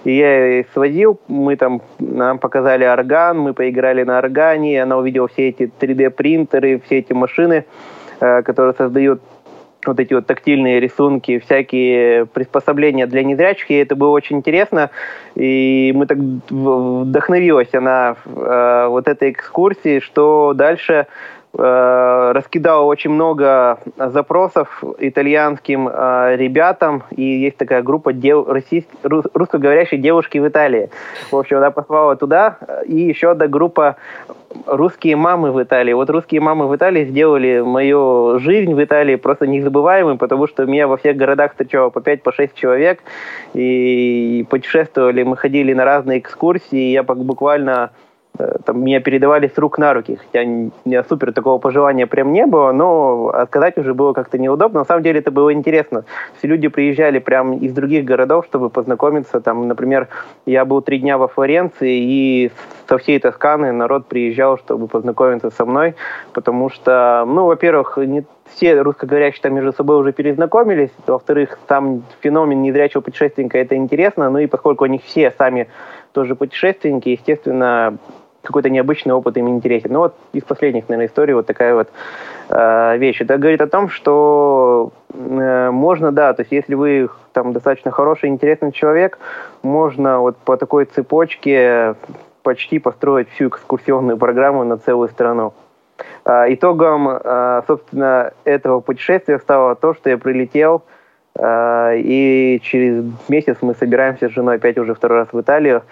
И 0.04 0.16
я 0.16 0.46
ее 0.46 0.66
сводил, 0.72 1.20
мы 1.28 1.56
там, 1.56 1.82
нам 1.98 2.38
показали 2.38 2.86
орган, 2.86 3.40
мы 3.40 3.52
поиграли 3.52 4.04
на 4.04 4.16
органе, 4.16 4.82
она 4.82 4.96
увидела 4.96 5.28
все 5.28 5.50
эти 5.50 5.70
3D-принтеры, 5.78 6.80
все 6.86 7.00
эти 7.00 7.12
машины, 7.12 7.66
э, 8.20 8.40
которые 8.40 8.72
создают 8.72 9.20
вот 9.86 10.00
эти 10.00 10.14
вот 10.14 10.26
тактильные 10.26 10.80
рисунки, 10.80 11.38
всякие 11.38 12.26
приспособления 12.26 13.06
для 13.06 13.22
незрячих, 13.22 13.70
и 13.70 13.74
это 13.74 13.96
было 13.96 14.10
очень 14.10 14.38
интересно, 14.38 14.90
и 15.34 15.92
мы 15.94 16.06
так 16.06 16.18
вдохновилась 16.18 17.72
она 17.74 18.16
э, 18.24 18.86
вот 18.88 19.08
этой 19.08 19.30
экскурсии, 19.30 20.00
что 20.00 20.52
дальше 20.54 21.06
э, 21.58 22.32
раскидала 22.32 22.82
очень 22.84 23.10
много 23.10 23.78
запросов 23.96 24.82
итальянским 24.98 25.88
э, 25.88 26.36
ребятам, 26.36 27.04
и 27.10 27.22
есть 27.22 27.56
такая 27.56 27.82
группа 27.82 28.12
дев, 28.12 28.48
российск, 28.48 28.88
рус, 29.02 29.24
русскоговорящей 29.34 29.98
девушки 29.98 30.38
в 30.38 30.48
Италии. 30.48 30.90
В 31.30 31.36
общем, 31.36 31.58
она 31.58 31.70
послала 31.70 32.16
туда, 32.16 32.58
и 32.86 32.96
еще 32.96 33.30
одна 33.30 33.46
группа 33.46 33.96
русские 34.66 35.16
мамы 35.16 35.52
в 35.52 35.62
Италии. 35.62 35.92
Вот 35.92 36.08
русские 36.10 36.40
мамы 36.40 36.68
в 36.68 36.76
Италии 36.76 37.04
сделали 37.04 37.60
мою 37.60 38.38
жизнь 38.38 38.72
в 38.74 38.82
Италии 38.82 39.16
просто 39.16 39.46
незабываемой, 39.46 40.16
потому 40.16 40.46
что 40.46 40.64
меня 40.66 40.88
во 40.88 40.96
всех 40.96 41.16
городах 41.16 41.52
встречало 41.52 41.90
по 41.90 41.98
5-6 41.98 42.20
по 42.22 42.32
человек, 42.54 43.00
и 43.54 44.46
путешествовали, 44.48 45.22
мы 45.22 45.36
ходили 45.36 45.72
на 45.72 45.84
разные 45.84 46.18
экскурсии, 46.18 46.90
и 46.90 46.92
я 46.92 47.02
буквально 47.02 47.90
Э, 47.90 47.90
там, 48.64 48.82
меня 48.82 49.00
передавали 49.00 49.48
с 49.48 49.58
рук 49.58 49.78
на 49.78 49.94
руки, 49.94 50.16
хотя 50.16 50.44
не 50.44 51.02
супер 51.08 51.32
такого 51.32 51.58
пожелания 51.58 52.06
прям 52.06 52.32
не 52.32 52.46
было, 52.46 52.72
но 52.72 53.28
отказать 53.28 53.78
уже 53.78 53.94
было 53.94 54.12
как-то 54.12 54.38
неудобно. 54.38 54.80
На 54.80 54.84
самом 54.84 55.02
деле 55.02 55.20
это 55.20 55.30
было 55.30 55.52
интересно. 55.52 56.04
Все 56.38 56.48
люди 56.48 56.68
приезжали 56.68 57.18
прям 57.18 57.54
из 57.54 57.72
других 57.72 58.04
городов, 58.04 58.46
чтобы 58.46 58.70
познакомиться. 58.70 59.40
Там, 59.40 59.68
например, 59.68 60.08
я 60.44 60.64
был 60.64 60.82
три 60.82 60.98
дня 60.98 61.18
во 61.18 61.28
Флоренции, 61.28 61.98
и 62.00 62.50
со 62.88 62.98
всей 62.98 63.18
Тосканы 63.18 63.72
народ 63.72 64.06
приезжал, 64.06 64.58
чтобы 64.58 64.88
познакомиться 64.88 65.50
со 65.50 65.64
мной, 65.64 65.94
потому 66.32 66.70
что, 66.70 67.24
ну, 67.26 67.46
во-первых, 67.46 67.98
не 67.98 68.24
все 68.54 68.80
русскоговорящие 68.80 69.42
там 69.42 69.54
между 69.54 69.72
собой 69.72 69.98
уже 69.98 70.12
перезнакомились, 70.12 70.90
во-вторых, 71.06 71.58
там 71.66 72.04
феномен 72.20 72.62
незрячего 72.62 73.00
путешественника 73.00 73.58
это 73.58 73.74
интересно, 73.76 74.30
ну 74.30 74.38
и 74.38 74.46
поскольку 74.46 74.84
они 74.84 74.98
все 74.98 75.32
сами 75.32 75.68
тоже 76.12 76.34
путешественники, 76.34 77.10
естественно, 77.10 77.98
какой-то 78.46 78.70
необычный 78.70 79.12
опыт 79.12 79.36
им 79.36 79.48
интересен. 79.48 79.92
Ну 79.92 79.98
вот 79.98 80.14
из 80.32 80.42
последних, 80.42 80.88
наверное, 80.88 81.08
историй 81.08 81.34
вот 81.34 81.46
такая 81.46 81.74
вот 81.74 81.88
э, 82.48 82.96
вещь. 82.98 83.20
Это 83.20 83.36
говорит 83.36 83.60
о 83.60 83.66
том, 83.66 83.88
что 83.88 84.92
э, 85.12 85.70
можно, 85.70 86.12
да, 86.12 86.32
то 86.32 86.42
есть 86.42 86.52
если 86.52 86.74
вы 86.74 87.08
там 87.32 87.52
достаточно 87.52 87.90
хороший, 87.90 88.28
интересный 88.28 88.72
человек, 88.72 89.18
можно 89.62 90.20
вот 90.20 90.36
по 90.38 90.56
такой 90.56 90.86
цепочке 90.86 91.94
почти 92.42 92.78
построить 92.78 93.28
всю 93.30 93.48
экскурсионную 93.48 94.16
программу 94.16 94.64
на 94.64 94.78
целую 94.78 95.08
страну. 95.08 95.52
Э, 96.24 96.46
итогом, 96.48 97.08
э, 97.08 97.62
собственно, 97.66 98.32
этого 98.44 98.80
путешествия 98.80 99.38
стало 99.38 99.74
то, 99.74 99.94
что 99.94 100.10
я 100.10 100.18
прилетел 100.18 100.84
э, 101.38 101.98
и 101.98 102.60
через 102.62 103.04
месяц 103.28 103.58
мы 103.62 103.74
собираемся 103.74 104.28
с 104.28 104.32
женой 104.32 104.56
опять 104.56 104.78
уже 104.78 104.94
второй 104.94 105.18
раз 105.18 105.28
в 105.32 105.40
Италию 105.40 105.82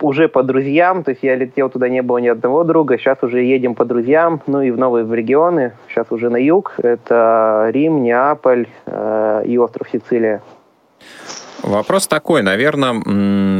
уже 0.00 0.28
по 0.28 0.42
друзьям, 0.42 1.04
то 1.04 1.10
есть 1.10 1.22
я 1.22 1.36
летел 1.36 1.70
туда, 1.70 1.88
не 1.88 2.02
было 2.02 2.18
ни 2.18 2.28
одного 2.28 2.64
друга, 2.64 2.98
сейчас 2.98 3.22
уже 3.22 3.42
едем 3.42 3.74
по 3.74 3.84
друзьям, 3.84 4.40
ну 4.46 4.60
и 4.60 4.70
в 4.70 4.78
новые 4.78 5.04
в 5.04 5.14
регионы, 5.14 5.72
сейчас 5.88 6.06
уже 6.10 6.30
на 6.30 6.36
юг, 6.36 6.74
это 6.82 7.68
Рим, 7.72 8.02
Неаполь 8.02 8.66
э, 8.86 9.42
и 9.46 9.58
остров 9.58 9.88
Сицилия. 9.90 10.42
Вопрос 11.62 12.06
такой, 12.06 12.42
наверное, 12.42 12.94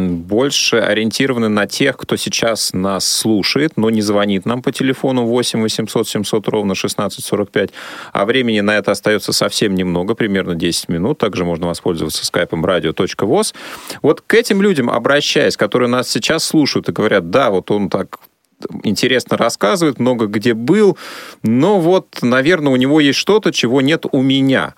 больше 0.08 0.76
ориентированы 0.76 1.48
на 1.48 1.66
тех, 1.66 1.96
кто 1.96 2.16
сейчас 2.16 2.72
нас 2.72 3.06
слушает, 3.06 3.72
но 3.76 3.90
не 3.90 4.02
звонит 4.02 4.46
нам 4.46 4.62
по 4.62 4.70
телефону 4.70 5.26
8 5.26 5.60
800 5.60 6.08
700 6.08 6.48
ровно 6.48 6.72
1645, 6.72 7.70
а 8.12 8.24
времени 8.24 8.60
на 8.60 8.76
это 8.76 8.92
остается 8.92 9.32
совсем 9.32 9.74
немного, 9.74 10.14
примерно 10.14 10.54
10 10.54 10.88
минут. 10.88 11.18
Также 11.18 11.44
можно 11.44 11.66
воспользоваться 11.66 12.24
скайпом 12.24 12.64
radio.voz. 12.64 13.54
Вот 14.02 14.20
к 14.20 14.34
этим 14.34 14.62
людям 14.62 14.90
обращаясь, 14.90 15.56
которые 15.56 15.88
нас 15.88 16.08
сейчас 16.08 16.44
слушают 16.44 16.88
и 16.88 16.92
говорят, 16.92 17.30
да, 17.30 17.50
вот 17.50 17.70
он 17.70 17.90
так 17.90 18.18
интересно 18.82 19.36
рассказывает, 19.36 19.98
много 19.98 20.26
где 20.26 20.54
был, 20.54 20.96
но 21.42 21.80
вот, 21.80 22.18
наверное, 22.22 22.72
у 22.72 22.76
него 22.76 23.00
есть 23.00 23.18
что-то, 23.18 23.52
чего 23.52 23.80
нет 23.80 24.04
у 24.10 24.22
меня. 24.22 24.74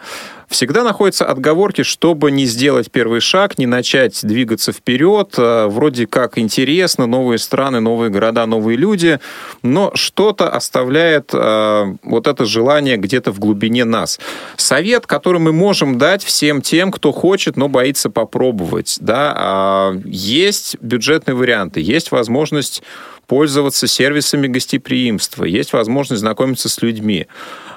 Всегда 0.50 0.82
находятся 0.82 1.26
отговорки, 1.26 1.82
чтобы 1.82 2.32
не 2.32 2.44
сделать 2.44 2.90
первый 2.90 3.20
шаг, 3.20 3.56
не 3.56 3.66
начать 3.66 4.18
двигаться 4.24 4.72
вперед. 4.72 5.34
А, 5.38 5.68
вроде 5.68 6.08
как 6.08 6.38
интересно, 6.38 7.06
новые 7.06 7.38
страны, 7.38 7.78
новые 7.78 8.10
города, 8.10 8.46
новые 8.46 8.76
люди, 8.76 9.20
но 9.62 9.92
что-то 9.94 10.48
оставляет 10.48 11.30
э, 11.32 11.94
вот 12.02 12.26
это 12.26 12.44
желание 12.46 12.96
где-то 12.96 13.30
в 13.30 13.38
глубине 13.38 13.84
нас. 13.84 14.18
Совет, 14.56 15.06
который 15.06 15.40
мы 15.40 15.52
можем 15.52 15.98
дать 15.98 16.24
всем 16.24 16.62
тем, 16.62 16.90
кто 16.90 17.12
хочет, 17.12 17.56
но 17.56 17.68
боится 17.68 18.10
попробовать. 18.10 18.98
Да? 19.00 19.92
Э, 19.94 20.00
есть 20.04 20.76
бюджетные 20.80 21.36
варианты, 21.36 21.80
есть 21.80 22.10
возможность 22.10 22.82
пользоваться 23.30 23.86
сервисами 23.86 24.48
гостеприимства, 24.48 25.44
есть 25.44 25.72
возможность 25.72 26.20
знакомиться 26.20 26.68
с 26.68 26.82
людьми. 26.82 27.28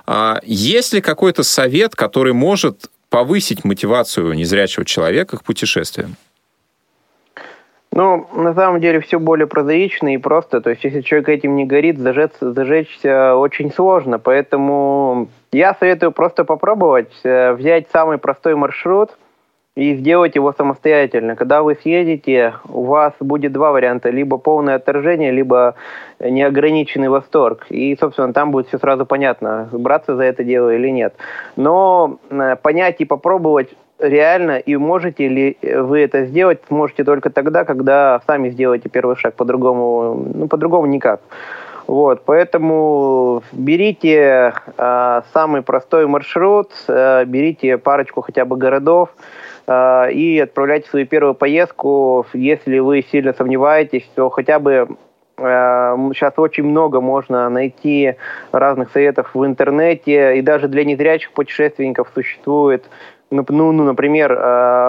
А 0.07 0.39
есть 0.41 0.93
ли 0.93 0.99
какой-то 0.99 1.43
совет, 1.43 1.95
который 1.95 2.33
может 2.33 2.89
повысить 3.11 3.63
мотивацию 3.63 4.33
незрячего 4.33 4.83
человека 4.83 5.37
к 5.37 5.43
путешествиям? 5.43 6.15
Ну, 7.91 8.27
на 8.33 8.55
самом 8.55 8.81
деле 8.81 8.99
все 8.99 9.19
более 9.19 9.45
прозаично 9.45 10.15
и 10.15 10.17
просто. 10.17 10.59
То 10.59 10.71
есть, 10.71 10.83
если 10.83 11.01
человек 11.01 11.29
этим 11.29 11.55
не 11.55 11.65
горит, 11.65 11.99
зажечься, 11.99 12.51
зажечься 12.51 13.35
очень 13.35 13.71
сложно. 13.71 14.17
Поэтому 14.17 15.29
я 15.51 15.75
советую 15.79 16.13
просто 16.13 16.45
попробовать, 16.45 17.13
э, 17.23 17.53
взять 17.53 17.85
самый 17.93 18.17
простой 18.17 18.55
маршрут 18.55 19.11
и 19.75 19.95
сделать 19.95 20.35
его 20.35 20.53
самостоятельно. 20.53 21.35
Когда 21.35 21.63
вы 21.63 21.75
съедете, 21.75 22.53
у 22.69 22.83
вас 22.83 23.13
будет 23.19 23.53
два 23.53 23.71
варианта. 23.71 24.11
Либо 24.11 24.37
полное 24.37 24.75
отторжение, 24.75 25.31
либо 25.31 25.75
неограниченный 26.19 27.09
восторг. 27.09 27.65
И, 27.69 27.97
собственно, 27.99 28.33
там 28.33 28.51
будет 28.51 28.67
все 28.67 28.77
сразу 28.77 29.05
понятно, 29.05 29.69
браться 29.71 30.15
за 30.15 30.23
это 30.23 30.43
дело 30.43 30.75
или 30.75 30.89
нет. 30.89 31.15
Но 31.55 32.19
э, 32.29 32.55
понять 32.61 32.97
и 33.01 33.05
попробовать 33.05 33.69
реально 33.97 34.57
и 34.57 34.75
можете 34.75 35.27
ли 35.27 35.57
вы 35.61 36.01
это 36.01 36.25
сделать, 36.25 36.61
сможете 36.67 37.03
только 37.03 37.31
тогда, 37.31 37.63
когда 37.63 38.21
сами 38.27 38.49
сделаете 38.49 38.89
первый 38.89 39.15
шаг. 39.15 39.33
По-другому, 39.33 40.31
ну, 40.35 40.47
по-другому 40.47 40.85
никак. 40.85 41.21
Вот, 41.87 42.21
поэтому 42.25 43.43
берите 43.51 44.53
э, 44.77 45.21
самый 45.33 45.63
простой 45.63 46.05
маршрут, 46.05 46.71
э, 46.87 47.25
берите 47.25 47.77
парочку 47.77 48.21
хотя 48.21 48.45
бы 48.45 48.55
городов 48.55 49.09
э, 49.17 49.21
и 49.67 50.41
отправляйте 50.43 50.89
свою 50.89 51.05
первую 51.05 51.35
поездку. 51.35 52.25
Если 52.33 52.79
вы 52.79 53.01
сильно 53.01 53.33
сомневаетесь, 53.33 54.09
то 54.15 54.29
хотя 54.29 54.59
бы 54.59 54.87
Сейчас 55.35 56.33
очень 56.37 56.63
много 56.63 57.01
можно 57.01 57.49
найти 57.49 58.15
разных 58.51 58.91
советов 58.91 59.31
в 59.33 59.43
интернете, 59.43 60.37
и 60.37 60.41
даже 60.43 60.67
для 60.67 60.85
незрячих 60.85 61.31
путешественников 61.31 62.11
существует 62.13 62.87
ну, 63.33 63.71
ну, 63.71 63.83
например, 63.83 64.31
э, 64.31 64.35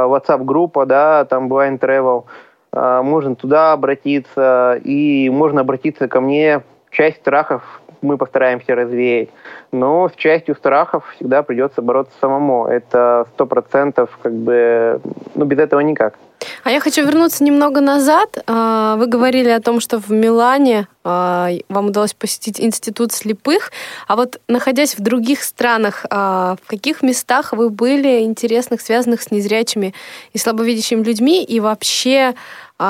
WhatsApp-группа, 0.06 0.86
да, 0.86 1.24
там 1.24 1.50
Blind 1.52 1.78
Travel, 1.78 2.24
э, 2.72 3.02
можно 3.02 3.34
туда 3.34 3.72
обратиться, 3.72 4.78
и 4.84 5.30
можно 5.30 5.62
обратиться 5.62 6.08
ко 6.08 6.20
мне. 6.20 6.62
Часть 6.90 7.16
страхов 7.16 7.80
мы 8.04 8.18
постараемся 8.18 8.74
развеять. 8.74 9.30
Но 9.72 10.08
с 10.08 10.12
частью 10.16 10.54
страхов 10.54 11.04
всегда 11.16 11.42
придется 11.42 11.82
бороться 11.82 12.14
самому. 12.20 12.66
Это 12.66 13.26
сто 13.34 13.46
процентов, 13.46 14.16
как 14.22 14.32
бы, 14.32 15.00
ну, 15.34 15.44
без 15.44 15.58
этого 15.58 15.80
никак. 15.80 16.14
А 16.62 16.70
я 16.70 16.80
хочу 16.80 17.04
вернуться 17.04 17.44
немного 17.44 17.80
назад. 17.80 18.42
А, 18.46 18.96
вы 18.96 19.06
говорили 19.06 19.48
о 19.48 19.60
том, 19.60 19.80
что 19.80 19.98
в 19.98 20.10
Милане 20.10 20.88
а, 21.02 21.50
вам 21.68 21.86
удалось 21.86 22.14
посетить 22.14 22.60
институт 22.60 23.12
слепых. 23.12 23.72
А 24.06 24.16
вот 24.16 24.40
находясь 24.48 24.96
в 24.96 25.02
других 25.02 25.42
странах, 25.42 26.06
а, 26.10 26.56
в 26.62 26.66
каких 26.66 27.02
местах 27.02 27.52
вы 27.52 27.70
были 27.70 28.22
интересных, 28.22 28.80
связанных 28.80 29.22
с 29.22 29.30
незрячими 29.30 29.94
и 30.32 30.38
слабовидящими 30.38 31.02
людьми? 31.02 31.44
И 31.44 31.60
вообще, 31.60 32.34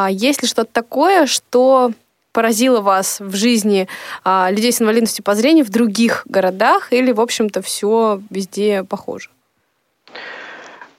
есть 0.09 0.43
ли 0.43 0.49
что-то 0.49 0.73
такое, 0.73 1.27
что 1.27 1.93
поразило 2.35 2.83
вас 2.83 3.21
в 3.21 3.35
жизни 3.35 3.89
людей 4.27 4.73
с 4.73 4.83
инвалидностью 4.83 5.25
по 5.25 5.35
зрению 5.35 5.65
в 5.65 5.71
других 5.71 6.23
городах? 6.27 6.93
Или, 6.93 7.13
в 7.13 7.21
общем-то, 7.21 7.63
все 7.63 8.21
везде 8.29 8.85
похоже? 8.85 9.31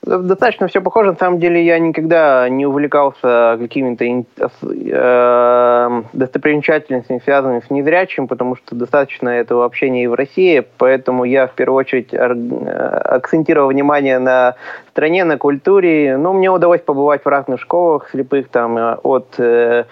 Достаточно 0.06 0.68
все 0.68 0.80
похоже. 0.80 1.10
На 1.10 1.16
самом 1.16 1.40
деле 1.40 1.64
я 1.64 1.80
никогда 1.80 2.48
не 2.48 2.64
увлекался 2.64 3.56
какими-то 3.58 4.04
э, 4.04 6.02
достопримечательностями, 6.12 7.20
связанными 7.24 7.60
с 7.66 7.70
незрячим, 7.70 8.28
потому 8.28 8.54
что 8.54 8.76
достаточно 8.76 9.30
этого 9.30 9.64
общения 9.64 10.04
и 10.04 10.06
в 10.06 10.14
России. 10.14 10.64
Поэтому 10.78 11.24
я 11.24 11.48
в 11.48 11.54
первую 11.54 11.80
очередь 11.80 12.14
э, 12.14 12.18
акцентировал 12.18 13.70
внимание 13.70 14.20
на 14.20 14.54
стране, 14.90 15.24
на 15.24 15.38
культуре. 15.38 16.16
Ну, 16.16 16.34
мне 16.34 16.52
удалось 16.52 16.82
побывать 16.82 17.24
в 17.24 17.28
разных 17.28 17.60
школах 17.60 18.08
слепых, 18.10 18.48
там 18.48 18.78
э, 18.78 18.94
от 19.02 19.34
э, 19.38 19.86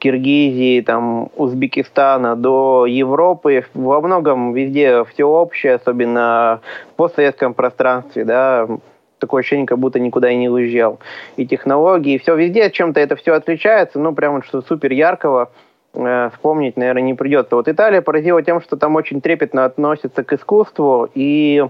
Киргизии, 0.00 0.80
там, 0.80 1.30
Узбекистана 1.36 2.34
до 2.34 2.86
Европы. 2.86 3.64
Во 3.74 4.00
многом 4.00 4.52
везде 4.52 5.04
все 5.04 5.28
общее, 5.28 5.74
особенно 5.74 6.60
в 6.92 6.96
постсоветском 6.96 7.54
пространстве, 7.54 8.24
да, 8.24 8.66
такое 9.20 9.40
ощущение, 9.40 9.66
как 9.66 9.78
будто 9.78 10.00
никуда 10.00 10.30
и 10.30 10.36
не 10.36 10.48
уезжал. 10.48 10.98
И 11.36 11.46
технологии, 11.46 12.14
и 12.14 12.18
все 12.18 12.34
везде 12.34 12.70
чем-то 12.70 12.98
это 12.98 13.16
все 13.16 13.34
отличается, 13.34 13.98
ну, 13.98 14.14
прямо 14.14 14.42
что 14.42 14.62
супер 14.62 14.92
яркого 14.92 15.50
э, 15.94 16.30
вспомнить, 16.32 16.76
наверное, 16.76 17.02
не 17.02 17.14
придется. 17.14 17.56
Вот 17.56 17.68
Италия 17.68 18.00
поразила 18.00 18.42
тем, 18.42 18.60
что 18.60 18.76
там 18.76 18.96
очень 18.96 19.20
трепетно 19.20 19.64
относятся 19.64 20.24
к 20.24 20.32
искусству, 20.32 21.08
и 21.14 21.64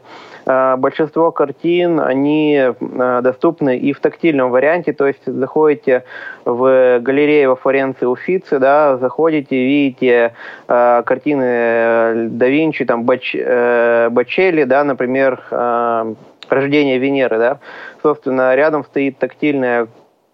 э, 0.46 0.76
большинство 0.76 1.30
картин, 1.32 2.00
они 2.00 2.56
э, 2.56 3.20
доступны 3.22 3.78
и 3.78 3.92
в 3.92 4.00
тактильном 4.00 4.50
варианте, 4.50 4.92
то 4.92 5.06
есть 5.06 5.24
заходите 5.26 6.04
в 6.44 6.98
галерею 7.00 7.50
во 7.50 7.56
Флоренции 7.56 8.06
Уффици, 8.06 8.58
да, 8.58 8.96
заходите, 8.98 9.56
видите 9.56 10.34
э, 10.68 11.02
картины 11.04 12.28
да 12.30 12.46
Винчи, 12.46 12.84
там, 12.84 13.04
Бач, 13.04 13.34
э, 13.34 14.08
Бачелли, 14.10 14.64
да, 14.64 14.84
например, 14.84 15.42
э, 15.50 16.14
рождения 16.52 16.98
Венеры, 16.98 17.38
да, 17.38 17.58
собственно, 18.02 18.54
рядом 18.54 18.84
стоит 18.84 19.18
тактильная 19.18 19.88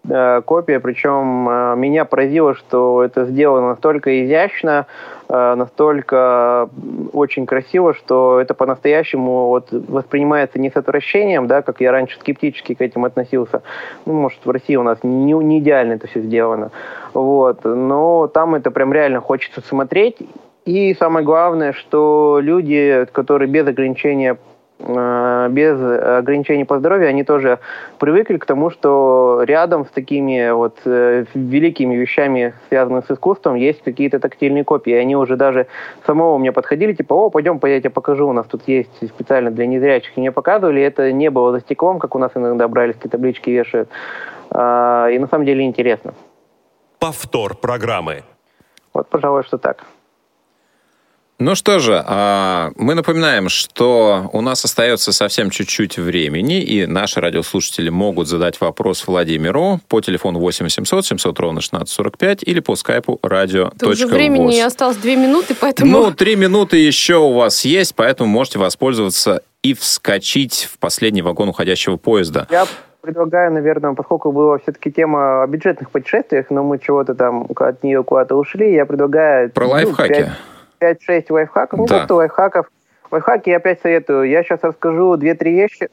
э, 0.09 0.41
копия, 0.45 0.79
причем 0.79 1.49
э, 1.49 1.75
меня 1.75 2.05
поразило, 2.05 2.55
что 2.55 3.03
это 3.03 3.25
сделано 3.25 3.69
настолько 3.69 4.25
изящно, 4.25 4.87
э, 5.29 5.55
настолько 5.55 6.69
очень 7.13 7.45
красиво, 7.45 7.93
что 7.93 8.39
это 8.39 8.53
по-настоящему 8.53 9.47
вот 9.47 9.67
воспринимается 9.71 10.59
не 10.59 10.69
с 10.69 10.75
отвращением, 10.75 11.47
да, 11.47 11.61
как 11.61 11.81
я 11.81 11.91
раньше 11.91 12.19
скептически 12.19 12.73
к 12.73 12.81
этим 12.81 13.05
относился. 13.05 13.61
Ну, 14.05 14.13
может, 14.13 14.39
в 14.45 14.49
России 14.49 14.75
у 14.75 14.83
нас 14.83 14.99
не, 15.03 15.33
не 15.33 15.59
идеально 15.59 15.93
это 15.93 16.07
все 16.07 16.21
сделано. 16.21 16.71
Вот. 17.13 17.63
Но 17.63 18.27
там 18.27 18.55
это 18.55 18.71
прям 18.71 18.93
реально 18.93 19.21
хочется 19.21 19.61
смотреть. 19.61 20.17
И 20.67 20.93
самое 20.95 21.25
главное, 21.25 21.71
что 21.71 22.39
люди, 22.41 23.07
которые 23.13 23.47
без 23.47 23.65
ограничения 23.65 24.37
без 24.79 25.81
ограничений 25.81 26.63
по 26.63 26.77
здоровью, 26.77 27.09
они 27.09 27.23
тоже 27.23 27.59
привыкли 27.97 28.37
к 28.37 28.45
тому, 28.45 28.69
что 28.69 29.41
рядом 29.43 29.85
с 29.85 29.89
такими 29.89 30.51
вот 30.51 30.77
э, 30.85 31.25
великими 31.33 31.95
вещами, 31.95 32.53
связанными 32.69 33.01
с 33.01 33.11
искусством, 33.11 33.55
есть 33.55 33.81
какие-то 33.83 34.19
тактильные 34.19 34.63
копии. 34.63 34.93
И 34.93 34.97
они 34.97 35.15
уже 35.15 35.35
даже 35.35 35.65
самого 36.05 36.37
мне 36.37 36.51
подходили, 36.51 36.93
типа, 36.93 37.13
о, 37.13 37.29
пойдем, 37.29 37.59
я 37.63 37.79
тебе 37.79 37.89
покажу, 37.89 38.27
у 38.27 38.33
нас 38.33 38.45
тут 38.45 38.67
есть 38.67 39.07
специально 39.07 39.49
для 39.49 39.65
незрячих. 39.65 40.15
И 40.15 40.19
мне 40.19 40.31
показывали, 40.31 40.81
это 40.81 41.11
не 41.11 41.31
было 41.31 41.51
за 41.51 41.59
стеклом, 41.61 41.97
как 41.97 42.15
у 42.15 42.19
нас 42.19 42.31
иногда 42.35 42.67
брали, 42.67 42.91
таблички 42.91 43.49
вешают. 43.49 43.89
И 44.51 44.53
на 45.19 45.27
самом 45.29 45.45
деле 45.45 45.63
интересно. 45.63 46.13
Повтор 46.99 47.55
программы. 47.55 48.23
Вот, 48.93 49.07
пожалуй, 49.09 49.43
что 49.43 49.57
так. 49.57 49.83
Ну 51.39 51.53
что 51.53 51.77
же, 51.77 52.03
а, 52.03 52.71
мы 52.77 52.95
напоминаем, 52.95 53.47
что 53.47 54.27
у 54.33 54.41
нас 54.41 54.65
остается 54.65 55.11
совсем 55.11 55.51
чуть-чуть 55.51 55.99
времени, 55.99 56.63
и 56.63 56.87
наши 56.87 57.21
радиослушатели 57.21 57.89
могут 57.89 58.27
задать 58.27 58.59
вопрос 58.59 59.05
Владимиру 59.05 59.79
по 59.87 60.01
телефону 60.01 60.39
8 60.39 60.65
800 60.65 61.05
700 61.05 61.39
ровно 61.39 61.59
1645 61.59 62.41
или 62.41 62.59
по 62.59 62.75
скайпу 62.75 63.19
радио. 63.21 63.69
Уже 63.83 64.07
времени 64.07 64.59
осталось 64.59 64.97
две 64.97 65.15
минуты, 65.15 65.53
поэтому... 65.53 65.91
Ну, 65.91 66.11
три 66.11 66.35
минуты 66.35 66.77
еще 66.77 67.17
у 67.17 67.33
вас 67.33 67.63
есть, 67.65 67.93
поэтому 67.93 68.27
можете 68.31 68.57
воспользоваться 68.57 69.43
и 69.61 69.75
вскочить 69.75 70.67
в 70.73 70.79
последний 70.79 71.21
вагон 71.21 71.49
уходящего 71.49 71.97
поезда. 71.97 72.47
Я 72.49 72.65
предлагаю, 73.01 73.51
наверное, 73.51 73.93
поскольку 73.93 74.31
была 74.31 74.57
все-таки 74.57 74.91
тема 74.91 75.43
о 75.43 75.47
бюджетных 75.47 75.91
путешествиях, 75.91 76.47
но 76.49 76.63
мы 76.63 76.79
чего-то 76.79 77.13
там 77.13 77.47
от 77.55 77.83
нее 77.83 78.03
куда-то 78.03 78.35
ушли, 78.35 78.73
я 78.73 78.87
предлагаю... 78.87 79.51
Про 79.51 79.65
ну, 79.65 79.71
лайфхаки. 79.73 80.13
5 80.13 80.29
5-6 80.79 81.25
лайфхаков. 81.29 81.79
Ну, 81.79 81.85
да. 81.85 81.97
просто 81.97 82.15
лайфхаков. 82.15 82.71
Лайфхаки 83.11 83.49
я 83.49 83.57
опять 83.57 83.81
советую. 83.81 84.29
Я 84.29 84.43
сейчас 84.43 84.59
расскажу 84.63 85.15
2-3 85.15 85.43
вещи. 85.51 85.89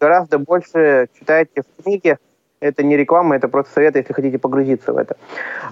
Гораздо 0.00 0.38
больше 0.38 1.08
читайте 1.18 1.62
в 1.62 1.82
книге. 1.82 2.18
Это 2.60 2.82
не 2.82 2.96
реклама, 2.98 3.36
это 3.36 3.48
просто 3.48 3.72
совет, 3.72 3.96
если 3.96 4.12
хотите 4.12 4.38
погрузиться 4.38 4.92
в 4.92 4.98
это. 4.98 5.16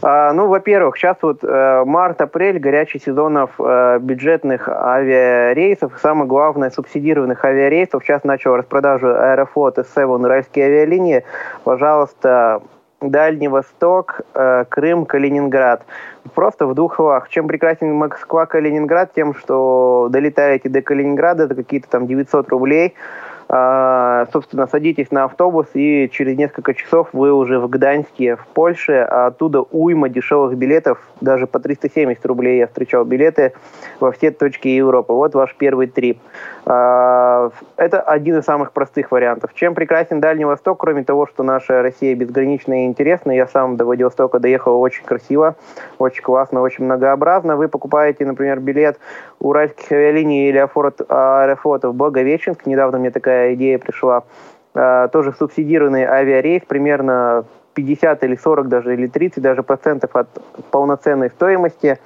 А, 0.00 0.32
ну, 0.32 0.46
во-первых, 0.46 0.96
сейчас 0.96 1.18
вот 1.20 1.44
э, 1.44 1.84
март-апрель, 1.84 2.58
горячий 2.58 2.98
сезонов 2.98 3.50
э, 3.58 3.98
бюджетных 4.00 4.70
авиарейсов, 4.70 5.92
самое 6.00 6.26
главное, 6.26 6.70
субсидированных 6.70 7.44
авиарейсов. 7.44 8.02
Сейчас 8.02 8.24
начал 8.24 8.56
распродажу 8.56 9.08
Аэрофлот 9.08 9.76
S7 9.76 10.04
Уральские 10.04 10.64
авиалинии. 10.64 11.24
Пожалуйста, 11.62 12.62
Дальний 13.00 13.48
Восток, 13.48 14.22
э, 14.34 14.64
Крым, 14.68 15.06
Калининград. 15.06 15.82
Просто 16.34 16.66
в 16.66 16.74
двух 16.74 16.96
словах. 16.96 17.28
Чем 17.28 17.46
прекрасен 17.46 17.92
Москва, 17.92 18.46
Калининград? 18.46 19.12
Тем, 19.14 19.34
что 19.34 20.08
долетаете 20.10 20.68
до 20.68 20.82
Калининграда, 20.82 21.44
это 21.44 21.54
какие-то 21.54 21.88
там 21.88 22.06
900 22.08 22.48
рублей. 22.48 22.94
А, 23.50 24.26
собственно, 24.30 24.66
садитесь 24.66 25.10
на 25.10 25.24
автобус, 25.24 25.68
и 25.72 26.10
через 26.12 26.36
несколько 26.36 26.74
часов 26.74 27.08
вы 27.14 27.32
уже 27.32 27.58
в 27.58 27.68
Гданьске, 27.68 28.36
в 28.36 28.46
Польше, 28.48 29.06
а 29.08 29.28
оттуда 29.28 29.62
уйма 29.62 30.10
дешевых 30.10 30.54
билетов, 30.54 30.98
даже 31.22 31.46
по 31.46 31.58
370 31.58 32.24
рублей 32.26 32.58
я 32.58 32.66
встречал 32.66 33.04
билеты 33.04 33.54
во 34.00 34.12
все 34.12 34.30
точки 34.32 34.68
Европы. 34.68 35.14
Вот 35.14 35.34
ваш 35.34 35.54
первый 35.56 35.86
трип. 35.86 36.18
А, 36.66 37.50
это 37.78 38.02
один 38.02 38.38
из 38.38 38.44
самых 38.44 38.72
простых 38.72 39.10
вариантов. 39.12 39.54
Чем 39.54 39.74
прекрасен 39.74 40.20
Дальний 40.20 40.44
Восток, 40.44 40.78
кроме 40.80 41.02
того, 41.04 41.26
что 41.26 41.42
наша 41.42 41.80
Россия 41.80 42.14
безгранична 42.14 42.84
и 42.84 42.86
интересна, 42.86 43.32
я 43.32 43.46
сам 43.46 43.78
до 43.78 43.86
Владивостока 43.86 44.40
доехал 44.40 44.78
очень 44.78 45.04
красиво, 45.04 45.56
очень 45.98 46.22
классно, 46.22 46.60
очень 46.60 46.84
многообразно. 46.84 47.56
Вы 47.56 47.68
покупаете, 47.68 48.26
например, 48.26 48.60
билет 48.60 48.98
уральских 49.40 49.90
авиалиний 49.90 50.50
или 50.50 50.58
аэрофлота 50.58 51.88
в 51.88 51.94
Благовещенск. 51.94 52.66
Недавно 52.66 52.98
мне 52.98 53.10
такая 53.10 53.37
идея 53.54 53.78
пришла. 53.78 54.24
А, 54.74 55.08
тоже 55.08 55.32
субсидированный 55.32 56.04
авиарейс, 56.04 56.62
примерно 56.66 57.44
50 57.74 58.24
или 58.24 58.36
40 58.36 58.68
даже, 58.68 58.94
или 58.94 59.06
30 59.06 59.42
даже 59.42 59.62
процентов 59.62 60.14
от 60.14 60.28
полноценной 60.70 61.30
стоимости. 61.30 61.98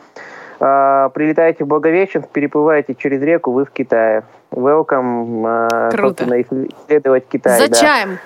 А, 0.61 1.09
прилетаете 1.11 1.64
в 1.64 1.66
Благовещенск, 1.66 2.28
переплываете 2.28 2.95
через 2.95 3.20
реку, 3.22 3.53
вы 3.53 3.64
в 3.64 3.70
Китае. 3.70 4.22
Welcome, 4.53 5.43
а, 5.45 5.91
Круто. 5.91 6.24
исследовать 6.24 7.26
Китай. 7.28 7.59
За 7.59 7.68
да. 7.68 7.74
чаем. 7.74 8.18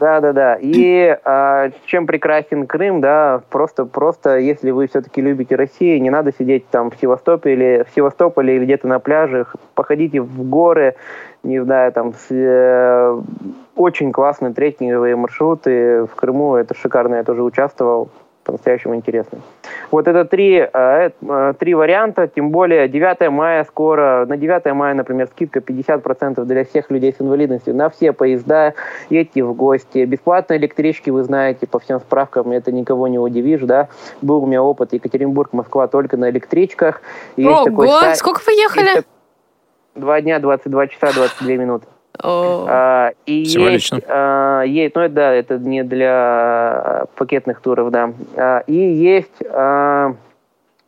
Да, 0.00 0.20
да, 0.20 0.32
да. 0.32 0.58
И 0.60 1.16
а, 1.24 1.70
чем 1.86 2.06
прекрасен 2.06 2.66
Крым, 2.66 3.00
да, 3.00 3.42
просто, 3.50 3.84
просто, 3.84 4.38
если 4.38 4.70
вы 4.70 4.86
все-таки 4.86 5.20
любите 5.20 5.56
Россию, 5.56 6.00
не 6.00 6.10
надо 6.10 6.32
сидеть 6.32 6.68
там 6.70 6.90
в 6.90 6.96
Севастополе, 6.96 7.84
в 7.84 7.94
Севастополе 7.94 8.56
или 8.56 8.64
где-то 8.64 8.88
на 8.88 8.98
пляжах, 8.98 9.56
походите 9.74 10.20
в 10.20 10.48
горы, 10.48 10.94
не 11.42 11.62
знаю, 11.62 11.92
там 11.92 12.14
с, 12.14 12.26
э, 12.30 13.20
очень 13.76 14.12
классные 14.12 14.54
трекинговые 14.54 15.16
маршруты 15.16 16.04
в 16.04 16.14
Крыму, 16.14 16.54
это 16.56 16.74
шикарно, 16.74 17.16
я 17.16 17.24
тоже 17.24 17.42
участвовал, 17.42 18.08
по-настоящему 18.44 18.94
интересно. 18.94 19.38
Вот 19.90 20.06
это 20.06 20.24
три, 20.24 20.56
э, 20.56 20.68
э, 20.72 21.54
три 21.58 21.74
варианта, 21.74 22.28
тем 22.28 22.50
более 22.50 22.88
9 22.88 23.30
мая 23.30 23.64
скоро, 23.64 24.26
на 24.26 24.36
9 24.36 24.72
мая, 24.74 24.94
например, 24.94 25.28
скидка 25.28 25.60
50% 25.60 26.44
для 26.44 26.64
всех 26.64 26.90
людей 26.90 27.12
с 27.12 27.20
инвалидностью 27.20 27.74
на 27.74 27.88
все 27.88 28.12
поезда, 28.12 28.74
едьте 29.10 29.42
в 29.42 29.54
гости. 29.54 30.04
Бесплатные 30.04 30.58
электрички, 30.58 31.10
вы 31.10 31.22
знаете, 31.22 31.66
по 31.66 31.78
всем 31.78 32.00
справкам, 32.00 32.52
это 32.52 32.70
никого 32.70 33.08
не 33.08 33.18
удивишь, 33.18 33.62
да. 33.62 33.88
Был 34.22 34.42
у 34.42 34.46
меня 34.46 34.62
опыт 34.62 34.92
Екатеринбург, 34.92 35.52
Москва 35.52 35.88
только 35.88 36.16
на 36.16 36.30
электричках. 36.30 37.00
Ого, 37.36 37.86
сайт, 37.86 38.16
сколько 38.16 38.40
вы 38.46 38.52
ехали? 38.52 39.04
Два 39.94 40.20
дня, 40.20 40.38
22 40.40 40.88
часа, 40.88 41.12
22 41.12 41.52
минуты. 41.52 41.86
А, 42.22 43.10
и. 43.26 43.42
Есть, 43.42 43.92
а, 44.08 44.62
есть, 44.62 44.94
ну 44.94 45.02
это 45.02 45.14
да, 45.14 45.32
это 45.32 45.58
не 45.58 45.82
для 45.82 47.06
пакетных 47.16 47.60
туров, 47.60 47.90
да. 47.90 48.12
А, 48.36 48.58
и 48.66 48.74
есть 48.74 49.42
а, 49.50 50.14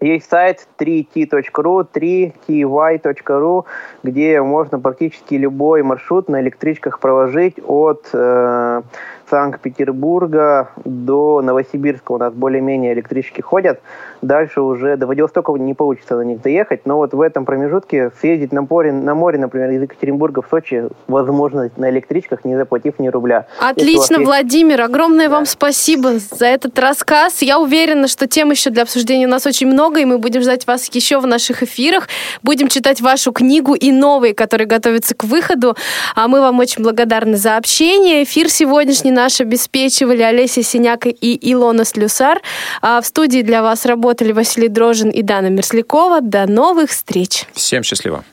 есть 0.00 0.28
сайт 0.28 0.68
3t.ru, 0.78 1.86
3ty.ru, 1.92 3.64
где 4.02 4.42
можно 4.42 4.78
практически 4.78 5.34
любой 5.34 5.82
маршрут 5.82 6.28
на 6.28 6.40
электричках 6.42 7.00
проложить 7.00 7.56
от 7.66 8.10
э, 8.12 8.82
Санкт-Петербурга 9.30 10.70
до 10.84 11.42
Новосибирска 11.42 12.12
у 12.12 12.18
нас 12.18 12.32
более-менее 12.32 12.92
электрички 12.92 13.40
ходят. 13.40 13.80
Дальше 14.22 14.60
уже 14.60 14.96
до 14.96 15.06
Владивостока 15.06 15.52
не 15.52 15.74
получится 15.74 16.16
на 16.16 16.22
них 16.22 16.40
доехать, 16.42 16.86
но 16.86 16.96
вот 16.96 17.12
в 17.12 17.20
этом 17.20 17.44
промежутке 17.44 18.12
съездить 18.20 18.52
на 18.52 18.62
море, 18.62 18.92
на 18.92 19.14
море 19.14 19.38
например, 19.38 19.70
из 19.70 19.82
Екатеринбурга 19.82 20.42
в 20.42 20.48
Сочи 20.48 20.84
возможно 21.08 21.70
на 21.76 21.90
электричках, 21.90 22.44
не 22.44 22.56
заплатив 22.56 22.98
ни 22.98 23.08
рубля. 23.08 23.46
Отлично, 23.60 24.20
Владимир, 24.20 24.80
огромное 24.80 25.28
да. 25.28 25.34
вам 25.34 25.46
спасибо 25.46 26.18
за 26.18 26.46
этот 26.46 26.78
рассказ. 26.78 27.42
Я 27.42 27.58
уверена, 27.58 28.08
что 28.08 28.26
тем 28.26 28.50
еще 28.50 28.70
для 28.70 28.82
обсуждения 28.82 29.26
у 29.26 29.30
нас 29.30 29.46
очень 29.46 29.66
много, 29.66 30.00
и 30.00 30.04
мы 30.04 30.18
будем 30.18 30.42
ждать 30.42 30.66
вас 30.66 30.88
еще 30.92 31.18
в 31.18 31.26
наших 31.26 31.62
эфирах. 31.62 32.08
Будем 32.42 32.68
читать 32.68 33.00
вашу 33.00 33.32
книгу 33.32 33.74
и 33.74 33.92
новые, 33.92 34.34
которые 34.34 34.66
готовятся 34.66 35.14
к 35.14 35.24
выходу. 35.24 35.76
А 36.14 36.28
мы 36.28 36.40
вам 36.40 36.58
очень 36.58 36.82
благодарны 36.82 37.36
за 37.36 37.56
общение. 37.56 38.22
Эфир 38.22 38.48
сегодняшний 38.48 39.15
наш 39.16 39.40
обеспечивали 39.40 40.22
Олеся 40.22 40.62
Синяк 40.62 41.06
и 41.06 41.52
Илона 41.52 41.84
Слюсар. 41.84 42.40
А 42.82 43.00
в 43.00 43.06
студии 43.06 43.42
для 43.42 43.62
вас 43.62 43.86
работали 43.86 44.32
Василий 44.32 44.68
Дрожин 44.68 45.10
и 45.10 45.22
Дана 45.22 45.48
Мерзлякова. 45.48 46.20
До 46.20 46.46
новых 46.46 46.90
встреч. 46.90 47.44
Всем 47.54 47.82
счастливо. 47.82 48.24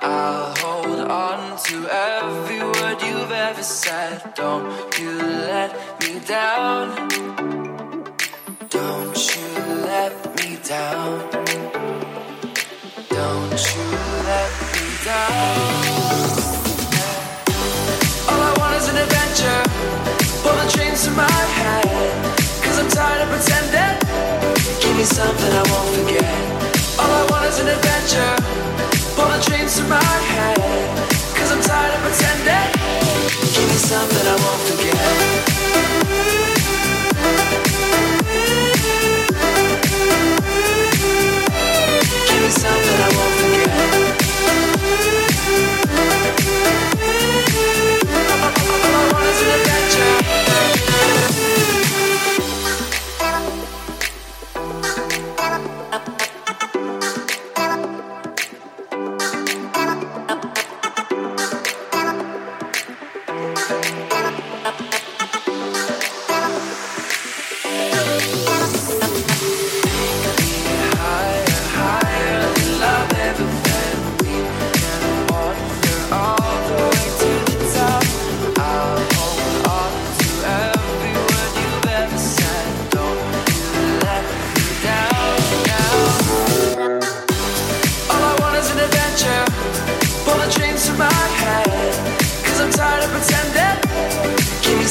I'll 0.00 0.54
hold 0.62 1.00
on 1.10 1.40
to 1.66 1.76
every 2.14 2.62
word 2.62 2.98
you've 3.02 3.32
ever 3.48 3.64
said. 3.64 4.14
Don't 4.36 4.68
you 5.00 5.12
let 5.52 5.70
me 6.00 6.12
down. 6.20 6.84
Don't 8.68 9.18
you 9.34 9.48
let 9.90 10.12
me 10.36 10.48
down. 10.62 11.47
something 25.18 25.50
I 25.50 25.62
won't 25.70 25.90
forget. 25.96 26.22
All 27.00 27.10
I 27.10 27.26
want 27.30 27.46
is 27.50 27.58
an 27.58 27.68
adventure. 27.76 28.36
Pull 29.16 29.28
the 29.32 29.40
dreams 29.46 29.80
from 29.80 29.88
my 29.88 30.08
I'm 31.50 31.62
tired 31.62 31.94
of 31.96 32.00
pretending. 32.04 32.70
Give 33.54 33.68
me 33.72 33.78
something 33.90 34.26
I 34.26 34.36
won't 34.44 34.62
forget. 34.68 34.88
Give 42.28 42.42
me 42.44 42.50
something 42.50 43.00
I 43.00 43.08
won't 43.08 43.17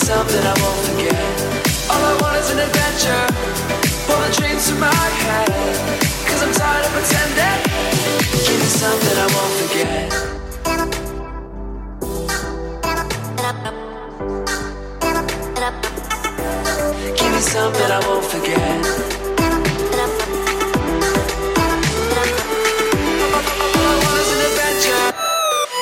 something 0.08 0.39
I 0.39 0.55
won't 0.64 0.80
I 0.80 0.88
forget. 0.88 1.20
All 1.91 1.99
I 1.99 2.14
want 2.22 2.38
is 2.39 2.49
an 2.51 2.60
adventure. 2.64 3.28
Pull 4.08 4.20
the 4.24 4.32
chains 4.39 4.64
to 4.70 4.76
my 4.76 5.03
head. 5.24 5.51
Cause 6.28 6.41
I'm 6.43 6.53
tired 6.55 6.86
of 6.88 6.91
pretending. 6.95 7.60
Give 8.47 8.60
me 8.64 8.70
something 8.82 9.18
I 9.20 9.28
won't 9.36 9.53
forget. 9.60 10.08
Give 17.20 17.32
me 17.36 17.41
something 17.41 17.91
I 17.91 17.99
won't 18.08 18.26
forget. 18.32 18.64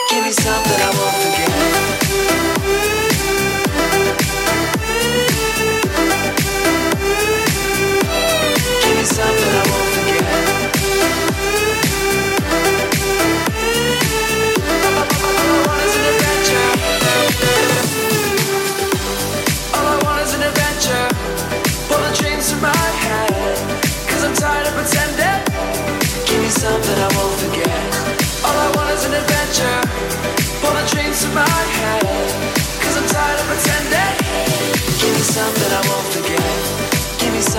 Give 0.10 0.24
me 0.24 0.32
something 0.32 0.82
I 0.82 0.92
won't 0.98 1.15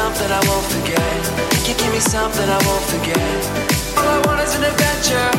something 0.07 0.31
I 0.31 0.41
won't 0.47 0.67
forget. 0.71 1.21
Give, 1.67 1.77
give 1.77 1.93
me 1.93 1.99
something 1.99 2.49
I 2.49 2.61
won't 2.67 2.85
forget. 2.95 3.39
All 3.99 4.07
I 4.07 4.19
want 4.27 4.41
is 4.41 4.55
an 4.55 4.63
adventure. 4.63 5.31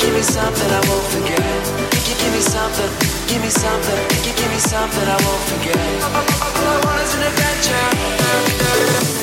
Give 0.00 0.14
me 0.16 0.22
something 0.22 0.70
I 0.78 0.80
won't 0.88 1.06
forget. 1.12 1.60
Give, 2.06 2.16
give 2.16 2.32
me 2.32 2.40
something. 2.40 2.90
Give 3.28 3.42
me 3.42 3.50
something. 3.50 4.00
Give, 4.24 4.34
give 4.34 4.50
me 4.50 4.60
something 4.72 5.06
I 5.16 5.18
won't 5.26 5.44
forget. 5.52 5.76
All 6.08 6.68
I 6.72 6.80
want 6.86 7.02
is 7.04 7.12
an 7.16 7.22
adventure. 7.30 9.21